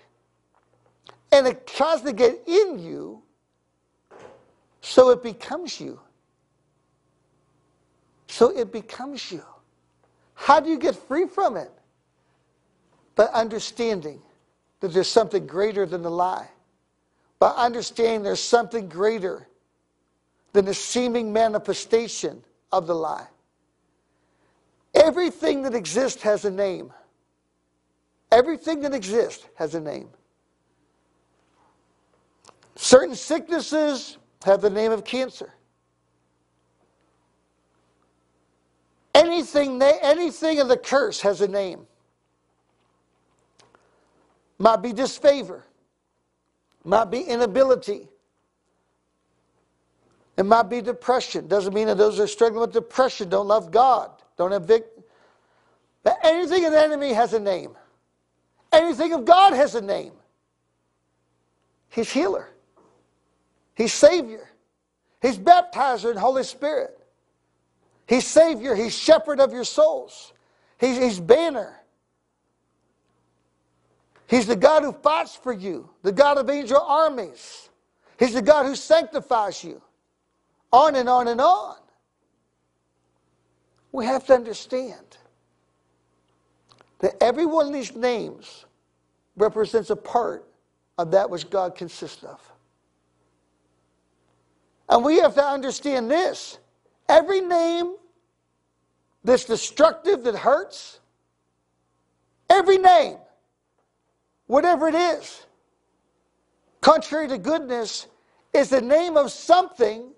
And 1.31 1.45
it 1.45 1.67
tries 1.67 2.01
to 2.03 2.13
get 2.13 2.41
in 2.47 2.79
you 2.79 3.21
so 4.81 5.09
it 5.09 5.21
becomes 5.21 5.79
you. 5.79 5.99
So 8.37 8.55
it 8.55 8.71
becomes 8.71 9.31
you. 9.31 9.43
How 10.35 10.59
do 10.59 10.69
you 10.69 10.77
get 10.77 10.95
free 10.95 11.25
from 11.25 11.57
it? 11.57 11.71
By 13.15 13.23
understanding 13.23 14.21
that 14.79 14.93
there's 14.93 15.07
something 15.07 15.47
greater 15.47 15.87
than 15.87 16.03
the 16.03 16.11
lie. 16.11 16.47
By 17.39 17.47
understanding 17.47 18.21
there's 18.21 18.39
something 18.39 18.89
greater 18.89 19.47
than 20.53 20.65
the 20.65 20.73
seeming 20.75 21.33
manifestation 21.33 22.43
of 22.71 22.85
the 22.85 22.93
lie. 22.93 23.25
Everything 24.93 25.63
that 25.63 25.73
exists 25.73 26.21
has 26.21 26.45
a 26.45 26.51
name. 26.51 26.93
Everything 28.31 28.81
that 28.81 28.93
exists 28.93 29.47
has 29.55 29.73
a 29.73 29.79
name. 29.79 30.09
Certain 32.75 33.15
sicknesses 33.15 34.19
have 34.45 34.61
the 34.61 34.69
name 34.69 34.91
of 34.91 35.03
cancer. 35.03 35.55
Anything, 39.37 39.79
anything 39.83 40.59
of 40.59 40.67
the 40.67 40.77
curse 40.77 41.21
has 41.21 41.41
a 41.41 41.47
name 41.47 41.85
might 44.57 44.77
be 44.77 44.91
disfavor, 44.91 45.63
might 46.83 47.11
be 47.11 47.21
inability. 47.21 48.09
It 50.37 50.43
might 50.43 50.63
be 50.63 50.81
depression. 50.81 51.47
Doesn't 51.47 51.75
mean 51.75 51.85
that 51.85 51.99
those 51.99 52.19
are 52.19 52.25
struggling 52.25 52.61
with 52.61 52.73
depression 52.73 53.29
don't 53.29 53.47
love 53.47 53.69
God, 53.69 54.09
don't 54.37 54.51
have. 54.51 54.65
But 54.65 56.17
anything 56.23 56.65
of 56.65 56.71
the 56.71 56.81
enemy 56.81 57.13
has 57.13 57.33
a 57.33 57.39
name. 57.39 57.75
Anything 58.71 59.13
of 59.13 59.23
God 59.23 59.53
has 59.53 59.75
a 59.75 59.81
name. 59.81 60.13
He's 61.89 62.11
healer. 62.11 62.49
He's 63.75 63.93
Savior. 63.93 64.49
He's 65.21 65.37
baptizer 65.37 66.09
in 66.09 66.17
Holy 66.17 66.43
Spirit. 66.43 66.96
He's 68.07 68.25
Savior. 68.25 68.73
He's 68.73 68.97
shepherd 68.97 69.39
of 69.39 69.51
your 69.51 69.65
souls. 69.65 70.33
He's, 70.79 70.97
he's 70.97 71.19
banner. 71.19 71.81
He's 74.27 74.45
the 74.45 74.55
God 74.55 74.83
who 74.83 74.91
fights 74.91 75.35
for 75.35 75.53
you, 75.53 75.89
the 76.03 76.11
God 76.11 76.37
of 76.37 76.49
angel 76.49 76.81
armies. 76.81 77.69
He's 78.19 78.33
the 78.33 78.41
God 78.41 78.65
who 78.65 78.75
sanctifies 78.75 79.63
you. 79.63 79.81
On 80.71 80.95
and 80.95 81.07
on 81.07 81.27
and 81.27 81.39
on. 81.39 81.77
We 83.91 84.05
have 84.05 84.25
to 84.27 84.33
understand 84.33 85.17
that 86.99 87.15
every 87.21 87.45
one 87.45 87.67
of 87.67 87.73
these 87.73 87.95
names 87.95 88.65
represents 89.37 89.89
a 89.89 89.95
part 89.95 90.45
of 90.97 91.11
that 91.11 91.29
which 91.29 91.49
God 91.49 91.75
consists 91.75 92.23
of. 92.23 92.41
And 94.89 95.03
we 95.03 95.19
have 95.19 95.35
to 95.35 95.43
understand 95.43 96.09
this 96.11 96.59
every 97.09 97.41
name 97.41 97.95
that's 99.23 99.45
destructive, 99.45 100.23
that 100.23 100.35
hurts, 100.35 100.99
every 102.49 102.77
name 102.77 103.17
whatever 104.47 104.87
it 104.87 104.95
is, 104.95 105.45
contrary 106.81 107.27
to 107.27 107.37
goodness, 107.37 108.07
is 108.53 108.69
the 108.69 108.81
name 108.81 109.17
of 109.17 109.31
something 109.31 110.11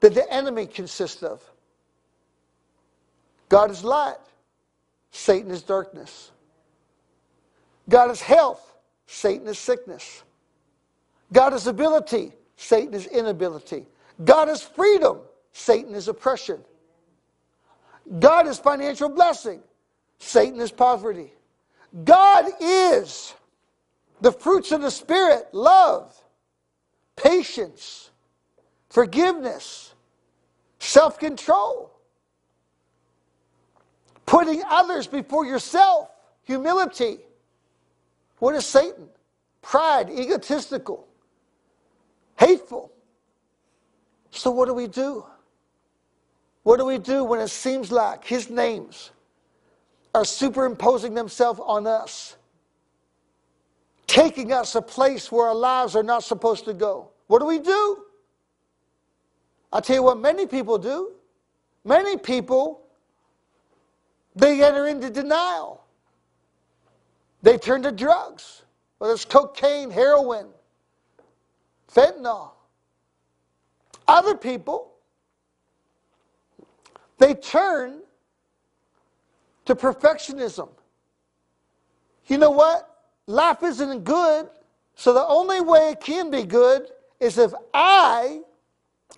that 0.00 0.14
the 0.14 0.30
enemy 0.32 0.66
consists 0.66 1.22
of. 1.22 1.42
God 3.48 3.70
is 3.70 3.82
light, 3.82 4.16
Satan 5.10 5.50
is 5.50 5.62
darkness. 5.62 6.30
God 7.88 8.10
is 8.10 8.20
health, 8.20 8.76
Satan 9.06 9.46
is 9.46 9.58
sickness. 9.58 10.22
God 11.32 11.54
is 11.54 11.66
ability, 11.66 12.32
Satan 12.56 12.94
is 12.94 13.06
inability. 13.06 13.86
God 14.22 14.48
is 14.48 14.62
freedom, 14.62 15.18
Satan 15.52 15.94
is 15.94 16.08
oppression. 16.08 16.60
God 18.20 18.46
is 18.46 18.58
financial 18.58 19.08
blessing, 19.08 19.60
Satan 20.18 20.60
is 20.60 20.70
poverty. 20.70 21.32
God 22.04 22.46
is 22.60 23.34
the 24.20 24.32
fruits 24.32 24.72
of 24.72 24.82
the 24.82 24.90
Spirit 24.90 25.48
love, 25.52 26.14
patience, 27.16 28.10
forgiveness, 28.88 29.94
self 30.78 31.18
control, 31.18 31.90
putting 34.26 34.62
others 34.68 35.06
before 35.06 35.46
yourself, 35.46 36.08
humility. 36.42 37.18
What 38.38 38.54
is 38.54 38.66
Satan? 38.66 39.08
Pride, 39.62 40.10
egotistical, 40.10 41.06
hateful. 42.38 42.93
So, 44.34 44.50
what 44.50 44.66
do 44.66 44.74
we 44.74 44.86
do? 44.86 45.24
What 46.64 46.78
do 46.78 46.84
we 46.84 46.98
do 46.98 47.24
when 47.24 47.40
it 47.40 47.48
seems 47.48 47.92
like 47.92 48.24
his 48.24 48.50
names 48.50 49.10
are 50.14 50.24
superimposing 50.24 51.12
themselves 51.14 51.60
on 51.62 51.86
us, 51.86 52.36
taking 54.06 54.52
us 54.52 54.74
a 54.74 54.82
place 54.82 55.30
where 55.30 55.48
our 55.48 55.54
lives 55.54 55.96
are 55.96 56.04
not 56.04 56.22
supposed 56.22 56.64
to 56.64 56.72
go. 56.72 57.10
What 57.26 57.40
do 57.40 57.46
we 57.46 57.58
do? 57.58 58.04
I'll 59.72 59.82
tell 59.82 59.96
you 59.96 60.02
what 60.04 60.18
many 60.18 60.46
people 60.46 60.78
do. 60.78 61.12
Many 61.84 62.16
people, 62.16 62.82
they 64.36 64.62
enter 64.62 64.86
into 64.86 65.10
denial. 65.10 65.84
They 67.42 67.58
turn 67.58 67.82
to 67.82 67.92
drugs, 67.92 68.62
whether 68.98 69.12
it's 69.12 69.24
cocaine, 69.24 69.90
heroin, 69.90 70.46
fentanyl. 71.92 72.53
Other 74.06 74.36
people, 74.36 74.92
they 77.18 77.34
turn 77.34 78.00
to 79.64 79.74
perfectionism. 79.74 80.68
You 82.26 82.38
know 82.38 82.50
what? 82.50 82.90
Life 83.26 83.62
isn't 83.62 84.04
good, 84.04 84.48
so 84.94 85.14
the 85.14 85.26
only 85.26 85.60
way 85.60 85.90
it 85.90 86.00
can 86.00 86.30
be 86.30 86.42
good 86.42 86.88
is 87.20 87.38
if 87.38 87.52
I 87.72 88.42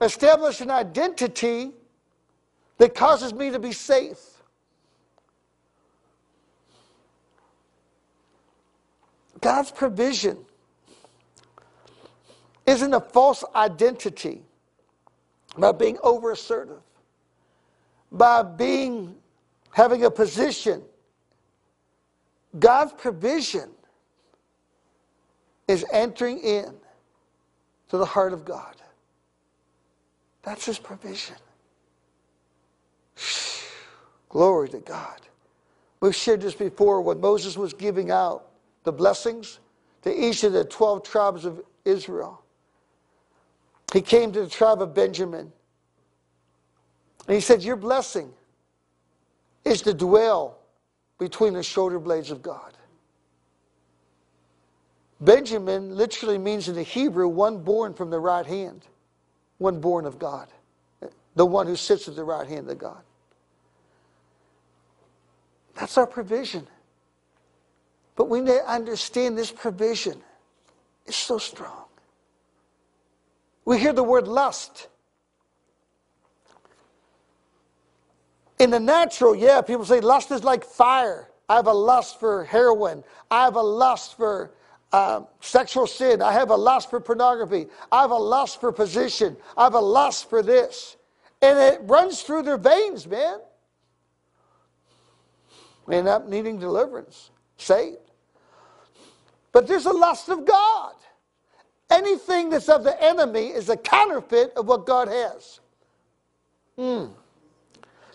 establish 0.00 0.60
an 0.60 0.70
identity 0.70 1.72
that 2.78 2.94
causes 2.94 3.32
me 3.32 3.50
to 3.50 3.58
be 3.58 3.72
safe. 3.72 4.20
God's 9.40 9.70
provision 9.70 10.38
isn't 12.66 12.94
a 12.94 13.00
false 13.00 13.44
identity 13.54 14.42
by 15.58 15.72
being 15.72 15.98
over 16.02 16.32
assertive, 16.32 16.82
by 18.12 18.42
being 18.42 19.14
having 19.72 20.04
a 20.04 20.10
position. 20.10 20.82
God's 22.58 22.92
provision 22.92 23.70
is 25.68 25.84
entering 25.92 26.38
in 26.38 26.74
to 27.88 27.98
the 27.98 28.06
heart 28.06 28.32
of 28.32 28.44
God. 28.44 28.74
That's 30.42 30.64
his 30.64 30.78
provision. 30.78 31.36
Glory 34.28 34.68
to 34.70 34.78
God. 34.78 35.20
We've 36.00 36.14
shared 36.14 36.42
this 36.42 36.54
before 36.54 37.00
when 37.00 37.20
Moses 37.20 37.56
was 37.56 37.72
giving 37.72 38.10
out 38.10 38.48
the 38.84 38.92
blessings 38.92 39.58
to 40.02 40.14
each 40.14 40.44
of 40.44 40.52
the 40.52 40.64
12 40.64 41.02
tribes 41.02 41.44
of 41.44 41.62
Israel. 41.84 42.42
He 43.96 44.02
came 44.02 44.30
to 44.32 44.42
the 44.42 44.50
tribe 44.50 44.82
of 44.82 44.92
Benjamin. 44.92 45.50
And 47.26 47.34
he 47.34 47.40
said, 47.40 47.62
Your 47.62 47.76
blessing 47.76 48.30
is 49.64 49.80
to 49.82 49.94
dwell 49.94 50.58
between 51.18 51.54
the 51.54 51.62
shoulder 51.62 51.98
blades 51.98 52.30
of 52.30 52.42
God. 52.42 52.74
Benjamin 55.18 55.96
literally 55.96 56.36
means 56.36 56.68
in 56.68 56.74
the 56.74 56.82
Hebrew 56.82 57.26
one 57.26 57.62
born 57.62 57.94
from 57.94 58.10
the 58.10 58.20
right 58.20 58.44
hand, 58.44 58.86
one 59.56 59.80
born 59.80 60.04
of 60.04 60.18
God, 60.18 60.48
the 61.34 61.46
one 61.46 61.66
who 61.66 61.74
sits 61.74 62.06
at 62.06 62.16
the 62.16 62.24
right 62.24 62.46
hand 62.46 62.68
of 62.68 62.76
God. 62.76 63.00
That's 65.74 65.96
our 65.96 66.06
provision. 66.06 66.66
But 68.14 68.28
we 68.28 68.40
need 68.42 68.58
to 68.58 68.70
understand 68.70 69.38
this 69.38 69.50
provision 69.50 70.20
is 71.06 71.16
so 71.16 71.38
strong. 71.38 71.85
We 73.66 73.78
hear 73.78 73.92
the 73.92 74.04
word 74.04 74.28
lust. 74.28 74.88
In 78.58 78.70
the 78.70 78.80
natural, 78.80 79.34
yeah, 79.34 79.60
people 79.60 79.84
say 79.84 80.00
lust 80.00 80.30
is 80.30 80.42
like 80.42 80.64
fire. 80.64 81.28
I 81.48 81.56
have 81.56 81.66
a 81.66 81.72
lust 81.72 82.18
for 82.18 82.44
heroin. 82.44 83.04
I 83.30 83.44
have 83.44 83.56
a 83.56 83.62
lust 83.62 84.16
for 84.16 84.52
uh, 84.92 85.22
sexual 85.40 85.86
sin. 85.86 86.22
I 86.22 86.32
have 86.32 86.50
a 86.50 86.56
lust 86.56 86.90
for 86.90 87.00
pornography. 87.00 87.66
I 87.92 88.00
have 88.02 88.12
a 88.12 88.16
lust 88.16 88.60
for 88.60 88.72
position. 88.72 89.36
I 89.56 89.64
have 89.64 89.74
a 89.74 89.80
lust 89.80 90.30
for 90.30 90.42
this. 90.42 90.96
And 91.42 91.58
it 91.58 91.80
runs 91.82 92.22
through 92.22 92.42
their 92.42 92.56
veins, 92.56 93.06
man. 93.06 93.40
We 95.86 95.96
end 95.96 96.08
up 96.08 96.28
needing 96.28 96.58
deliverance, 96.58 97.30
saved. 97.58 97.98
But 99.52 99.66
there's 99.66 99.86
a 99.86 99.92
lust 99.92 100.28
of 100.28 100.46
God. 100.46 100.94
Anything 101.90 102.50
that's 102.50 102.68
of 102.68 102.84
the 102.84 103.00
enemy 103.02 103.46
is 103.46 103.68
a 103.68 103.76
counterfeit 103.76 104.52
of 104.56 104.66
what 104.66 104.86
God 104.86 105.08
has. 105.08 105.60
Mm. 106.78 107.10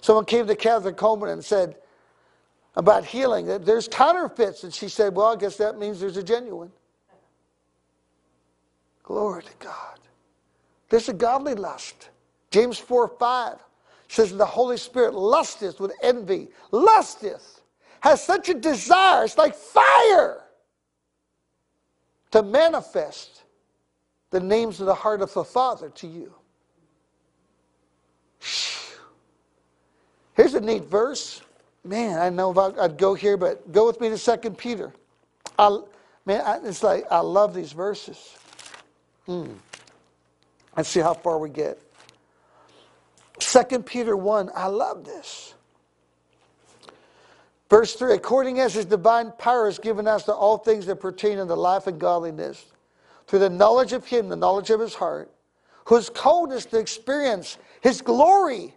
Someone 0.01 0.25
came 0.25 0.47
to 0.47 0.55
Kathryn 0.55 0.95
Kuhlman 0.95 1.31
and 1.31 1.43
said 1.43 1.75
about 2.75 3.05
healing 3.05 3.45
that 3.47 3.65
there's 3.65 3.87
counterfeits. 3.87 4.63
And 4.63 4.73
she 4.73 4.89
said, 4.89 5.15
Well, 5.15 5.27
I 5.27 5.35
guess 5.35 5.57
that 5.57 5.77
means 5.77 5.99
there's 5.99 6.17
a 6.17 6.23
genuine. 6.23 6.71
Glory 9.03 9.43
to 9.43 9.53
God. 9.59 9.99
There's 10.89 11.09
a 11.09 11.13
godly 11.13 11.55
lust. 11.55 12.09
James 12.49 12.77
4 12.77 13.07
5 13.07 13.57
says, 14.09 14.35
The 14.35 14.45
Holy 14.45 14.77
Spirit 14.77 15.13
lusteth 15.13 15.79
with 15.79 15.93
envy, 16.03 16.49
lusteth, 16.71 17.61
has 18.01 18.23
such 18.23 18.49
a 18.49 18.53
desire, 18.53 19.23
it's 19.23 19.37
like 19.37 19.55
fire 19.55 20.43
to 22.31 22.43
manifest 22.43 23.43
the 24.31 24.39
names 24.39 24.79
of 24.79 24.87
the 24.87 24.95
heart 24.95 25.21
of 25.21 25.33
the 25.33 25.43
Father 25.43 25.89
to 25.89 26.07
you. 26.07 26.33
Here's 30.33 30.53
a 30.53 30.61
neat 30.61 30.85
verse. 30.85 31.41
Man, 31.83 32.19
I 32.19 32.29
know 32.29 32.51
if 32.51 32.57
I'd 32.79 32.97
go 32.97 33.13
here, 33.13 33.37
but 33.37 33.71
go 33.71 33.85
with 33.85 33.99
me 34.01 34.09
to 34.09 34.17
Second 34.17 34.57
Peter. 34.57 34.93
I, 35.59 35.79
man, 36.25 36.41
I, 36.41 36.59
it's 36.63 36.81
like 36.81 37.05
I 37.11 37.19
love 37.19 37.53
these 37.53 37.73
verses. 37.73 38.37
Hmm. 39.25 39.53
Let's 40.75 40.89
see 40.89 41.01
how 41.01 41.13
far 41.13 41.37
we 41.37 41.49
get. 41.49 41.79
Second 43.39 43.85
Peter 43.85 44.15
1, 44.15 44.51
I 44.55 44.67
love 44.67 45.03
this. 45.03 45.53
Verse 47.69 47.93
3 47.95 48.13
According 48.13 48.59
as 48.59 48.73
his 48.73 48.85
divine 48.85 49.31
power 49.37 49.65
has 49.65 49.79
given 49.79 50.07
us 50.07 50.23
to 50.25 50.33
all 50.33 50.57
things 50.57 50.85
that 50.85 50.97
pertain 50.97 51.39
unto 51.39 51.53
life 51.53 51.87
and 51.87 51.99
godliness, 51.99 52.65
through 53.31 53.39
the 53.39 53.49
knowledge 53.49 53.93
of 53.93 54.05
him, 54.05 54.27
the 54.27 54.35
knowledge 54.35 54.71
of 54.71 54.81
his 54.81 54.93
heart, 54.93 55.31
who 55.85 55.95
has 55.95 56.09
called 56.09 56.51
us 56.51 56.65
to 56.65 56.77
experience 56.77 57.57
his 57.79 58.01
glory. 58.01 58.75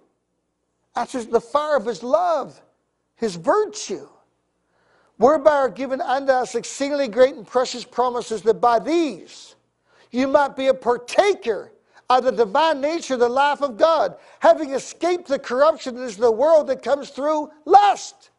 That's 0.95 1.13
the 1.13 1.41
fire 1.41 1.77
of 1.77 1.85
his 1.85 2.05
love, 2.05 2.63
his 3.17 3.35
virtue, 3.35 4.07
whereby 5.17 5.51
are 5.51 5.69
given 5.69 6.01
unto 6.01 6.31
us 6.31 6.55
exceedingly 6.55 7.09
great 7.09 7.35
and 7.35 7.45
precious 7.45 7.85
promises, 7.85 8.43
that 8.43 8.61
by 8.61 8.79
these 8.79 9.57
you 10.13 10.29
might 10.29 10.55
be 10.55 10.69
a 10.69 10.75
partaker 10.75 11.73
of 12.09 12.23
the 12.23 12.31
divine 12.31 12.81
nature, 12.81 13.17
the 13.17 13.29
life 13.29 13.61
of 13.61 13.77
God, 13.77 14.15
having 14.39 14.71
escaped 14.71 15.27
the 15.27 15.41
corruption 15.41 15.97
that 15.97 16.05
is 16.05 16.17
the 16.17 16.31
world 16.31 16.69
that 16.69 16.81
comes 16.81 17.11
through 17.11 17.51
lust. 17.65 18.31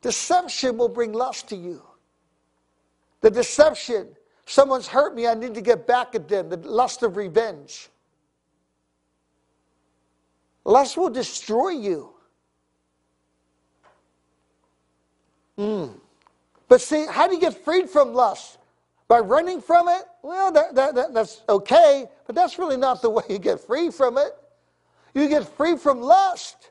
Deception 0.00 0.78
will 0.78 0.88
bring 0.88 1.12
lust 1.12 1.50
to 1.50 1.56
you. 1.56 1.82
The 3.20 3.30
deception, 3.30 4.16
someone's 4.46 4.86
hurt 4.86 5.14
me, 5.14 5.26
I 5.26 5.34
need 5.34 5.54
to 5.54 5.60
get 5.60 5.86
back 5.86 6.14
at 6.14 6.28
them. 6.28 6.48
The 6.48 6.56
lust 6.56 7.02
of 7.02 7.16
revenge. 7.16 7.88
Lust 10.64 10.96
will 10.96 11.10
destroy 11.10 11.70
you. 11.70 12.10
Mm. 15.58 15.98
But 16.68 16.80
see, 16.80 17.06
how 17.06 17.26
do 17.28 17.34
you 17.34 17.40
get 17.40 17.64
freed 17.64 17.90
from 17.90 18.14
lust? 18.14 18.58
By 19.08 19.18
running 19.18 19.60
from 19.60 19.88
it? 19.88 20.04
Well, 20.22 20.50
that, 20.52 20.74
that, 20.74 20.94
that, 20.94 21.12
that's 21.12 21.42
okay, 21.48 22.06
but 22.26 22.34
that's 22.34 22.58
really 22.58 22.76
not 22.76 23.02
the 23.02 23.10
way 23.16 23.22
you 23.28 23.38
get 23.38 23.60
free 23.60 23.90
from 23.90 24.16
it. 24.16 24.32
You 25.14 25.28
get 25.28 25.46
free 25.56 25.76
from 25.76 26.00
lust 26.00 26.70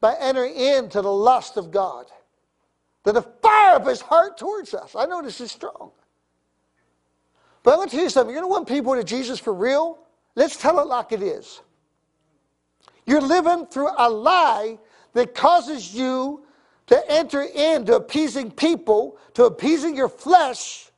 by 0.00 0.16
entering 0.18 0.54
into 0.54 1.02
the 1.02 1.12
lust 1.12 1.56
of 1.56 1.70
God 1.70 2.06
that 3.02 3.12
the 3.12 3.22
fire 3.22 3.76
of 3.76 3.86
his 3.86 4.00
heart 4.00 4.38
towards 4.38 4.74
us. 4.74 4.96
I 4.96 5.04
know 5.06 5.22
this 5.22 5.40
is 5.40 5.52
strong. 5.52 5.90
But 7.64 7.72
I'm 7.72 7.76
going 7.78 7.88
to 7.88 7.96
tell 7.96 8.04
you 8.04 8.10
something. 8.10 8.32
You're 8.32 8.42
going 8.42 8.50
to 8.50 8.54
want 8.54 8.68
people 8.68 8.94
to 8.94 9.02
Jesus 9.02 9.40
for 9.40 9.52
real? 9.52 9.98
Let's 10.36 10.56
tell 10.56 10.78
it 10.78 10.86
like 10.86 11.10
it 11.10 11.22
is. 11.22 11.62
You're 13.06 13.22
living 13.22 13.66
through 13.66 13.88
a 13.96 14.08
lie 14.08 14.78
that 15.14 15.34
causes 15.34 15.92
you 15.94 16.44
to 16.86 17.10
enter 17.10 17.42
into 17.42 17.96
appeasing 17.96 18.50
people, 18.50 19.16
to 19.32 19.44
appeasing 19.44 19.96
your 19.96 20.10
flesh, 20.10 20.90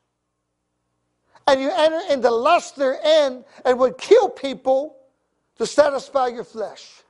and 1.46 1.60
you 1.60 1.70
enter 1.72 2.00
into 2.10 2.28
lust 2.30 2.74
therein 2.74 3.44
and 3.64 3.78
would 3.78 3.96
kill 3.96 4.28
people 4.28 4.96
to 5.58 5.66
satisfy 5.66 6.26
your 6.26 6.42
flesh. 6.42 7.02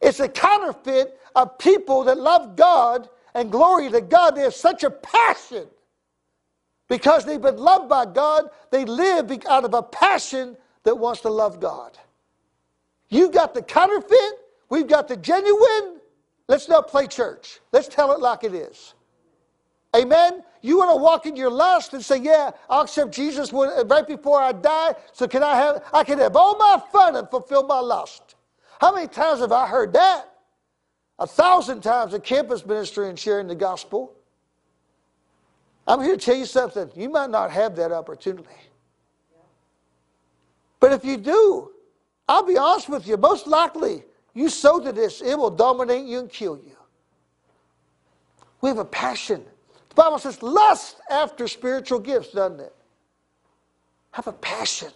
It's 0.00 0.18
a 0.18 0.28
counterfeit 0.28 1.20
of 1.36 1.56
people 1.58 2.02
that 2.04 2.18
love 2.18 2.56
God 2.56 3.08
and 3.34 3.52
glory 3.52 3.90
to 3.90 4.00
God. 4.00 4.32
They 4.32 4.42
have 4.42 4.54
such 4.54 4.82
a 4.82 4.90
passion 4.90 5.68
because 6.88 7.24
they've 7.24 7.40
been 7.40 7.56
loved 7.56 7.88
by 7.88 8.06
God. 8.06 8.50
They 8.70 8.84
live 8.84 9.30
out 9.48 9.64
of 9.64 9.74
a 9.74 9.82
passion 9.82 10.56
that 10.84 10.96
wants 10.96 11.22
to 11.22 11.30
love 11.30 11.60
God. 11.60 11.98
You 13.08 13.30
got 13.30 13.54
the 13.54 13.62
counterfeit, 13.62 14.32
we've 14.68 14.86
got 14.86 15.08
the 15.08 15.16
genuine. 15.16 16.00
Let's 16.48 16.68
not 16.68 16.88
play 16.88 17.06
church. 17.06 17.60
Let's 17.72 17.88
tell 17.88 18.12
it 18.12 18.20
like 18.20 18.44
it 18.44 18.54
is. 18.54 18.94
Amen. 19.96 20.42
You 20.60 20.78
want 20.78 20.90
to 20.90 20.96
walk 20.96 21.26
in 21.26 21.36
your 21.36 21.50
lust 21.50 21.94
and 21.94 22.04
say, 22.04 22.18
"Yeah, 22.18 22.50
I'll 22.68 22.82
accept 22.82 23.12
Jesus 23.12 23.52
right 23.52 24.06
before 24.06 24.40
I 24.40 24.52
die, 24.52 24.94
so 25.12 25.28
can 25.28 25.42
I 25.42 25.54
have? 25.56 25.84
I 25.92 26.04
can 26.04 26.18
have 26.18 26.36
all 26.36 26.56
my 26.56 26.82
fun 26.90 27.16
and 27.16 27.30
fulfill 27.30 27.62
my 27.62 27.80
lust." 27.80 28.34
How 28.80 28.92
many 28.92 29.06
times 29.06 29.40
have 29.40 29.52
I 29.52 29.66
heard 29.66 29.92
that? 29.92 30.34
a 31.18 31.26
thousand 31.26 31.82
times 31.82 32.14
at 32.14 32.24
campus 32.24 32.66
ministry 32.66 33.08
and 33.08 33.18
sharing 33.18 33.46
the 33.46 33.54
gospel. 33.54 34.12
I'm 35.86 36.02
here 36.02 36.16
to 36.16 36.20
tell 36.20 36.36
you 36.36 36.46
something. 36.46 36.90
You 36.94 37.10
might 37.10 37.30
not 37.30 37.50
have 37.50 37.76
that 37.76 37.92
opportunity. 37.92 38.48
But 40.80 40.92
if 40.92 41.04
you 41.04 41.16
do, 41.16 41.70
I'll 42.28 42.46
be 42.46 42.56
honest 42.56 42.88
with 42.88 43.06
you, 43.06 43.16
most 43.16 43.46
likely 43.46 44.04
you 44.32 44.48
sow 44.48 44.80
to 44.80 44.92
this, 44.92 45.20
it 45.20 45.38
will 45.38 45.50
dominate 45.50 46.06
you 46.06 46.20
and 46.20 46.30
kill 46.30 46.56
you. 46.56 46.76
We 48.60 48.68
have 48.68 48.78
a 48.78 48.84
passion. 48.84 49.44
The 49.90 49.94
Bible 49.94 50.18
says 50.18 50.42
lust 50.42 50.96
after 51.10 51.46
spiritual 51.48 52.00
gifts, 52.00 52.32
doesn't 52.32 52.60
it? 52.60 52.74
Have 54.12 54.26
a 54.26 54.32
passion. 54.32 54.90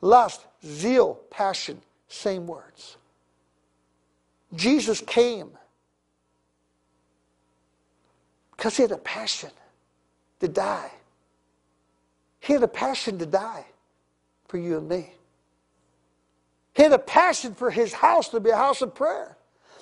Lust, 0.00 0.44
zeal, 0.64 1.20
passion, 1.30 1.80
same 2.08 2.46
words. 2.46 2.96
Jesus 4.54 5.00
came 5.00 5.50
because 8.64 8.78
he 8.78 8.82
had 8.82 8.92
a 8.92 8.96
passion 8.96 9.50
to 10.40 10.48
die. 10.48 10.90
He 12.40 12.54
had 12.54 12.62
a 12.62 12.68
passion 12.68 13.18
to 13.18 13.26
die 13.26 13.66
for 14.48 14.56
you 14.56 14.78
and 14.78 14.88
me. 14.88 15.12
He 16.72 16.82
had 16.82 16.92
a 16.92 16.98
passion 16.98 17.54
for 17.54 17.70
his 17.70 17.92
house 17.92 18.30
to 18.30 18.40
be 18.40 18.48
a 18.48 18.56
house 18.56 18.80
of 18.80 18.94
prayer. 18.94 19.36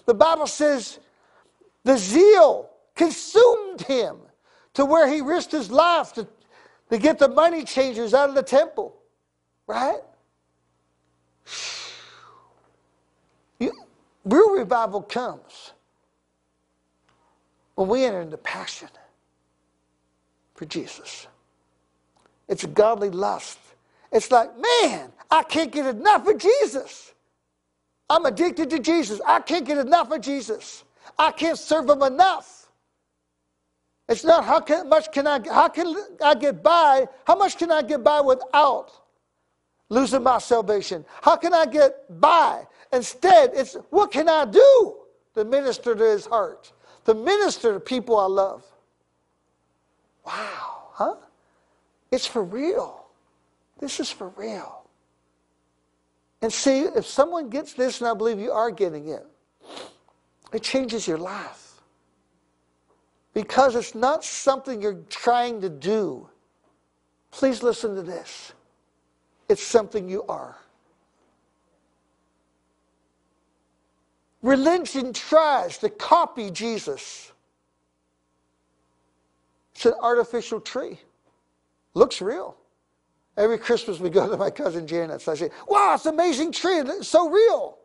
The 0.04 0.14
Bible 0.14 0.48
says 0.48 0.98
the 1.84 1.96
zeal 1.96 2.70
consumed 2.96 3.82
him 3.82 4.16
to 4.74 4.84
where 4.84 5.06
he 5.06 5.20
risked 5.20 5.52
his 5.52 5.70
life 5.70 6.12
to, 6.14 6.26
to 6.90 6.98
get 6.98 7.20
the 7.20 7.28
money 7.28 7.62
changers 7.62 8.14
out 8.14 8.30
of 8.30 8.34
the 8.34 8.42
temple. 8.42 8.96
Right? 9.68 10.00
You, 13.60 13.72
real 14.24 14.50
revival 14.56 15.02
comes 15.02 15.71
when 17.74 17.88
we 17.88 18.04
enter 18.04 18.20
into 18.20 18.36
passion 18.36 18.88
for 20.54 20.64
Jesus. 20.66 21.26
It's 22.48 22.64
a 22.64 22.68
godly 22.68 23.10
lust. 23.10 23.58
It's 24.10 24.30
like, 24.30 24.50
man, 24.58 25.10
I 25.30 25.42
can't 25.42 25.72
get 25.72 25.86
enough 25.86 26.26
of 26.26 26.38
Jesus. 26.38 27.14
I'm 28.10 28.26
addicted 28.26 28.68
to 28.70 28.78
Jesus. 28.78 29.20
I 29.26 29.40
can't 29.40 29.64
get 29.64 29.78
enough 29.78 30.10
of 30.10 30.20
Jesus. 30.20 30.84
I 31.18 31.32
can't 31.32 31.58
serve 31.58 31.88
him 31.88 32.02
enough. 32.02 32.68
It's 34.08 34.24
not 34.24 34.44
how 34.44 34.60
can, 34.60 34.88
much 34.88 35.10
can 35.12 35.26
I 35.26 35.40
how 35.48 35.68
can 35.68 35.96
I 36.22 36.34
get 36.34 36.62
by? 36.62 37.06
How 37.26 37.36
much 37.36 37.56
can 37.56 37.70
I 37.70 37.80
get 37.80 38.04
by 38.04 38.20
without 38.20 38.90
losing 39.88 40.22
my 40.22 40.38
salvation? 40.38 41.04
How 41.22 41.36
can 41.36 41.54
I 41.54 41.64
get 41.64 42.20
by? 42.20 42.66
Instead, 42.92 43.52
it's 43.54 43.74
what 43.88 44.12
can 44.12 44.28
I 44.28 44.44
do 44.44 44.96
to 45.34 45.44
minister 45.44 45.94
to 45.94 46.04
his 46.04 46.26
heart, 46.26 46.72
to 47.04 47.14
minister 47.14 47.72
to 47.72 47.80
people 47.80 48.18
I 48.18 48.26
love? 48.26 48.64
Wow, 50.24 50.88
huh? 50.92 51.14
It's 52.10 52.26
for 52.26 52.44
real. 52.44 53.06
This 53.78 53.98
is 54.00 54.10
for 54.10 54.28
real. 54.36 54.82
And 56.42 56.52
see, 56.52 56.80
if 56.80 57.06
someone 57.06 57.48
gets 57.48 57.72
this, 57.72 58.00
and 58.00 58.08
I 58.08 58.14
believe 58.14 58.38
you 58.38 58.52
are 58.52 58.70
getting 58.70 59.08
it, 59.08 59.26
it 60.52 60.62
changes 60.62 61.06
your 61.06 61.18
life. 61.18 61.80
Because 63.34 63.74
it's 63.74 63.94
not 63.94 64.24
something 64.24 64.82
you're 64.82 65.02
trying 65.08 65.60
to 65.62 65.68
do. 65.68 66.28
Please 67.30 67.62
listen 67.62 67.94
to 67.94 68.02
this. 68.02 68.52
It's 69.48 69.62
something 69.62 70.08
you 70.08 70.24
are. 70.24 70.56
Religion 74.42 75.12
tries 75.12 75.78
to 75.78 75.88
copy 75.88 76.50
Jesus. 76.50 77.32
It's 79.74 79.86
an 79.86 79.94
artificial 80.00 80.60
tree. 80.60 81.00
Looks 81.94 82.20
real. 82.20 82.56
Every 83.36 83.56
Christmas 83.58 83.98
we 83.98 84.10
go 84.10 84.28
to 84.28 84.36
my 84.36 84.50
cousin 84.50 84.86
Janet's. 84.86 85.26
I 85.28 85.34
say, 85.34 85.50
wow, 85.66 85.94
it's 85.94 86.06
an 86.06 86.14
amazing 86.14 86.52
tree. 86.52 86.78
It's 86.78 87.08
so 87.08 87.30
real. 87.30 87.78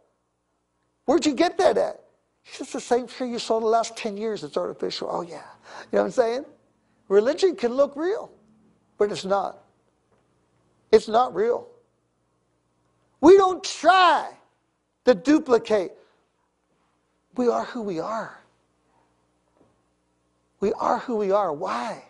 Where'd 1.06 1.26
you 1.26 1.34
get 1.34 1.58
that 1.60 1.78
at? 1.78 2.02
It's 2.46 2.58
just 2.60 2.74
the 2.74 2.82
same 2.82 3.08
tree 3.08 3.30
you 3.30 3.40
saw 3.40 3.60
the 3.60 3.66
last 3.66 3.96
10 3.96 4.18
years. 4.18 4.44
It's 4.44 4.58
artificial. 4.58 5.10
Oh, 5.12 5.22
yeah. 5.22 5.36
You 5.92 5.98
know 5.98 6.00
what 6.00 6.06
I'm 6.06 6.12
saying? 6.12 6.46
Religion 7.08 7.56
can 7.56 7.74
look 7.74 7.96
real, 7.96 8.32
but 8.98 9.12
it's 9.12 9.26
not. 9.26 9.64
It's 10.92 11.08
not 11.08 11.34
real. 11.34 11.68
We 13.22 13.38
don't 13.38 13.64
try 13.64 14.30
to 15.06 15.16
duplicate. 15.16 15.92
We 17.38 17.48
are 17.48 17.66
who 17.66 17.84
we 17.84 18.00
are. 18.00 18.40
We 20.60 20.74
are 20.74 21.00
who 21.00 21.18
we 21.18 21.32
are. 21.32 21.54
Why? 21.54 22.04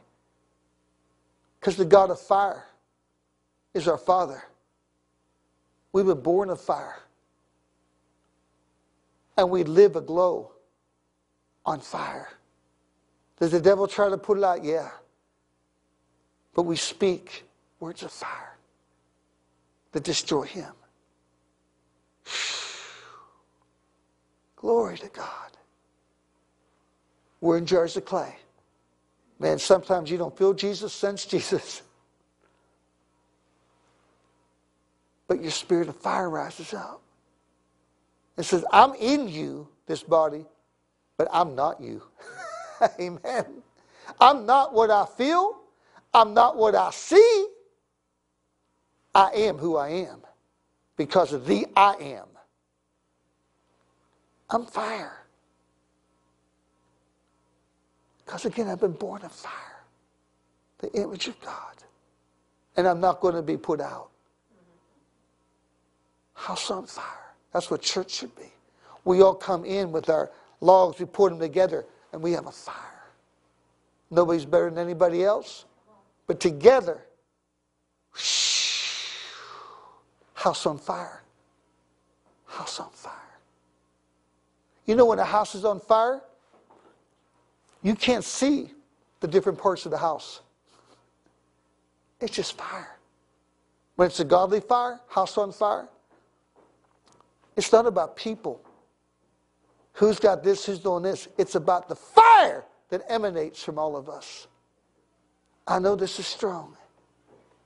Because 1.60 1.76
the 1.76 1.86
God 1.86 2.10
of 2.10 2.20
fire 2.20 2.66
is 3.74 3.88
our 3.88 3.98
Father. 3.98 4.44
We 5.92 6.04
were 6.04 6.16
born 6.16 6.50
of 6.50 6.62
fire. 6.62 7.00
And 9.38 9.50
we 9.50 9.64
live 9.64 9.96
aglow 9.96 10.52
on 11.66 11.82
fire. 11.82 12.30
Does 13.40 13.52
the 13.52 13.60
devil 13.60 13.88
try 13.88 14.10
to 14.10 14.18
put 14.18 14.38
it 14.38 14.44
out? 14.44 14.64
Yeah. 14.64 14.90
But 16.56 16.64
we 16.64 16.76
speak 16.76 17.44
words 17.80 18.02
of 18.02 18.12
fire 18.12 18.58
that 19.92 20.04
destroy 20.04 20.44
him. 20.44 20.72
Glory 24.58 24.98
to 25.00 25.10
God. 25.10 25.28
We're 27.42 27.58
in 27.60 27.68
jars 27.68 27.98
of 27.98 28.06
clay. 28.06 28.36
Man, 29.40 29.60
sometimes 29.60 30.12
you 30.12 30.18
don't 30.18 30.38
feel 30.38 30.54
Jesus, 30.54 30.94
sense 30.94 31.26
Jesus. 31.26 31.84
but 35.28 35.42
your 35.42 35.52
spirit 35.52 35.90
of 35.90 35.98
fire 35.98 36.30
rises 36.30 36.74
up. 36.74 37.02
and 38.38 38.46
says, 38.46 38.66
I'm 38.72 38.94
in 38.96 39.28
you, 39.30 39.68
this 39.88 40.04
body, 40.04 40.46
but 41.18 41.28
I'm 41.32 41.56
not 41.56 41.82
you. 41.82 42.04
Amen. 43.02 43.46
I'm 44.20 44.46
not 44.46 44.74
what 44.74 44.92
I 44.92 45.06
feel. 45.18 45.58
I'm 46.14 46.34
not 46.34 46.58
what 46.58 46.76
I 46.76 46.92
see. 46.92 47.48
I 49.16 49.32
am 49.34 49.58
who 49.58 49.78
I 49.78 49.90
am 49.90 50.22
because 50.98 51.34
of 51.34 51.48
the 51.48 51.68
I 51.76 51.96
am. 51.96 52.27
I'm 54.50 54.66
fire. 54.66 55.24
Because 58.26 58.46
again, 58.46 58.68
I've 58.68 58.80
been 58.80 58.92
born 58.92 59.22
of 59.24 59.32
fire, 59.32 59.84
the 60.80 60.92
image 60.94 61.28
of 61.28 61.40
God. 61.42 61.76
And 62.76 62.88
I'm 62.88 63.00
not 63.00 63.22
going 63.22 63.36
to 63.36 63.42
be 63.42 63.58
put 63.58 63.82
out 63.82 64.10
house 66.34 66.70
on 66.70 66.86
fire. 66.86 67.34
That's 67.52 67.72
what 67.72 67.82
church 67.82 68.12
should 68.12 68.36
be. 68.36 68.52
We 69.04 69.22
all 69.22 69.34
come 69.34 69.66
in 69.66 69.92
with 69.92 70.10
our 70.10 70.30
logs, 70.62 71.00
we 71.00 71.06
put 71.06 71.30
them 71.32 71.40
together, 71.40 71.86
and 72.14 72.22
we 72.22 72.32
have 72.34 72.46
a 72.46 72.52
fire. 72.52 72.76
Nobody's 74.12 74.46
better 74.46 74.70
than 74.70 74.78
anybody 74.78 75.24
else, 75.24 75.66
but 76.28 76.40
together, 76.40 77.04
house 80.34 80.66
on 80.66 80.78
fire. 80.78 81.24
House 82.46 82.80
on 82.80 82.90
fire. 82.92 83.27
You 84.88 84.96
know 84.96 85.06
when 85.06 85.20
a 85.20 85.26
house 85.26 85.54
is 85.54 85.66
on 85.66 85.80
fire, 85.80 86.22
you 87.84 87.94
can't 87.94 88.24
see 88.24 88.72
the 89.20 89.28
different 89.28 89.60
parts 89.60 89.86
of 89.86 89.92
the 89.92 89.98
house. 89.98 90.42
It's 92.20 92.34
just 92.34 92.58
fire. 92.58 92.98
When 93.96 94.08
it's 94.08 94.20
a 94.20 94.26
godly 94.26 94.62
fire, 94.62 95.00
house 95.10 95.38
on 95.38 95.52
fire, 95.52 95.88
it's 97.56 97.72
not 97.72 97.86
about 97.86 98.16
people. 98.16 98.62
Who's 99.94 100.20
got 100.20 100.44
this, 100.44 100.66
who's 100.66 100.80
doing 100.80 101.04
this. 101.04 101.28
It's 101.38 101.56
about 101.56 101.90
the 101.90 101.96
fire 101.96 102.64
that 102.90 103.02
emanates 103.10 103.64
from 103.64 103.78
all 103.78 103.98
of 103.98 104.10
us. 104.10 104.48
I 105.68 105.80
know 105.80 105.96
this 105.96 106.20
is 106.20 106.28
strong, 106.28 106.78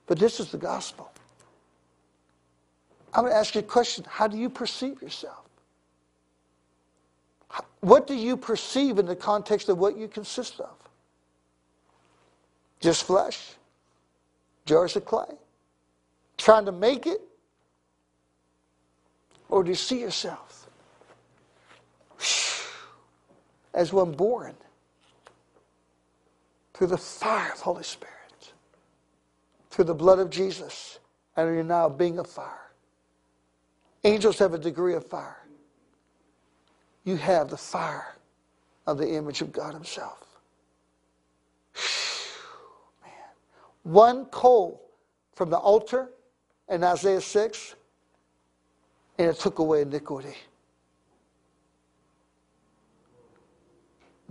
but 0.06 0.18
this 0.18 0.40
is 0.40 0.50
the 0.50 0.58
gospel. 0.58 1.12
I'm 3.14 3.22
going 3.22 3.32
to 3.32 3.38
ask 3.38 3.54
you 3.54 3.60
a 3.60 3.64
question. 3.64 4.04
How 4.08 4.26
do 4.26 4.38
you 4.38 4.48
perceive 4.48 5.00
yourself? 5.02 5.41
What 7.80 8.06
do 8.06 8.14
you 8.14 8.36
perceive 8.36 8.98
in 8.98 9.06
the 9.06 9.16
context 9.16 9.68
of 9.68 9.78
what 9.78 9.96
you 9.96 10.08
consist 10.08 10.60
of? 10.60 10.70
Just 12.80 13.04
flesh? 13.04 13.54
Jars 14.66 14.96
of 14.96 15.04
clay? 15.04 15.34
Trying 16.38 16.64
to 16.66 16.72
make 16.72 17.06
it? 17.06 17.20
Or 19.48 19.62
do 19.62 19.70
you 19.70 19.74
see 19.74 20.00
yourself 20.00 20.68
as 23.74 23.92
one 23.92 24.12
born 24.12 24.54
through 26.74 26.86
the 26.86 26.98
fire 26.98 27.52
of 27.52 27.58
the 27.58 27.64
Holy 27.64 27.82
Spirit, 27.82 28.52
through 29.70 29.84
the 29.84 29.94
blood 29.94 30.18
of 30.18 30.30
Jesus, 30.30 31.00
and 31.36 31.52
you're 31.54 31.64
now 31.64 31.88
being 31.88 32.18
a 32.18 32.24
fire? 32.24 32.70
Angels 34.04 34.38
have 34.38 34.54
a 34.54 34.58
degree 34.58 34.94
of 34.94 35.06
fire. 35.06 35.41
You 37.04 37.16
have 37.16 37.48
the 37.48 37.56
fire 37.56 38.14
of 38.86 38.98
the 38.98 39.08
image 39.14 39.40
of 39.40 39.52
God 39.52 39.74
Himself. 39.74 40.26
Man, 43.02 43.12
one 43.82 44.24
coal 44.26 44.80
from 45.34 45.50
the 45.50 45.58
altar 45.58 46.10
in 46.68 46.84
Isaiah 46.84 47.20
6, 47.20 47.74
and 49.18 49.28
it 49.28 49.36
took 49.36 49.58
away 49.58 49.82
iniquity. 49.82 50.36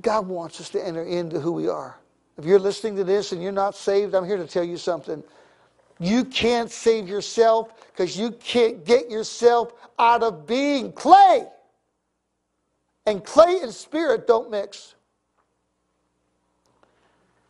God 0.01 0.27
wants 0.27 0.59
us 0.59 0.69
to 0.69 0.85
enter 0.85 1.03
into 1.03 1.39
who 1.39 1.51
we 1.51 1.67
are. 1.67 1.97
If 2.37 2.45
you're 2.45 2.59
listening 2.59 2.95
to 2.95 3.03
this 3.03 3.33
and 3.33 3.43
you're 3.43 3.51
not 3.51 3.75
saved, 3.75 4.15
I'm 4.15 4.25
here 4.25 4.37
to 4.37 4.47
tell 4.47 4.63
you 4.63 4.77
something. 4.77 5.23
You 5.99 6.25
can't 6.25 6.71
save 6.71 7.07
yourself 7.07 7.91
because 7.91 8.17
you 8.17 8.31
can't 8.31 8.83
get 8.83 9.11
yourself 9.11 9.73
out 9.99 10.23
of 10.23 10.47
being 10.47 10.91
clay. 10.93 11.45
And 13.05 13.23
clay 13.23 13.59
and 13.61 13.73
spirit 13.73 14.27
don't 14.27 14.51
mix. 14.51 14.95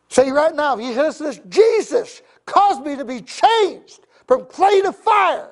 Say 0.08 0.30
right 0.30 0.54
now, 0.54 0.76
you 0.76 0.92
hear 0.92 1.10
this, 1.12 1.40
Jesus 1.48 2.22
caused 2.44 2.84
me 2.84 2.96
to 2.96 3.04
be 3.04 3.22
changed 3.22 4.00
from 4.26 4.44
clay 4.46 4.82
to 4.82 4.92
fire. 4.92 5.50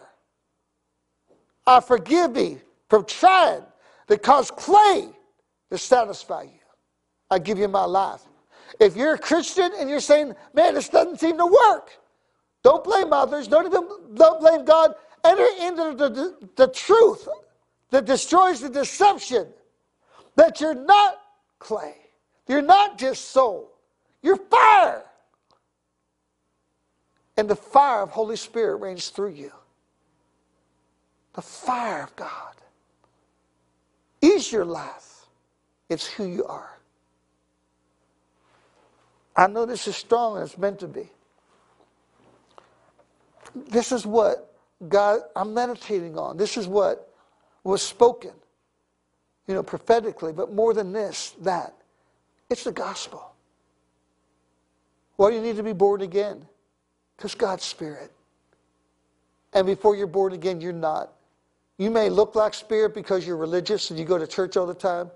I 1.67 1.81
forgive 1.81 2.33
me 2.33 2.59
from 2.89 3.05
trying 3.05 3.63
to 4.09 4.19
cause 4.19 4.51
clay 4.51 5.09
to 5.71 5.79
satisfy 5.79 6.43
you. 6.43 6.61
I 7.31 7.39
give 7.39 7.59
you 7.59 7.69
my 7.69 7.85
life. 7.85 8.23
If 8.79 8.97
you're 8.97 9.15
a 9.15 9.19
Christian 9.19 9.71
and 9.79 9.89
you're 9.89 10.01
saying, 10.01 10.35
man, 10.53 10.75
this 10.75 10.89
doesn't 10.89 11.21
seem 11.21 11.39
to 11.39 11.47
work, 11.47 11.91
don't 12.63 12.85
blame 12.85 13.13
others. 13.13 13.49
Don't 13.49 13.67
even 13.67 13.89
don't 14.15 14.41
blame 14.41 14.65
God. 14.65 14.95
Enter 15.25 15.47
into 15.61 15.95
the, 15.97 16.09
the, 16.09 16.49
the 16.57 16.69
truth 16.69 17.29
that 17.91 18.05
destroys 18.05 18.61
the 18.61 18.69
deception 18.69 19.47
that 20.37 20.61
you're 20.61 20.75
not 20.75 21.21
clay. 21.59 21.97
You're 22.49 22.63
not 22.63 22.99
just 22.99 23.31
soul. 23.31 23.71
You're 24.23 24.37
fire. 24.37 25.05
And 27.37 27.49
the 27.49 27.57
fire 27.57 28.03
of 28.03 28.11
Holy 28.11 28.37
Spirit 28.37 28.77
reigns 28.77 29.09
through 29.11 29.31
you. 29.33 29.53
The 31.35 31.43
fire 31.43 32.05
of 32.05 32.17
God 32.17 32.55
is 34.23 34.53
your 34.53 34.65
life. 34.65 35.27
It's 35.89 36.07
who 36.07 36.27
you 36.27 36.45
are. 36.47 36.79
I 39.37 39.47
know 39.47 39.67
this 39.67 39.89
is 39.89 39.97
strong 39.97 40.37
and 40.37 40.45
it's 40.47 40.59
meant 40.59 40.81
to 40.81 40.89
be. 40.89 41.11
This 43.55 43.93
is 43.93 44.07
what 44.07 44.55
God, 44.89 45.23
I'm 45.37 45.55
meditating 45.55 46.19
on. 46.19 46.37
This 46.37 46.57
is 46.57 46.67
what 46.69 47.13
was 47.65 47.83
spoken, 47.83 48.33
you 49.51 49.57
know, 49.57 49.65
prophetically, 49.65 50.33
but 50.33 50.55
more 50.55 50.73
than 50.73 50.93
this, 50.93 51.35
that. 51.41 51.75
It's 52.49 52.63
the 52.63 52.71
gospel. 52.71 53.35
Why 55.17 55.31
do 55.31 55.37
you 55.37 55.43
need 55.43 55.57
to 55.57 55.65
be 55.65 55.73
born 55.73 56.03
again? 56.03 56.47
Because 57.17 57.35
God's 57.35 57.65
Spirit. 57.65 58.13
And 59.53 59.67
before 59.67 59.97
you're 59.97 60.07
born 60.07 60.35
again, 60.35 60.61
you're 60.61 60.73
not. 60.73 61.13
You 61.79 61.91
may 61.91 62.11
look 62.11 62.37
like 62.37 62.55
spirit 62.55 62.95
because 62.95 63.27
you're 63.27 63.37
religious 63.37 63.91
and 63.91 63.99
you 63.99 64.05
go 64.05 64.19
to 64.19 64.27
church 64.27 64.57
all 64.57 64.67
the 64.67 64.73
time, 64.73 65.11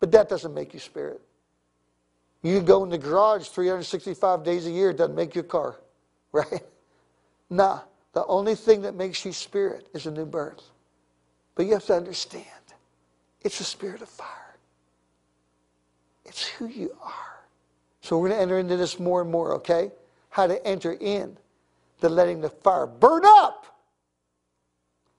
but 0.00 0.10
that 0.10 0.28
doesn't 0.28 0.52
make 0.52 0.74
you 0.74 0.80
spirit. 0.80 1.20
You 2.42 2.60
go 2.60 2.82
in 2.82 2.90
the 2.90 2.98
garage 2.98 3.46
365 3.46 4.42
days 4.42 4.66
a 4.66 4.72
year, 4.72 4.92
doesn't 4.92 5.14
make 5.14 5.36
you 5.36 5.42
a 5.42 5.44
car, 5.44 5.76
right? 6.32 6.64
Nah, 7.48 7.82
the 8.12 8.26
only 8.26 8.56
thing 8.56 8.82
that 8.82 8.96
makes 8.96 9.24
you 9.24 9.32
spirit 9.32 9.86
is 9.94 10.06
a 10.06 10.10
new 10.10 10.26
birth. 10.26 10.64
But 11.54 11.66
you 11.66 11.74
have 11.74 11.84
to 11.86 11.94
understand, 11.94 12.44
it's 13.42 13.60
a 13.60 13.64
spirit 13.64 14.02
of 14.02 14.08
fire. 14.08 14.56
It's 16.24 16.46
who 16.46 16.66
you 16.66 16.94
are. 17.02 17.12
So 18.00 18.18
we're 18.18 18.28
going 18.28 18.38
to 18.38 18.42
enter 18.42 18.58
into 18.58 18.76
this 18.76 18.98
more 18.98 19.22
and 19.22 19.30
more, 19.30 19.54
okay? 19.54 19.90
How 20.30 20.46
to 20.46 20.64
enter 20.66 20.92
in 20.92 21.36
to 22.00 22.08
letting 22.08 22.40
the 22.40 22.50
fire 22.50 22.86
burn 22.86 23.22
up 23.24 23.66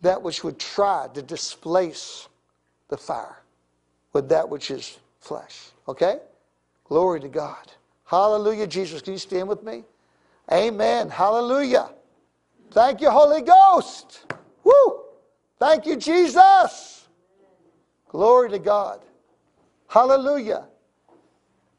that 0.02 0.22
which 0.22 0.44
would 0.44 0.60
try 0.60 1.08
to 1.14 1.22
displace 1.22 2.28
the 2.88 2.98
fire 2.98 3.42
with 4.14 4.30
that 4.30 4.48
which 4.48 4.72
is 4.72 4.98
flesh. 5.20 5.70
Okay? 5.88 6.20
Glory 6.86 7.20
to 7.20 7.28
God. 7.28 7.72
Hallelujah, 8.06 8.66
Jesus. 8.66 9.02
Can 9.02 9.14
you 9.14 9.20
stand 9.20 9.48
with 9.48 9.64
me? 9.64 9.84
Amen. 10.52 11.10
Hallelujah. 11.10 11.90
Thank 12.72 13.02
you, 13.02 13.10
Holy 13.10 13.42
Ghost. 13.42 14.26
Woo! 14.64 15.02
Thank 15.60 15.86
you, 15.86 15.96
Jesus. 15.96 16.99
Glory 18.10 18.50
to 18.50 18.60
God. 18.60 19.00
Hallelujah. 19.88 20.66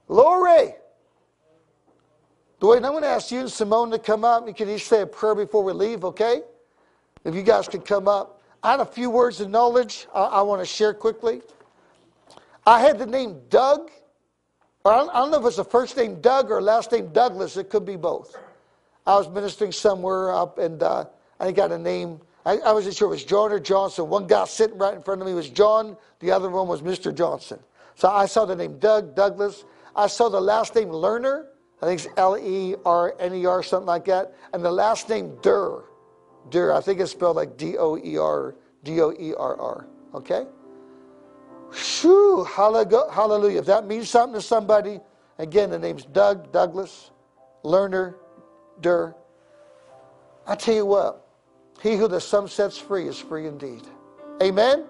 Glory. 0.06 0.74
Dwayne, 2.60 2.76
I'm 2.76 2.92
going 2.92 3.02
to 3.02 3.08
ask 3.08 3.30
you 3.30 3.40
and 3.40 3.50
Simone 3.50 3.90
to 3.90 3.98
come 3.98 4.24
up. 4.24 4.46
You 4.46 4.54
can 4.54 4.68
each 4.68 4.86
say 4.86 5.02
a 5.02 5.06
prayer 5.06 5.34
before 5.34 5.62
we 5.62 5.72
leave, 5.72 6.04
okay? 6.04 6.42
If 7.24 7.34
you 7.34 7.42
guys 7.42 7.68
could 7.68 7.84
come 7.84 8.08
up. 8.08 8.42
I 8.62 8.72
had 8.72 8.80
a 8.80 8.86
few 8.86 9.10
words 9.10 9.40
of 9.40 9.50
knowledge 9.50 10.06
I, 10.14 10.22
I 10.22 10.42
want 10.42 10.60
to 10.60 10.66
share 10.66 10.92
quickly. 10.92 11.42
I 12.66 12.80
had 12.80 12.98
the 12.98 13.06
name 13.06 13.40
Doug. 13.48 13.90
I 14.84 14.96
don't, 14.96 15.10
I 15.10 15.18
don't 15.18 15.30
know 15.30 15.40
if 15.40 15.46
it's 15.46 15.58
a 15.58 15.64
first 15.64 15.96
name 15.96 16.20
Doug 16.20 16.50
or 16.50 16.60
last 16.60 16.92
name 16.92 17.08
Douglas. 17.12 17.56
It 17.56 17.70
could 17.70 17.84
be 17.84 17.96
both. 17.96 18.36
I 19.06 19.16
was 19.16 19.28
ministering 19.28 19.72
somewhere 19.72 20.34
up, 20.34 20.58
and 20.58 20.82
uh, 20.82 21.06
I 21.38 21.52
got 21.52 21.72
a 21.72 21.78
name. 21.78 22.20
I, 22.46 22.58
I, 22.58 22.72
wasn't 22.72 22.96
sure 22.96 23.08
it 23.08 23.10
was 23.10 23.24
John 23.24 23.52
or 23.52 23.60
Johnson. 23.60 24.08
One 24.08 24.26
guy 24.26 24.44
sitting 24.46 24.78
right 24.78 24.94
in 24.94 25.02
front 25.02 25.20
of 25.20 25.26
me 25.26 25.34
was 25.34 25.50
John. 25.50 25.96
The 26.20 26.30
other 26.30 26.48
one 26.48 26.68
was 26.68 26.80
Mr. 26.80 27.14
Johnson. 27.14 27.58
So 27.96 28.08
I 28.08 28.26
saw 28.26 28.46
the 28.46 28.56
name 28.56 28.78
Doug, 28.78 29.14
Douglas. 29.14 29.64
I 29.94 30.06
saw 30.06 30.28
the 30.28 30.40
last 30.40 30.74
name 30.74 30.88
Lerner. 30.88 31.46
I 31.82 31.86
think 31.86 32.00
it's 32.00 32.12
L 32.16 32.36
E 32.38 32.74
R 32.84 33.14
N 33.18 33.34
E 33.34 33.46
R, 33.46 33.62
something 33.62 33.86
like 33.86 34.06
that. 34.06 34.34
And 34.52 34.64
the 34.64 34.70
last 34.70 35.08
name 35.08 35.36
Durr. 35.42 35.84
Durr. 36.48 36.72
I 36.72 36.80
think 36.80 37.00
it's 37.00 37.12
spelled 37.12 37.36
like 37.36 37.56
D 37.56 37.76
O 37.76 37.98
E 37.98 38.16
R, 38.16 38.54
D 38.84 39.00
O 39.00 39.12
E 39.12 39.34
R 39.34 39.60
R. 39.60 39.86
Okay? 40.14 40.46
Shoo, 41.72 42.44
hallelujah. 42.44 43.58
If 43.58 43.66
that 43.66 43.86
means 43.86 44.08
something 44.08 44.34
to 44.34 44.42
somebody, 44.42 45.00
again, 45.38 45.70
the 45.70 45.78
name's 45.78 46.04
Doug, 46.04 46.52
Douglas, 46.52 47.10
Lerner, 47.64 48.14
Durr. 48.80 49.14
I 50.46 50.56
tell 50.56 50.74
you 50.74 50.86
what, 50.86 51.26
he 51.82 51.96
who 51.96 52.08
the 52.08 52.20
Son 52.20 52.48
sets 52.48 52.78
free 52.78 53.08
is 53.08 53.18
free 53.18 53.46
indeed. 53.46 53.82
Amen? 54.42 54.84